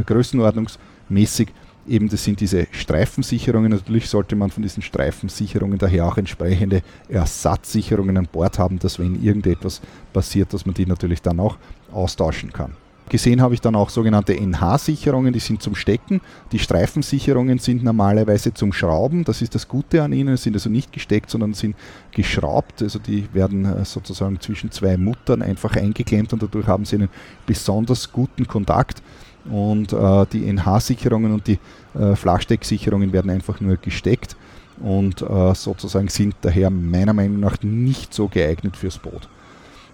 größenordnungsmäßig 0.07 1.49
eben 1.87 2.09
das 2.09 2.25
sind 2.25 2.41
diese 2.41 2.67
Streifensicherungen. 2.71 3.73
Natürlich 3.73 4.09
sollte 4.09 4.37
man 4.37 4.51
von 4.51 4.63
diesen 4.63 4.83
Streifensicherungen 4.83 5.79
daher 5.79 6.07
auch 6.07 6.17
entsprechende 6.17 6.83
Ersatzsicherungen 7.09 8.17
an 8.17 8.29
Bord 8.31 8.59
haben, 8.59 8.79
dass 8.79 8.99
wenn 8.99 9.23
irgendetwas 9.23 9.81
passiert, 10.13 10.53
dass 10.53 10.67
man 10.67 10.75
die 10.75 10.87
natürlich 10.87 11.23
dann 11.23 11.41
auch 11.41 11.57
austauschen 11.93 12.53
kann. 12.53 12.75
Gesehen 13.11 13.43
habe 13.43 13.55
ich 13.55 13.61
dann 13.61 13.75
auch 13.75 13.91
sogenannte 13.91 14.37
NH-Sicherungen, 14.37 15.33
die 15.33 15.41
sind 15.41 15.61
zum 15.61 15.75
Stecken. 15.75 16.21
Die 16.53 16.61
Streifensicherungen 16.61 17.59
sind 17.59 17.83
normalerweise 17.83 18.55
zum 18.55 18.73
Schrauben. 18.73 19.25
Das 19.25 19.43
ist 19.43 19.57
das 19.57 19.67
Gute 19.67 20.05
an 20.05 20.13
ihnen. 20.13 20.37
Sind 20.37 20.55
also 20.55 20.71
nicht 20.71 20.93
gesteckt, 20.93 21.29
sondern 21.29 21.53
sind 21.53 21.75
geschraubt. 22.13 22.81
Also 22.83 23.01
die 23.01 23.27
werden 23.33 23.65
äh, 23.65 23.85
sozusagen 23.85 24.41
zwischen 24.41 24.71
zwei 24.71 24.97
Muttern 24.97 25.43
einfach 25.43 25.75
eingeklemmt 25.75 26.33
und 26.33 26.41
dadurch 26.41 26.69
haben 26.69 26.85
sie 26.85 26.97
einen 26.97 27.09
besonders 27.47 28.13
guten 28.13 28.47
Kontakt. 28.47 29.03
Und 29.51 29.93
äh, 29.93 30.27
die 30.33 30.47
NH-Sicherungen 30.47 31.33
und 31.33 31.49
die 31.49 31.59
äh, 31.99 32.15
Flachstecksicherungen 32.15 33.13
werden 33.13 33.33
einfach 33.33 33.61
nur 33.61 33.77
gesteckt 33.77 34.37
und 34.79 35.21
äh, 35.21 35.55
sozusagen 35.57 36.07
sind 36.07 36.37
daher 36.43 36.71
meiner 36.71 37.13
Meinung 37.13 37.41
nach 37.41 37.57
nicht 37.63 38.15
so 38.15 38.29
geeignet 38.29 38.77
fürs 38.77 38.99
Boot. 38.99 39.29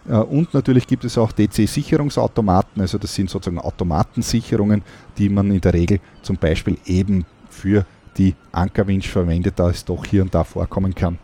Äh, 0.08 0.16
und 0.16 0.54
natürlich 0.54 0.86
gibt 0.86 1.04
es 1.04 1.18
auch 1.18 1.32
DC-Sicherungsautomaten, 1.32 2.80
also 2.80 2.98
das 2.98 3.14
sind 3.14 3.30
sozusagen 3.30 3.58
Automatensicherungen, 3.58 4.82
die 5.18 5.28
man 5.28 5.50
in 5.50 5.60
der 5.60 5.74
Regel 5.74 6.00
zum 6.22 6.36
Beispiel 6.36 6.78
eben 6.86 7.24
für 7.48 7.84
die 8.16 8.34
Ankerwinch 8.52 9.08
verwendet, 9.08 9.54
da 9.58 9.70
es 9.70 9.84
doch 9.84 10.04
hier 10.04 10.22
und 10.22 10.34
da 10.34 10.44
vorkommen 10.44 10.94
kann, 10.94 11.18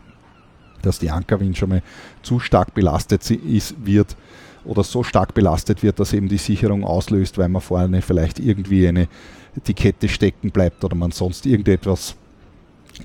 dass 0.81 0.99
die 0.99 1.09
Ankerwinch 1.09 1.57
schon 1.57 1.69
mal 1.69 1.83
zu 2.21 2.39
stark 2.39 2.73
belastet 2.73 3.29
ist, 3.31 3.75
wird 3.83 4.15
oder 4.65 4.83
so 4.83 5.03
stark 5.03 5.33
belastet 5.33 5.83
wird, 5.83 5.99
dass 5.99 6.13
eben 6.13 6.29
die 6.29 6.37
Sicherung 6.37 6.83
auslöst, 6.83 7.37
weil 7.37 7.49
man 7.49 7.61
vorne 7.61 8.01
vielleicht 8.01 8.39
irgendwie 8.39 8.87
eine 8.87 9.07
die 9.67 9.73
Kette 9.73 10.09
stecken 10.09 10.51
bleibt 10.51 10.83
oder 10.83 10.95
man 10.95 11.11
sonst 11.11 11.45
irgendetwas, 11.45 12.15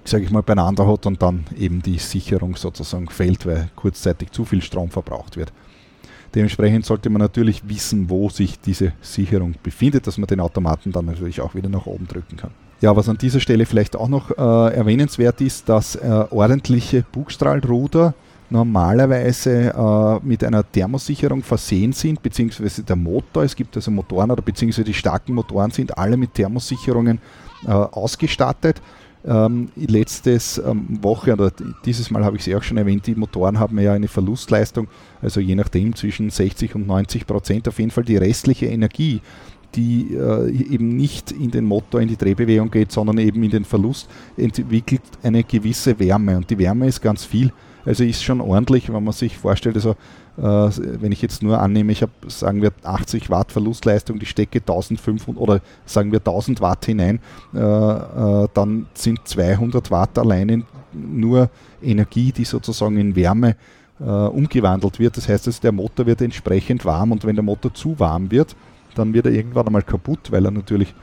sage 0.05 0.25
ich 0.25 0.31
mal, 0.31 0.43
beieinander 0.43 0.87
hat 0.87 1.05
und 1.05 1.21
dann 1.21 1.45
eben 1.59 1.83
die 1.83 1.99
Sicherung 1.99 2.57
sozusagen 2.57 3.09
fällt, 3.09 3.45
weil 3.45 3.71
kurzzeitig 3.77 4.31
zu 4.31 4.45
viel 4.45 4.63
Strom 4.63 4.91
verbraucht 4.91 5.37
wird. 5.37 5.53
Dementsprechend 6.35 6.85
sollte 6.85 7.11
man 7.11 7.21
natürlich 7.21 7.69
wissen, 7.69 8.11
wo 8.11 8.29
sich 8.29 8.61
diese 8.61 8.93
Sicherung 9.01 9.55
befindet, 9.63 10.07
dass 10.07 10.19
man 10.19 10.27
den 10.27 10.41
Automaten 10.41 10.93
dann 10.93 11.07
natürlich 11.07 11.41
auch 11.41 11.55
wieder 11.55 11.69
nach 11.69 11.87
oben 11.87 12.07
drücken 12.07 12.37
kann. 12.37 12.51
Ja, 12.81 12.95
was 12.95 13.09
an 13.09 13.19
dieser 13.19 13.41
Stelle 13.41 13.67
vielleicht 13.67 13.97
auch 13.97 14.09
noch 14.09 14.31
äh, 14.31 14.75
erwähnenswert 14.77 15.41
ist, 15.41 15.69
dass 15.69 15.97
äh, 15.97 16.25
ordentliche 16.31 17.05
Bugstrahlruder 17.11 18.15
normalerweise 18.51 19.75
äh, 19.75 20.27
mit 20.27 20.45
einer 20.45 20.71
Thermosicherung 20.71 21.43
versehen 21.43 21.93
sind, 21.93 22.23
beziehungsweise 22.23 22.83
der 22.83 22.97
Motor, 22.97 23.43
es 23.43 23.57
gibt 23.57 23.77
also 23.77 23.91
Motoren 23.91 24.31
oder 24.31 24.43
beziehungsweise 24.43 24.85
die 24.85 24.95
starken 24.95 25.35
Motoren 25.35 25.71
sind 25.71 25.97
alle 25.99 26.17
mit 26.17 26.35
Thermosicherungen 26.35 27.19
äh, 27.67 27.71
ausgestattet 27.71 28.81
ähm, 29.27 29.69
letztes 29.77 30.59
ähm, 30.59 30.99
Woche 31.03 31.33
oder 31.33 31.53
dieses 31.85 32.11
Mal 32.11 32.25
habe 32.25 32.37
ich 32.37 32.47
es 32.47 32.55
auch 32.55 32.63
schon 32.63 32.77
erwähnt, 32.77 33.07
die 33.07 33.15
Motoren 33.15 33.59
haben 33.59 33.79
ja 33.79 33.93
eine 33.93 34.09
Verlustleistung, 34.09 34.89
also 35.21 35.41
je 35.41 35.55
nachdem 35.55 35.95
zwischen 35.95 36.31
60 36.31 36.75
und 36.75 36.87
90 36.87 37.27
Prozent. 37.27 37.69
Auf 37.69 37.79
jeden 37.79 37.91
Fall 37.91 38.05
die 38.05 38.17
restliche 38.17 38.67
Energie, 38.67 39.21
die 39.75 40.15
äh, 40.15 40.51
eben 40.51 40.97
nicht 40.97 41.33
in 41.33 41.51
den 41.51 41.65
Motor, 41.65 42.01
in 42.01 42.09
die 42.09 42.17
Drehbewegung 42.17 42.71
geht, 42.71 42.93
sondern 42.93 43.19
eben 43.19 43.43
in 43.43 43.51
den 43.51 43.65
Verlust, 43.65 44.09
entwickelt 44.37 45.03
eine 45.23 45.43
gewisse 45.45 45.99
Wärme. 45.99 46.37
Und 46.37 46.49
die 46.49 46.59
Wärme 46.59 46.87
ist 46.87 47.01
ganz 47.01 47.25
viel. 47.25 47.53
Also 47.89 48.05
ist 48.05 48.23
schon 48.23 48.43
ordentlich, 48.43 48.93
wenn 48.93 49.03
man 49.03 49.15
sich 49.15 49.39
vorstellt, 49.39 49.75
also 49.77 49.93
äh, 50.37 50.43
wenn 51.01 51.11
ich 51.11 51.23
jetzt 51.23 51.43
nur 51.43 51.59
annehme, 51.59 51.91
ich 51.91 52.03
habe, 52.03 52.13
sagen 52.27 52.61
wir, 52.61 52.71
80 52.83 53.31
Watt 53.31 53.51
Verlustleistung, 53.51 54.19
die 54.19 54.27
stecke 54.27 54.59
1500 54.59 55.41
oder 55.41 55.63
sagen 55.87 56.13
wir 56.13 56.19
1000 56.19 56.61
Watt 56.61 56.85
hinein, 56.85 57.19
äh, 57.55 57.59
äh, 57.59 58.49
dann 58.53 58.89
sind 58.93 59.21
200 59.25 59.91
Watt 59.91 60.19
alleine 60.19 60.65
nur 60.93 61.49
Energie, 61.83 62.31
die 62.31 62.45
sozusagen 62.45 62.99
in 62.99 63.17
Wärme 63.17 63.57
umgewandelt 64.01 65.01
wird. 65.01 65.17
Das 65.17 65.29
heißt, 65.29 65.49
also 65.49 65.61
der 65.61 65.73
Motor 65.73 66.07
wird 66.07 66.21
entsprechend 66.23 66.85
warm 66.85 67.11
und 67.11 67.25
wenn 67.25 67.35
der 67.35 67.43
Motor 67.43 67.75
zu 67.75 67.99
warm 67.99 68.31
wird, 68.31 68.55
dann 68.95 69.13
wird 69.13 69.27
er 69.27 69.33
irgendwann 69.33 69.67
einmal 69.67 69.83
kaputt, 69.83 70.31
weil 70.31 70.45
er 70.45 70.53
natürlich 70.53 70.95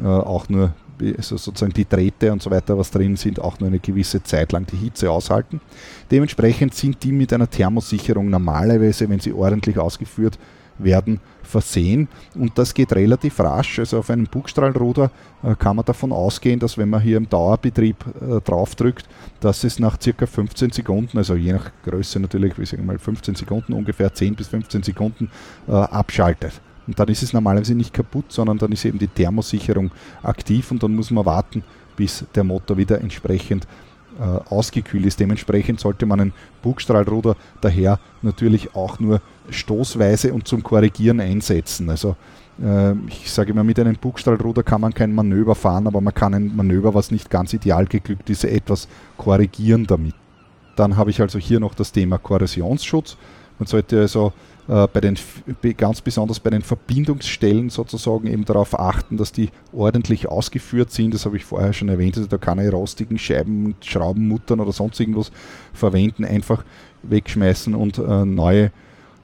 auch 0.00 0.48
nur 0.48 0.72
also 1.16 1.36
sozusagen 1.36 1.72
die 1.72 1.88
Drähte 1.88 2.32
und 2.32 2.42
so 2.42 2.50
weiter, 2.50 2.76
was 2.76 2.90
drin 2.90 3.16
sind, 3.16 3.40
auch 3.40 3.58
nur 3.60 3.68
eine 3.68 3.78
gewisse 3.78 4.22
Zeit 4.22 4.52
lang 4.52 4.66
die 4.66 4.76
Hitze 4.76 5.10
aushalten. 5.10 5.60
Dementsprechend 6.10 6.74
sind 6.74 7.02
die 7.02 7.12
mit 7.12 7.32
einer 7.32 7.48
Thermosicherung 7.48 8.30
normalerweise, 8.30 9.08
wenn 9.08 9.20
sie 9.20 9.32
ordentlich 9.32 9.78
ausgeführt 9.78 10.38
werden, 10.78 11.20
versehen 11.42 12.08
und 12.34 12.58
das 12.58 12.74
geht 12.74 12.92
relativ 12.92 13.38
rasch. 13.40 13.78
Also 13.78 13.98
auf 13.98 14.10
einem 14.10 14.26
Bugstrahlruder 14.26 15.10
äh, 15.42 15.54
kann 15.54 15.76
man 15.76 15.84
davon 15.84 16.12
ausgehen, 16.12 16.58
dass 16.58 16.76
wenn 16.76 16.90
man 16.90 17.00
hier 17.00 17.16
im 17.16 17.28
Dauerbetrieb 17.28 18.04
äh, 18.20 18.40
draufdrückt, 18.40 19.06
dass 19.40 19.64
es 19.64 19.78
nach 19.78 20.00
circa 20.00 20.26
15 20.26 20.72
Sekunden, 20.72 21.16
also 21.18 21.34
je 21.34 21.52
nach 21.52 21.70
Größe 21.84 22.20
natürlich, 22.20 22.58
wie 22.58 22.66
sagen 22.66 22.82
wir 22.82 22.94
mal 22.94 22.98
15 22.98 23.36
Sekunden, 23.36 23.72
ungefähr 23.72 24.12
10 24.12 24.34
bis 24.34 24.48
15 24.48 24.82
Sekunden 24.82 25.30
äh, 25.68 25.72
abschaltet. 25.72 26.60
Und 26.86 26.98
dann 26.98 27.08
ist 27.08 27.22
es 27.22 27.32
normalerweise 27.32 27.74
nicht 27.74 27.92
kaputt, 27.92 28.26
sondern 28.28 28.58
dann 28.58 28.72
ist 28.72 28.84
eben 28.84 28.98
die 28.98 29.08
Thermosicherung 29.08 29.90
aktiv 30.22 30.70
und 30.70 30.82
dann 30.82 30.94
muss 30.94 31.10
man 31.10 31.24
warten, 31.26 31.64
bis 31.96 32.24
der 32.34 32.44
Motor 32.44 32.76
wieder 32.76 33.00
entsprechend 33.00 33.66
äh, 34.18 34.22
ausgekühlt 34.22 35.04
ist. 35.04 35.20
Dementsprechend 35.20 35.80
sollte 35.80 36.06
man 36.06 36.20
ein 36.20 36.32
Bugstrahlruder 36.62 37.36
daher 37.60 37.98
natürlich 38.22 38.74
auch 38.74 38.98
nur 38.98 39.20
stoßweise 39.50 40.32
und 40.32 40.46
zum 40.48 40.62
Korrigieren 40.62 41.20
einsetzen. 41.20 41.90
Also 41.90 42.16
äh, 42.62 42.92
ich 43.08 43.30
sage 43.30 43.50
immer, 43.50 43.64
mit 43.64 43.78
einem 43.78 43.96
Bugstrahlruder 43.96 44.62
kann 44.62 44.80
man 44.80 44.94
kein 44.94 45.14
Manöver 45.14 45.54
fahren, 45.54 45.86
aber 45.86 46.00
man 46.00 46.14
kann 46.14 46.34
ein 46.34 46.54
Manöver, 46.56 46.94
was 46.94 47.10
nicht 47.10 47.30
ganz 47.30 47.52
ideal 47.52 47.86
geglückt 47.86 48.30
ist, 48.30 48.44
etwas 48.44 48.88
korrigieren 49.16 49.86
damit. 49.86 50.14
Dann 50.76 50.96
habe 50.96 51.10
ich 51.10 51.20
also 51.20 51.38
hier 51.38 51.60
noch 51.60 51.74
das 51.74 51.92
Thema 51.92 52.18
Korrosionsschutz. 52.18 53.16
Man 53.58 53.66
sollte 53.66 54.00
also 54.00 54.32
äh, 54.68 54.86
bei 54.92 55.00
den, 55.00 55.16
ganz 55.76 56.00
besonders 56.00 56.40
bei 56.40 56.50
den 56.50 56.62
Verbindungsstellen 56.62 57.70
sozusagen 57.70 58.26
eben 58.26 58.44
darauf 58.44 58.78
achten, 58.78 59.16
dass 59.16 59.32
die 59.32 59.50
ordentlich 59.72 60.28
ausgeführt 60.28 60.90
sind. 60.90 61.14
Das 61.14 61.26
habe 61.26 61.36
ich 61.36 61.44
vorher 61.44 61.72
schon 61.72 61.88
erwähnt, 61.88 62.16
also 62.16 62.28
da 62.28 62.38
keine 62.38 62.70
rostigen 62.70 63.18
Scheiben, 63.18 63.74
Schraubenmuttern 63.80 64.60
oder 64.60 64.72
sonst 64.72 64.98
irgendwas 65.00 65.30
verwenden, 65.72 66.24
einfach 66.24 66.64
wegschmeißen 67.02 67.74
und 67.74 67.98
äh, 67.98 68.24
neue 68.24 68.70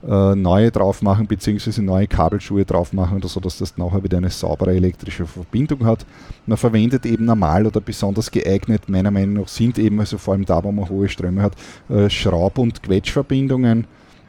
äh, 0.07 0.35
neue 0.35 0.73
drauf 0.73 1.01
machen, 1.03 1.29
beziehungsweise 1.29 1.81
neue 1.81 2.09
Kabelschuhe 2.09 2.65
drauf 2.65 2.93
machen, 2.93 3.19
oder 3.19 3.29
so, 3.29 3.39
dass 3.39 3.59
das 3.59 3.77
nachher 3.79 4.03
wieder 4.03 4.19
eine 4.19 4.31
saubere 4.31 4.75
elektrische 4.75 5.27
Verbindung 5.27 5.85
hat. 5.87 6.05
Man 6.45 6.59
verwendet 6.59 7.07
eben 7.07 7.25
normal 7.25 7.67
oder 7.67 7.81
besonders 7.81 8.31
geeignet, 8.31 8.89
meiner 8.89 9.13
Meinung 9.13 9.43
nach 9.43 9.49
sind 9.49 9.79
eben, 9.79 10.01
also 10.01 10.19
vor 10.19 10.35
allem 10.35 10.45
da, 10.45 10.65
wo 10.65 10.73
man 10.73 10.89
hohe 10.89 11.09
Ströme 11.09 11.43
hat, 11.43 11.53
äh, 11.89 12.11
Schraub- 12.11 12.59
und 12.59 12.83
Quetschverbindungen 12.83 13.87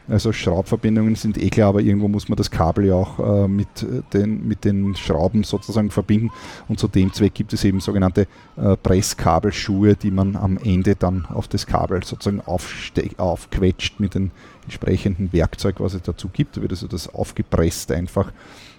also 0.09 0.33
Schraubverbindungen 0.33 1.15
sind 1.15 1.37
eh 1.37 1.49
klar, 1.49 1.69
aber 1.69 1.81
irgendwo 1.81 2.07
muss 2.07 2.27
man 2.27 2.35
das 2.35 2.51
Kabel 2.51 2.85
ja 2.85 2.95
auch 2.95 3.19
äh, 3.19 3.47
mit, 3.47 3.83
äh, 3.83 4.01
den, 4.13 4.45
mit 4.47 4.65
den 4.65 4.95
Schrauben 4.95 5.43
sozusagen 5.43 5.91
verbinden. 5.91 6.29
Und 6.67 6.79
zu 6.79 6.87
dem 6.87 7.13
Zweck 7.13 7.33
gibt 7.33 7.53
es 7.53 7.63
eben 7.63 7.79
sogenannte 7.79 8.27
äh, 8.57 8.75
Presskabelschuhe, 8.75 9.95
die 9.95 10.11
man 10.11 10.35
am 10.35 10.57
Ende 10.57 10.95
dann 10.95 11.25
auf 11.27 11.47
das 11.47 11.65
Kabel 11.65 12.03
sozusagen 12.03 12.41
aufquetscht 12.41 13.99
mit 13.99 14.15
dem 14.15 14.31
entsprechenden 14.65 15.31
Werkzeug, 15.31 15.75
was 15.79 15.93
es 15.93 16.01
dazu 16.01 16.27
gibt. 16.27 16.57
Da 16.57 16.61
wird 16.61 16.71
also 16.71 16.87
das 16.87 17.13
aufgepresst 17.13 17.91
einfach. 17.91 18.31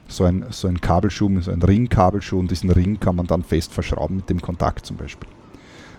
So 0.07 0.25
ein, 0.25 0.45
so 0.51 0.69
ein 0.69 0.83
Kabelschuh, 0.83 1.41
so 1.41 1.51
ein 1.51 1.63
Ringkabelschuh 1.63 2.39
und 2.39 2.51
diesen 2.51 2.71
Ring 2.71 3.01
kann 3.01 3.17
man 3.17 3.27
dann 3.27 3.43
fest 3.43 3.73
verschrauben 3.73 4.17
mit 4.17 4.29
dem 4.29 4.43
Kontakt 4.43 4.85
zum 4.85 4.99
Beispiel. 4.99 5.29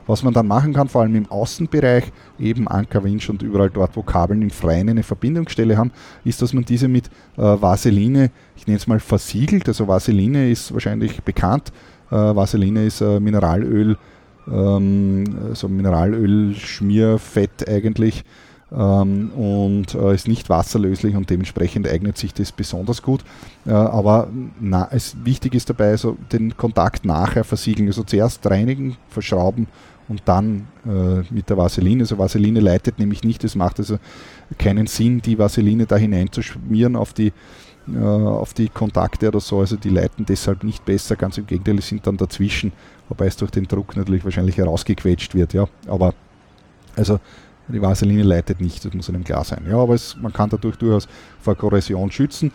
Was 0.08 0.24
man 0.24 0.34
dann 0.34 0.48
machen 0.48 0.74
kann, 0.74 0.88
vor 0.88 1.02
allem 1.02 1.16
im 1.16 1.32
Außenbereich, 1.32 2.12
eben 2.40 2.68
Anker, 2.68 3.04
Winch 3.04 3.30
und 3.30 3.42
überall 3.42 3.70
dort, 3.70 3.96
wo 3.96 4.04
Kabeln 4.04 4.42
im 4.42 4.52
Freien 4.52 4.90
eine 4.90 5.04
Verbindungsstelle 5.04 5.78
haben, 5.78 5.92
ist, 6.24 6.42
dass 6.42 6.54
man 6.54 6.66
diese 6.66 6.88
mit 6.88 7.08
äh, 7.38 7.42
Vaseline, 7.42 8.32
ich 8.56 8.68
nenne 8.68 8.78
es 8.78 8.88
mal 8.88 9.00
versiegelt, 9.00 9.68
also 9.68 9.88
Vaseline 9.88 10.52
ist 10.52 10.74
wahrscheinlich 10.74 11.24
bekannt, 11.24 11.72
äh, 12.12 12.16
Vaseline 12.16 12.86
ist 12.86 13.02
äh, 13.02 13.20
Mineralöl, 13.20 13.98
ähm, 14.48 15.54
so 15.54 15.68
Mineralöl-Schmierfett 15.68 17.68
eigentlich, 17.68 18.24
ähm, 18.72 19.32
und 19.32 19.94
äh, 19.94 20.14
ist 20.14 20.28
nicht 20.28 20.50
wasserlöslich 20.50 21.16
und 21.16 21.30
dementsprechend 21.30 21.88
eignet 21.88 22.18
sich 22.18 22.34
das 22.34 22.52
besonders 22.52 23.02
gut. 23.02 23.24
Äh, 23.66 23.72
aber 23.72 24.28
na, 24.60 24.88
es, 24.92 25.16
wichtig 25.24 25.54
ist 25.54 25.70
dabei, 25.70 25.92
also 25.92 26.18
den 26.32 26.58
Kontakt 26.58 27.06
nachher 27.06 27.44
versiegeln. 27.44 27.88
Also 27.88 28.04
zuerst 28.04 28.50
reinigen, 28.50 28.98
verschrauben 29.08 29.68
und 30.08 30.22
dann 30.26 30.68
äh, 30.86 31.22
mit 31.34 31.50
der 31.50 31.58
Vaseline. 31.58 32.04
Also 32.04 32.18
Vaseline 32.18 32.60
leitet 32.60 33.00
nämlich 33.00 33.24
nicht, 33.24 33.44
es 33.44 33.56
macht 33.56 33.80
also 33.80 33.98
keinen 34.58 34.88
Sinn, 34.88 35.22
die 35.22 35.38
Vaseline 35.38 35.86
da 35.86 35.98
hineinzuschmieren 35.98 36.96
auf 36.96 37.14
die, 37.14 37.34
äh, 37.88 37.98
auf 38.00 38.54
die 38.54 38.70
Kontakte 38.70 39.30
oder 39.30 39.40
so. 39.40 39.60
Also 39.60 39.76
die 39.78 39.90
leiten 39.90 40.26
deshalb 40.26 40.64
nicht 40.64 40.86
besser, 40.86 41.16
ganz 41.16 41.38
im 41.38 41.48
Gegenteil, 41.48 41.78
die 41.78 41.82
sind 41.82 42.06
dann 42.06 42.18
dazwischen, 42.18 42.72
wobei 43.10 43.28
es 43.28 43.38
durch 43.38 43.52
den 43.52 43.66
Druck 43.66 43.96
natürlich 43.96 44.24
wahrscheinlich 44.24 44.58
herausgequetscht 44.58 45.34
wird. 45.34 45.54
Ja. 45.54 45.68
Aber 45.88 46.14
also 46.96 47.20
die 47.68 47.82
Vaseline 47.82 48.24
leitet 48.24 48.62
nicht, 48.62 48.86
das 48.86 48.94
muss 48.94 49.10
einem 49.10 49.24
klar 49.24 49.44
sein. 49.44 49.66
Ja, 49.68 49.78
aber 49.78 49.96
es, 49.96 50.16
man 50.22 50.32
kann 50.32 50.50
dadurch 50.50 50.76
durchaus 50.76 51.08
vor 51.42 51.56
Korrosion 51.56 52.12
schützen. 52.12 52.52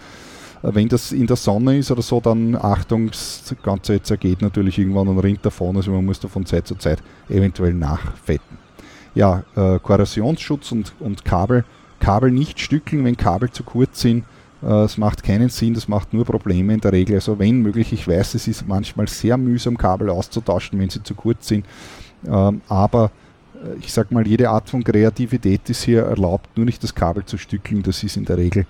Äh, 0.62 0.74
wenn 0.74 0.88
das 0.88 1.12
in 1.12 1.26
der 1.26 1.36
Sonne 1.36 1.78
ist 1.78 1.90
oder 1.90 2.02
so, 2.02 2.20
dann 2.20 2.56
Achtung, 2.56 3.08
das 3.08 3.54
Ganze 3.62 4.02
zergeht 4.02 4.42
natürlich 4.42 4.78
irgendwann 4.78 5.08
und 5.08 5.18
rinnt 5.18 5.44
davon, 5.44 5.76
also 5.76 5.90
man 5.90 6.04
muss 6.04 6.20
da 6.20 6.28
von 6.28 6.46
Zeit 6.46 6.66
zu 6.66 6.74
Zeit 6.76 7.02
eventuell 7.28 7.74
nachfetten. 7.74 8.58
Ja, 9.14 9.44
äh, 9.56 9.78
Korrosionsschutz 9.78 10.72
und, 10.72 10.92
und 11.00 11.24
Kabel. 11.24 11.64
Kabel 11.98 12.30
nicht 12.30 12.60
stückeln, 12.60 13.04
wenn 13.04 13.16
Kabel 13.16 13.50
zu 13.50 13.64
kurz 13.64 14.00
sind. 14.00 14.24
Äh, 14.62 14.84
es 14.84 14.98
macht 14.98 15.22
keinen 15.22 15.48
Sinn, 15.48 15.74
das 15.74 15.88
macht 15.88 16.12
nur 16.12 16.24
Probleme 16.24 16.74
in 16.74 16.80
der 16.80 16.92
Regel. 16.92 17.16
Also 17.16 17.38
wenn 17.38 17.60
möglich, 17.60 17.92
ich 17.92 18.06
weiß, 18.06 18.34
es 18.34 18.46
ist 18.46 18.68
manchmal 18.68 19.08
sehr 19.08 19.36
mühsam, 19.36 19.76
Kabel 19.76 20.10
auszutauschen, 20.10 20.78
wenn 20.78 20.90
sie 20.90 21.02
zu 21.02 21.14
kurz 21.14 21.48
sind. 21.48 21.66
Ähm, 22.26 22.60
aber 22.68 23.10
äh, 23.54 23.78
ich 23.80 23.92
sag 23.92 24.12
mal, 24.12 24.26
jede 24.26 24.48
Art 24.48 24.70
von 24.70 24.84
Kreativität 24.84 25.68
ist 25.68 25.82
hier 25.82 26.02
erlaubt, 26.02 26.56
nur 26.56 26.66
nicht 26.66 26.82
das 26.82 26.94
Kabel 26.94 27.24
zu 27.24 27.36
stückeln. 27.36 27.82
Das 27.82 28.02
ist 28.02 28.16
in 28.16 28.24
der 28.24 28.36
Regel 28.36 28.66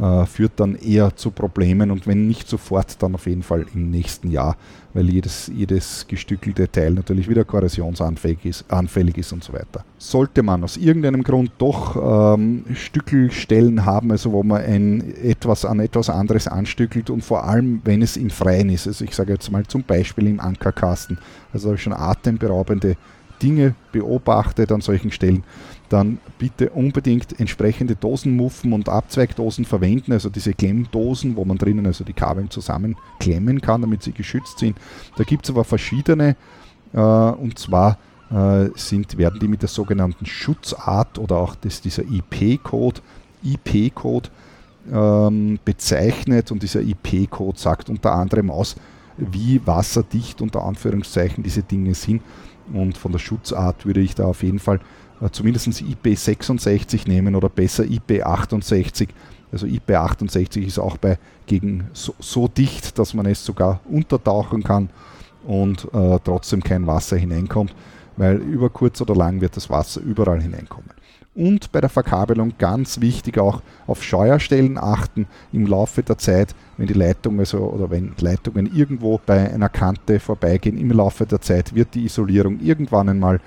äh, 0.00 0.26
führt 0.26 0.52
dann 0.56 0.74
eher 0.74 1.14
zu 1.14 1.30
Problemen 1.30 1.90
und 1.90 2.06
wenn 2.06 2.26
nicht 2.26 2.48
sofort, 2.48 3.02
dann 3.02 3.14
auf 3.14 3.26
jeden 3.26 3.42
Fall 3.42 3.66
im 3.74 3.90
nächsten 3.90 4.30
Jahr, 4.30 4.56
weil 4.92 5.08
jedes, 5.08 5.50
jedes 5.54 6.06
gestückelte 6.06 6.70
Teil 6.70 6.92
natürlich 6.92 7.28
wieder 7.28 7.44
korrosionsanfällig 7.44 8.44
ist, 8.44 8.64
anfällig 8.70 9.18
ist 9.18 9.32
und 9.32 9.44
so 9.44 9.52
weiter. 9.52 9.84
Sollte 9.98 10.42
man 10.42 10.64
aus 10.64 10.76
irgendeinem 10.76 11.22
Grund 11.22 11.52
doch 11.58 12.34
ähm, 12.34 12.64
Stückelstellen 12.74 13.84
haben, 13.84 14.10
also 14.10 14.32
wo 14.32 14.42
man 14.42 14.62
ein, 14.62 15.14
etwas 15.22 15.64
an 15.64 15.80
etwas 15.80 16.10
anderes 16.10 16.48
anstückelt 16.48 17.10
und 17.10 17.22
vor 17.22 17.44
allem, 17.44 17.80
wenn 17.84 18.02
es 18.02 18.16
im 18.16 18.30
Freien 18.30 18.70
ist, 18.70 18.86
also 18.86 19.04
ich 19.04 19.14
sage 19.14 19.32
jetzt 19.32 19.50
mal 19.50 19.64
zum 19.64 19.82
Beispiel 19.84 20.26
im 20.26 20.40
Ankerkasten, 20.40 21.18
also 21.52 21.68
habe 21.68 21.76
ich 21.76 21.82
schon 21.82 21.92
atemberaubende 21.92 22.96
Dinge 23.42 23.74
beobachtet 23.92 24.72
an 24.72 24.80
solchen 24.80 25.10
Stellen, 25.10 25.44
dann 25.88 26.18
bitte 26.38 26.70
unbedingt 26.70 27.38
entsprechende 27.38 27.94
Dosenmuffen 27.94 28.72
und 28.72 28.88
Abzweigdosen 28.88 29.64
verwenden, 29.64 30.12
also 30.12 30.28
diese 30.28 30.54
Klemmdosen, 30.54 31.36
wo 31.36 31.44
man 31.44 31.58
drinnen 31.58 31.86
also 31.86 32.04
die 32.04 32.12
Kabel 32.12 32.48
zusammenklemmen 32.48 33.60
kann, 33.60 33.82
damit 33.82 34.02
sie 34.02 34.12
geschützt 34.12 34.58
sind. 34.58 34.76
Da 35.16 35.24
gibt 35.24 35.44
es 35.44 35.50
aber 35.50 35.64
verschiedene, 35.64 36.36
äh, 36.92 36.98
und 36.98 37.58
zwar 37.58 37.98
äh, 38.30 38.70
sind, 38.74 39.18
werden 39.18 39.38
die 39.40 39.48
mit 39.48 39.62
der 39.62 39.68
sogenannten 39.68 40.26
Schutzart 40.26 41.18
oder 41.18 41.36
auch 41.36 41.54
das, 41.54 41.80
dieser 41.80 42.02
IP-Code, 42.02 43.00
IP-Code 43.42 44.30
ähm, 44.90 45.58
bezeichnet 45.64 46.50
und 46.50 46.62
dieser 46.62 46.80
IP-Code 46.80 47.58
sagt 47.58 47.90
unter 47.90 48.12
anderem 48.12 48.50
aus, 48.50 48.76
wie 49.16 49.64
wasserdicht 49.66 50.40
unter 50.40 50.64
Anführungszeichen 50.64 51.44
diese 51.44 51.62
Dinge 51.62 51.94
sind. 51.94 52.22
Und 52.72 52.96
von 52.96 53.12
der 53.12 53.18
Schutzart 53.18 53.84
würde 53.86 54.00
ich 54.00 54.14
da 54.14 54.24
auf 54.24 54.42
jeden 54.42 54.58
Fall 54.58 54.80
zumindest 55.32 55.68
IP66 55.68 57.08
nehmen 57.08 57.34
oder 57.34 57.48
besser 57.48 57.84
IP68. 57.84 59.08
Also 59.52 59.66
IP68 59.66 60.66
ist 60.66 60.78
auch 60.78 60.96
bei 60.96 61.18
gegen 61.46 61.88
so, 61.92 62.14
so, 62.18 62.48
dicht, 62.48 62.98
dass 62.98 63.14
man 63.14 63.26
es 63.26 63.44
sogar 63.44 63.80
untertauchen 63.88 64.62
kann 64.62 64.90
und 65.44 65.86
äh, 65.92 66.18
trotzdem 66.24 66.62
kein 66.62 66.86
Wasser 66.86 67.16
hineinkommt, 67.16 67.74
weil 68.16 68.36
über 68.36 68.70
kurz 68.70 69.00
oder 69.00 69.14
lang 69.14 69.40
wird 69.40 69.56
das 69.56 69.70
Wasser 69.70 70.00
überall 70.00 70.40
hineinkommen. 70.40 70.90
Und 71.36 71.72
bei 71.72 71.80
der 71.80 71.90
Verkabelung 71.90 72.54
ganz 72.58 73.00
wichtig 73.00 73.38
auch 73.38 73.60
auf 73.88 74.04
Scheuerstellen 74.04 74.78
achten 74.78 75.26
im 75.52 75.66
Laufe 75.66 76.02
der 76.04 76.16
Zeit, 76.16 76.54
wenn 76.76 76.86
die 76.86 76.94
Leitung 76.94 77.40
also, 77.40 77.58
oder 77.58 77.90
wenn 77.90 78.12
Leitungen 78.18 78.72
irgendwo 78.72 79.20
bei 79.24 79.52
einer 79.52 79.68
Kante 79.68 80.20
vorbeigehen, 80.20 80.78
im 80.78 80.92
Laufe 80.92 81.26
der 81.26 81.40
Zeit 81.40 81.74
wird 81.74 81.94
die 81.94 82.04
Isolierung 82.04 82.60
irgendwann 82.60 83.08
einmal 83.08 83.40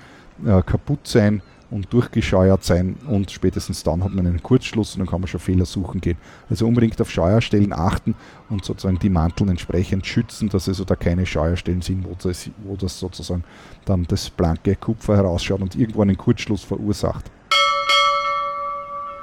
äh, 0.46 0.62
kaputt 0.62 1.06
sein 1.06 1.40
und 1.70 1.92
durchgescheuert 1.92 2.64
sein 2.64 2.96
und 3.06 3.30
spätestens 3.30 3.82
dann 3.82 4.02
hat 4.02 4.14
man 4.14 4.26
einen 4.26 4.42
Kurzschluss 4.42 4.94
und 4.94 5.00
dann 5.00 5.06
kann 5.08 5.20
man 5.20 5.28
schon 5.28 5.40
Fehler 5.40 5.66
suchen 5.66 6.00
gehen. 6.00 6.16
Also 6.48 6.66
unbedingt 6.66 7.00
auf 7.00 7.10
Scheuerstellen 7.10 7.72
achten 7.72 8.14
und 8.48 8.64
sozusagen 8.64 8.98
die 8.98 9.10
Manteln 9.10 9.50
entsprechend 9.50 10.06
schützen, 10.06 10.48
dass 10.48 10.68
also 10.68 10.84
da 10.84 10.96
keine 10.96 11.26
Scheuerstellen 11.26 11.82
sind, 11.82 12.04
wo 12.04 12.16
das, 12.22 12.50
wo 12.64 12.76
das 12.76 12.98
sozusagen 12.98 13.44
dann 13.84 14.04
das 14.08 14.30
blanke 14.30 14.76
Kupfer 14.76 15.16
herausschaut 15.16 15.60
und 15.60 15.76
irgendwo 15.76 16.02
einen 16.02 16.16
Kurzschluss 16.16 16.64
verursacht. 16.64 17.30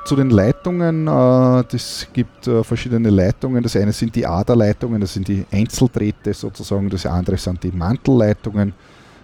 Zu 0.05 0.15
den 0.15 0.29
Leitungen, 0.29 1.07
äh, 1.07 1.63
das 1.67 2.07
gibt 2.13 2.47
äh, 2.47 2.63
verschiedene 2.63 3.09
Leitungen. 3.09 3.63
Das 3.63 3.75
eine 3.75 3.91
sind 3.91 4.15
die 4.15 4.27
Aderleitungen, 4.27 5.01
das 5.01 5.15
sind 5.15 5.27
die 5.27 5.43
Einzeldrähte 5.51 6.31
sozusagen, 6.31 6.91
das 6.91 7.07
andere 7.07 7.37
sind 7.37 7.63
die 7.63 7.71
Mantelleitungen. 7.71 8.75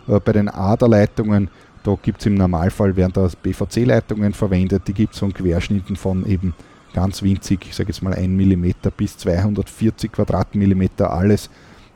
Äh, 0.07 0.19
bei 0.19 0.32
den 0.34 0.49
Aderleitungen 0.49 1.49
da 1.84 1.97
gibt 2.01 2.19
es 2.19 2.25
im 2.27 2.36
Normalfall, 2.36 2.95
werden 2.95 3.13
da 3.13 3.29
BVC-Leitungen 3.41 4.34
verwendet, 4.34 4.88
die 4.88 4.93
gibt 4.93 5.13
es 5.13 5.19
von 5.19 5.34
Querschnitten 5.34 5.95
von 5.95 6.25
eben 6.25 6.53
ganz 6.93 7.23
winzig, 7.23 7.61
ich 7.67 7.75
sage 7.75 7.89
jetzt 7.89 8.03
mal 8.03 8.13
1 8.13 8.27
mm 8.27 8.71
bis 8.95 9.17
240 9.17 10.11
Quadratmillimeter 10.11 11.11
alles. 11.11 11.49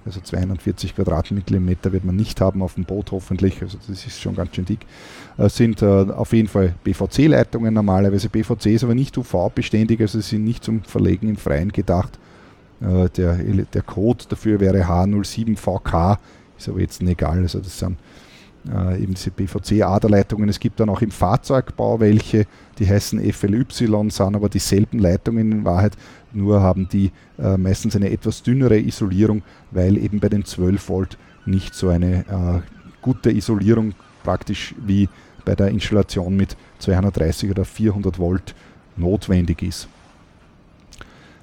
Also 0.06 0.20
240 0.22 0.96
Quadratmillimeter 0.96 1.92
wird 1.92 2.06
man 2.06 2.16
nicht 2.16 2.40
haben 2.40 2.62
auf 2.62 2.76
dem 2.76 2.84
Boot 2.84 3.12
hoffentlich, 3.12 3.62
also 3.64 3.80
das 3.88 4.06
ist 4.06 4.22
schon 4.22 4.36
ganz 4.36 4.56
schön 4.56 4.66
dick. 4.66 4.86
Äh, 5.38 5.50
sind 5.50 5.82
äh, 5.82 5.86
auf 5.86 6.32
jeden 6.32 6.48
Fall 6.48 6.76
BVC-Leitungen 6.84 7.74
normalerweise. 7.74 8.30
BVC 8.30 8.68
ist 8.68 8.84
aber 8.84 8.94
nicht 8.94 9.18
UV-beständig, 9.18 10.00
also 10.00 10.20
sie 10.20 10.30
sind 10.36 10.44
nicht 10.44 10.64
zum 10.64 10.84
Verlegen 10.84 11.30
im 11.30 11.38
Freien 11.38 11.72
gedacht. 11.72 12.20
Äh, 12.82 13.10
der, 13.10 13.38
der 13.38 13.82
Code 13.82 14.26
dafür 14.30 14.60
wäre 14.60 14.86
H07VK, 14.86 16.18
ist 16.56 16.70
aber 16.70 16.82
jetzt 16.82 17.02
egal, 17.02 17.40
also 17.40 17.60
das 17.60 17.80
sind 17.80 17.98
äh, 18.74 19.02
eben 19.02 19.14
diese 19.14 19.32
PVC-Aderleitungen. 19.32 20.50
Es 20.50 20.60
gibt 20.60 20.80
dann 20.80 20.90
auch 20.90 21.02
im 21.02 21.12
Fahrzeugbau 21.12 22.00
welche, 22.00 22.46
die 22.80 22.88
heißen 22.88 23.20
FLY, 23.34 23.66
sind 23.70 24.36
aber 24.36 24.50
dieselben 24.50 25.00
Leitungen 25.00 25.52
in 25.52 25.66
Wahrheit, 25.66 25.94
nur 26.34 26.62
haben 26.62 26.90
die 26.90 27.12
äh, 27.40 27.58
meistens 27.58 27.96
eine 27.96 28.10
etwas 28.10 28.44
dünnere 28.44 28.80
Isolierung, 28.80 29.44
weil 29.72 29.98
eben 29.98 30.20
bei 30.20 30.30
den 30.30 30.46
12 30.46 30.90
Volt 30.90 31.18
nicht 31.46 31.76
so 31.76 31.90
eine 31.90 32.20
äh, 32.20 32.62
gute 33.02 33.32
Isolierung 33.32 33.94
praktisch 34.24 34.74
wie 34.86 35.08
bei 35.46 35.56
der 35.56 35.68
Installation 35.68 36.36
mit 36.36 36.58
230 36.80 37.52
oder 37.52 37.66
400 37.66 38.18
Volt 38.18 38.56
notwendig 38.98 39.62
ist. 39.62 39.88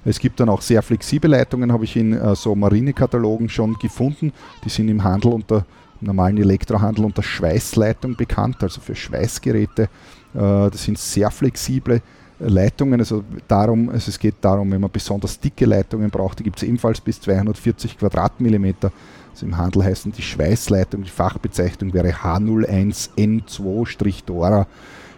Es 0.05 0.19
gibt 0.19 0.39
dann 0.39 0.49
auch 0.49 0.61
sehr 0.61 0.81
flexible 0.81 1.29
Leitungen, 1.29 1.71
habe 1.71 1.85
ich 1.85 1.95
in 1.95 2.13
äh, 2.13 2.35
so 2.35 2.53
Marinekatalogen 2.55 3.47
schon 3.47 3.75
gefunden. 3.75 4.33
Die 4.65 4.69
sind 4.69 4.89
im 4.89 5.03
Handel 5.03 5.31
unter 5.31 5.65
normalen 6.03 6.37
Elektrohandel 6.37 7.05
unter 7.05 7.23
Schweißleitung 7.23 8.15
bekannt, 8.15 8.57
also 8.61 8.81
für 8.81 8.95
Schweißgeräte. 8.95 9.83
Äh, 9.83 9.87
das 10.33 10.83
sind 10.83 10.97
sehr 10.97 11.31
flexible 11.31 12.01
Leitungen, 12.39 12.99
also 12.99 13.23
darum, 13.47 13.89
also 13.89 14.09
es 14.09 14.19
geht 14.19 14.35
darum, 14.41 14.69
wenn 14.71 14.81
man 14.81 14.91
besonders 14.91 15.39
dicke 15.39 15.65
Leitungen 15.65 16.09
braucht, 16.09 16.39
die 16.39 16.43
gibt 16.43 16.57
es 16.57 16.63
ebenfalls 16.63 16.99
bis 16.99 17.21
240 17.21 17.97
Quadratmillimeter. 17.97 18.91
Also 19.31 19.45
im 19.45 19.57
Handel 19.57 19.81
heißen 19.83 20.11
die 20.11 20.21
Schweißleitung, 20.21 21.03
die 21.03 21.09
Fachbezeichnung 21.09 21.93
wäre 21.93 22.11
H01N2-Dora, 22.11 24.67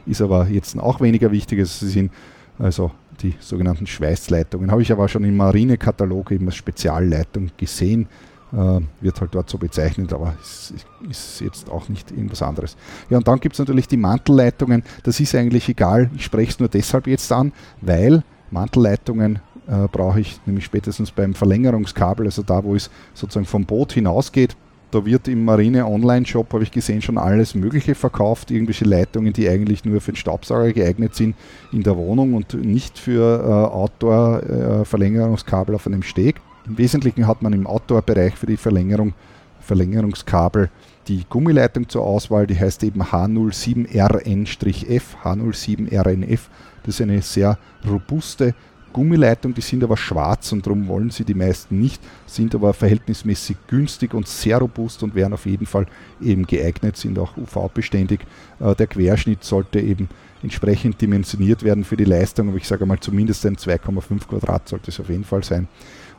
ist 0.05 0.21
aber 0.21 0.47
jetzt 0.47 0.79
auch 0.79 1.01
weniger 1.01 1.31
wichtig. 1.31 1.59
Also 1.59 1.85
sie 1.85 1.91
sind 1.91 2.11
also 2.57 2.91
die 3.21 3.33
sogenannten 3.39 3.87
Schweißleitungen. 3.87 4.71
Habe 4.71 4.81
ich 4.81 4.91
aber 4.91 5.07
schon 5.07 5.23
im 5.23 5.37
Marinekatalog 5.37 6.31
eben 6.31 6.47
als 6.47 6.55
Spezialleitung 6.55 7.51
gesehen. 7.57 8.07
Äh, 8.55 8.79
wird 9.01 9.19
halt 9.19 9.35
dort 9.35 9.49
so 9.49 9.57
bezeichnet, 9.57 10.13
aber 10.13 10.33
es 10.41 10.73
ist 11.09 11.41
jetzt 11.41 11.69
auch 11.69 11.89
nicht 11.89 12.11
irgendwas 12.11 12.41
anderes. 12.41 12.77
Ja, 13.09 13.17
und 13.17 13.27
dann 13.27 13.41
gibt 13.41 13.53
es 13.53 13.59
natürlich 13.59 13.89
die 13.89 13.97
Mantelleitungen. 13.97 14.83
Das 15.03 15.19
ist 15.19 15.35
eigentlich 15.35 15.67
egal. 15.67 16.09
Ich 16.15 16.23
spreche 16.23 16.51
es 16.51 16.59
nur 16.59 16.69
deshalb 16.69 17.07
jetzt 17.07 17.29
an, 17.33 17.51
weil 17.81 18.23
Mantelleitungen 18.51 19.39
äh, 19.67 19.89
brauche 19.91 20.21
ich 20.21 20.39
nämlich 20.45 20.63
spätestens 20.63 21.11
beim 21.11 21.33
Verlängerungskabel, 21.33 22.27
also 22.27 22.43
da, 22.43 22.63
wo 22.63 22.75
es 22.75 22.89
sozusagen 23.13 23.45
vom 23.45 23.65
Boot 23.65 23.91
hinausgeht. 23.91 24.55
Da 24.91 25.05
wird 25.05 25.27
im 25.27 25.43
Marine 25.43 25.85
Online 25.85 26.25
Shop, 26.25 26.53
habe 26.53 26.63
ich 26.63 26.71
gesehen, 26.71 27.01
schon 27.01 27.17
alles 27.17 27.55
Mögliche 27.55 27.93
verkauft. 27.93 28.51
Irgendwelche 28.51 28.85
Leitungen, 28.85 29.33
die 29.33 29.49
eigentlich 29.49 29.83
nur 29.83 29.99
für 29.99 30.13
den 30.13 30.17
Staubsauger 30.17 30.71
geeignet 30.71 31.13
sind 31.13 31.35
in 31.73 31.83
der 31.83 31.97
Wohnung 31.97 32.35
und 32.35 32.53
nicht 32.53 32.97
für 32.97 33.43
äh, 33.43 33.51
Outdoor-Verlängerungskabel 33.75 35.73
äh, 35.73 35.75
auf 35.75 35.87
einem 35.87 36.03
Steg. 36.03 36.39
Im 36.67 36.77
Wesentlichen 36.77 37.27
hat 37.27 37.41
man 37.41 37.53
im 37.53 37.67
Outdoor-Bereich 37.67 38.35
für 38.35 38.47
die 38.47 38.57
Verlängerung, 38.57 39.13
Verlängerungskabel 39.59 40.69
die 41.07 41.23
Gummileitung 41.29 41.87
zur 41.87 42.03
Auswahl, 42.03 42.47
die 42.47 42.59
heißt 42.59 42.83
eben 42.83 43.03
H07RN-F, 43.03 45.17
H07RNF. 45.23 46.39
Das 46.83 46.95
ist 46.95 47.01
eine 47.01 47.21
sehr 47.21 47.59
robuste 47.87 48.55
Gummileitung, 48.95 49.53
die 49.53 49.61
sind 49.61 49.83
aber 49.83 49.97
schwarz 49.97 50.53
und 50.53 50.65
darum 50.65 50.87
wollen 50.87 51.09
sie 51.09 51.25
die 51.25 51.33
meisten 51.33 51.79
nicht, 51.79 52.01
sind 52.25 52.55
aber 52.55 52.73
verhältnismäßig 52.73 53.57
günstig 53.67 54.13
und 54.13 54.25
sehr 54.25 54.57
robust 54.57 55.03
und 55.03 55.15
wären 55.15 55.33
auf 55.33 55.45
jeden 55.45 55.65
Fall 55.65 55.85
eben 56.21 56.47
geeignet, 56.47 56.95
sind 56.95 57.19
auch 57.19 57.35
UV-beständig. 57.35 58.21
Äh, 58.61 58.73
der 58.73 58.87
Querschnitt 58.87 59.43
sollte 59.43 59.81
eben 59.81 60.07
entsprechend 60.41 61.01
dimensioniert 61.01 61.63
werden 61.63 61.83
für 61.83 61.97
die 61.97 62.05
Leistung, 62.05 62.47
aber 62.47 62.57
ich 62.57 62.67
sage 62.67 62.85
mal 62.85 62.99
zumindest 62.99 63.45
ein 63.45 63.57
2,5 63.57 64.27
Quadrat 64.27 64.69
sollte 64.69 64.91
es 64.91 64.99
auf 64.99 65.09
jeden 65.09 65.25
Fall 65.25 65.43
sein. 65.43 65.67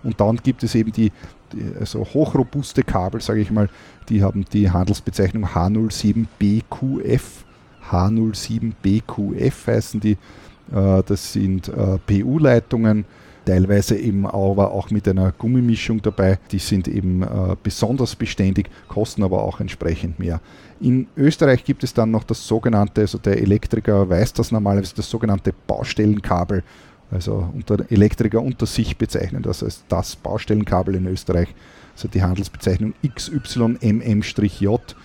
Und 0.06 0.20
dann 0.20 0.36
gibt 0.36 0.62
es 0.62 0.74
eben 0.76 0.92
die, 0.92 1.10
die 1.52 1.72
also 1.78 2.04
hochrobuste 2.04 2.84
Kabel, 2.84 3.20
sage 3.20 3.40
ich 3.40 3.50
mal, 3.50 3.68
die 4.08 4.22
haben 4.22 4.44
die 4.52 4.70
Handelsbezeichnung 4.70 5.46
H07BQF. 5.46 7.22
H07BQF 7.90 9.66
heißen 9.66 10.00
die. 10.00 10.16
Äh, 10.72 11.02
das 11.04 11.32
sind 11.32 11.68
äh, 11.68 11.98
PU-Leitungen, 12.06 13.04
teilweise 13.44 13.96
eben 13.96 14.26
aber 14.26 14.70
auch 14.70 14.90
mit 14.90 15.08
einer 15.08 15.32
Gummimischung 15.32 16.00
dabei. 16.02 16.38
Die 16.52 16.58
sind 16.58 16.86
eben 16.86 17.22
äh, 17.22 17.56
besonders 17.60 18.14
beständig, 18.14 18.70
kosten 18.86 19.24
aber 19.24 19.42
auch 19.42 19.60
entsprechend 19.60 20.20
mehr. 20.20 20.40
In 20.80 21.08
Österreich 21.16 21.64
gibt 21.64 21.82
es 21.82 21.94
dann 21.94 22.12
noch 22.12 22.24
das 22.24 22.46
sogenannte, 22.46 23.00
also 23.02 23.18
der 23.18 23.40
Elektriker 23.40 24.08
weiß 24.08 24.34
das 24.34 24.52
normalerweise, 24.52 24.94
das 24.94 25.10
sogenannte 25.10 25.52
Baustellenkabel 25.66 26.62
also 27.10 27.50
unter 27.54 27.90
Elektriker 27.90 28.42
unter 28.42 28.66
sich 28.66 28.96
bezeichnen. 28.96 29.42
Das 29.42 29.62
als 29.62 29.84
das 29.88 30.16
Baustellenkabel 30.16 30.94
in 30.96 31.06
Österreich, 31.06 31.48
also 31.94 32.08
die 32.08 32.22
Handelsbezeichnung 32.22 32.94
XYMM-J 33.06 34.96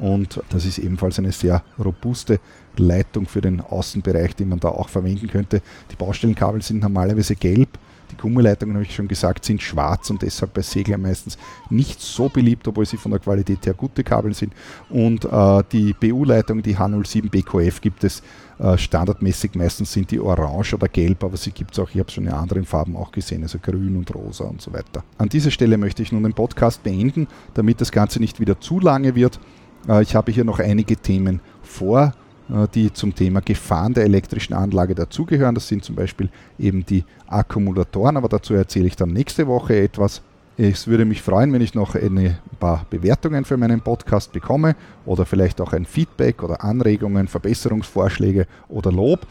und 0.00 0.40
das 0.50 0.64
ist 0.64 0.78
ebenfalls 0.78 1.18
eine 1.18 1.32
sehr 1.32 1.62
robuste 1.78 2.38
Leitung 2.76 3.26
für 3.26 3.40
den 3.40 3.60
Außenbereich, 3.60 4.36
die 4.36 4.44
man 4.44 4.60
da 4.60 4.68
auch 4.68 4.88
verwenden 4.88 5.26
könnte. 5.26 5.60
Die 5.90 5.96
Baustellenkabel 5.96 6.62
sind 6.62 6.80
normalerweise 6.80 7.34
gelb, 7.34 7.70
die 8.10 8.16
Gummileitungen, 8.16 8.74
habe 8.74 8.84
ich 8.84 8.94
schon 8.94 9.08
gesagt, 9.08 9.44
sind 9.44 9.62
schwarz 9.62 10.10
und 10.10 10.22
deshalb 10.22 10.54
bei 10.54 10.62
Seglern 10.62 11.02
meistens 11.02 11.38
nicht 11.70 12.00
so 12.00 12.28
beliebt, 12.28 12.66
obwohl 12.68 12.86
sie 12.86 12.96
von 12.96 13.10
der 13.10 13.20
Qualität 13.20 13.64
her 13.66 13.74
gute 13.74 14.04
Kabel 14.04 14.34
sind. 14.34 14.52
Und 14.90 15.24
äh, 15.24 15.62
die 15.72 15.92
BU-Leitung, 15.92 16.62
die 16.62 16.76
H07 16.76 17.30
BQF, 17.30 17.80
gibt 17.80 18.04
es 18.04 18.22
äh, 18.58 18.76
standardmäßig. 18.76 19.54
Meistens 19.54 19.92
sind 19.92 20.10
die 20.10 20.20
orange 20.20 20.74
oder 20.74 20.88
gelb, 20.88 21.22
aber 21.22 21.36
sie 21.36 21.52
gibt 21.52 21.72
es 21.72 21.78
auch, 21.78 21.88
ich 21.90 21.98
habe 21.98 22.08
es 22.08 22.14
schon 22.14 22.26
in 22.26 22.32
anderen 22.32 22.64
Farben 22.64 22.96
auch 22.96 23.12
gesehen, 23.12 23.42
also 23.42 23.58
grün 23.58 23.96
und 23.96 24.12
rosa 24.14 24.44
und 24.44 24.60
so 24.60 24.72
weiter. 24.72 25.04
An 25.16 25.28
dieser 25.28 25.50
Stelle 25.50 25.78
möchte 25.78 26.02
ich 26.02 26.10
nun 26.10 26.24
den 26.24 26.34
Podcast 26.34 26.82
beenden, 26.82 27.28
damit 27.54 27.80
das 27.80 27.92
Ganze 27.92 28.18
nicht 28.18 28.40
wieder 28.40 28.60
zu 28.60 28.80
lange 28.80 29.14
wird. 29.14 29.38
Äh, 29.88 30.02
ich 30.02 30.14
habe 30.14 30.32
hier 30.32 30.44
noch 30.44 30.58
einige 30.58 30.96
Themen 30.96 31.40
vor 31.62 32.12
die 32.74 32.92
zum 32.92 33.14
Thema 33.14 33.40
Gefahren 33.40 33.94
der 33.94 34.04
elektrischen 34.04 34.54
Anlage 34.54 34.94
dazugehören. 34.94 35.54
Das 35.54 35.68
sind 35.68 35.84
zum 35.84 35.96
Beispiel 35.96 36.30
eben 36.58 36.84
die 36.86 37.04
Akkumulatoren, 37.26 38.16
aber 38.16 38.28
dazu 38.28 38.54
erzähle 38.54 38.86
ich 38.86 38.96
dann 38.96 39.10
nächste 39.10 39.46
Woche 39.46 39.78
etwas. 39.78 40.22
Es 40.56 40.88
würde 40.88 41.04
mich 41.04 41.22
freuen, 41.22 41.52
wenn 41.52 41.60
ich 41.60 41.74
noch 41.74 41.94
ein 41.94 42.36
paar 42.58 42.84
Bewertungen 42.90 43.44
für 43.44 43.56
meinen 43.56 43.80
Podcast 43.80 44.32
bekomme 44.32 44.74
oder 45.06 45.24
vielleicht 45.24 45.60
auch 45.60 45.72
ein 45.72 45.84
Feedback 45.84 46.42
oder 46.42 46.64
Anregungen, 46.64 47.28
Verbesserungsvorschläge 47.28 48.48
oder 48.68 48.90
Lob. 48.90 49.24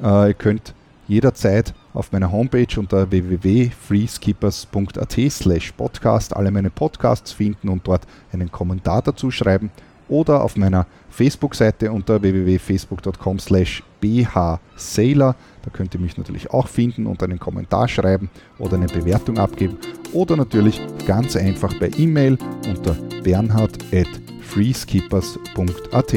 Äh, 0.00 0.28
ihr 0.28 0.34
könnt 0.34 0.74
jederzeit 1.08 1.74
auf 1.94 2.12
meiner 2.12 2.30
Homepage 2.30 2.68
unter 2.76 3.10
www.freeskippers.at 3.10 5.16
slash 5.30 5.72
podcast 5.72 6.36
alle 6.36 6.52
meine 6.52 6.70
Podcasts 6.70 7.32
finden 7.32 7.70
und 7.70 7.88
dort 7.88 8.06
einen 8.32 8.52
Kommentar 8.52 9.02
dazu 9.02 9.32
schreiben 9.32 9.72
oder 10.08 10.42
auf 10.42 10.56
meiner 10.56 10.86
Facebook-Seite 11.10 11.90
unter 11.90 12.20
www.facebook.com 12.22 13.38
slash 13.38 13.82
bhsailor. 14.00 15.34
Da 15.62 15.70
könnt 15.72 15.94
ihr 15.94 16.00
mich 16.00 16.16
natürlich 16.16 16.50
auch 16.50 16.68
finden 16.68 17.06
und 17.06 17.22
einen 17.22 17.38
Kommentar 17.38 17.88
schreiben 17.88 18.30
oder 18.58 18.76
eine 18.76 18.86
Bewertung 18.86 19.38
abgeben 19.38 19.78
oder 20.12 20.36
natürlich 20.36 20.80
ganz 21.06 21.36
einfach 21.36 21.76
per 21.78 21.98
E-Mail 21.98 22.38
unter 22.68 22.94
bernhard 23.22 23.78
at 23.92 24.08
freeskippers.at. 24.42 26.14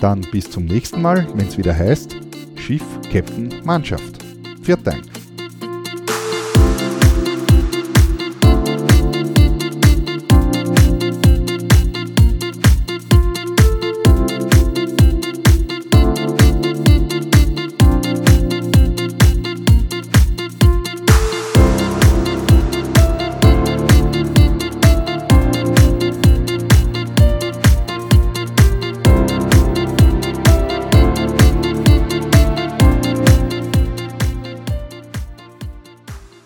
Dann 0.00 0.20
bis 0.32 0.50
zum 0.50 0.64
nächsten 0.64 1.02
Mal, 1.02 1.26
wenn 1.34 1.48
es 1.48 1.58
wieder 1.58 1.76
heißt 1.76 2.16
Schiff, 2.56 2.84
Captain, 3.10 3.54
Mannschaft. 3.64 4.24
Viert 4.62 4.86
Dank. 4.86 5.02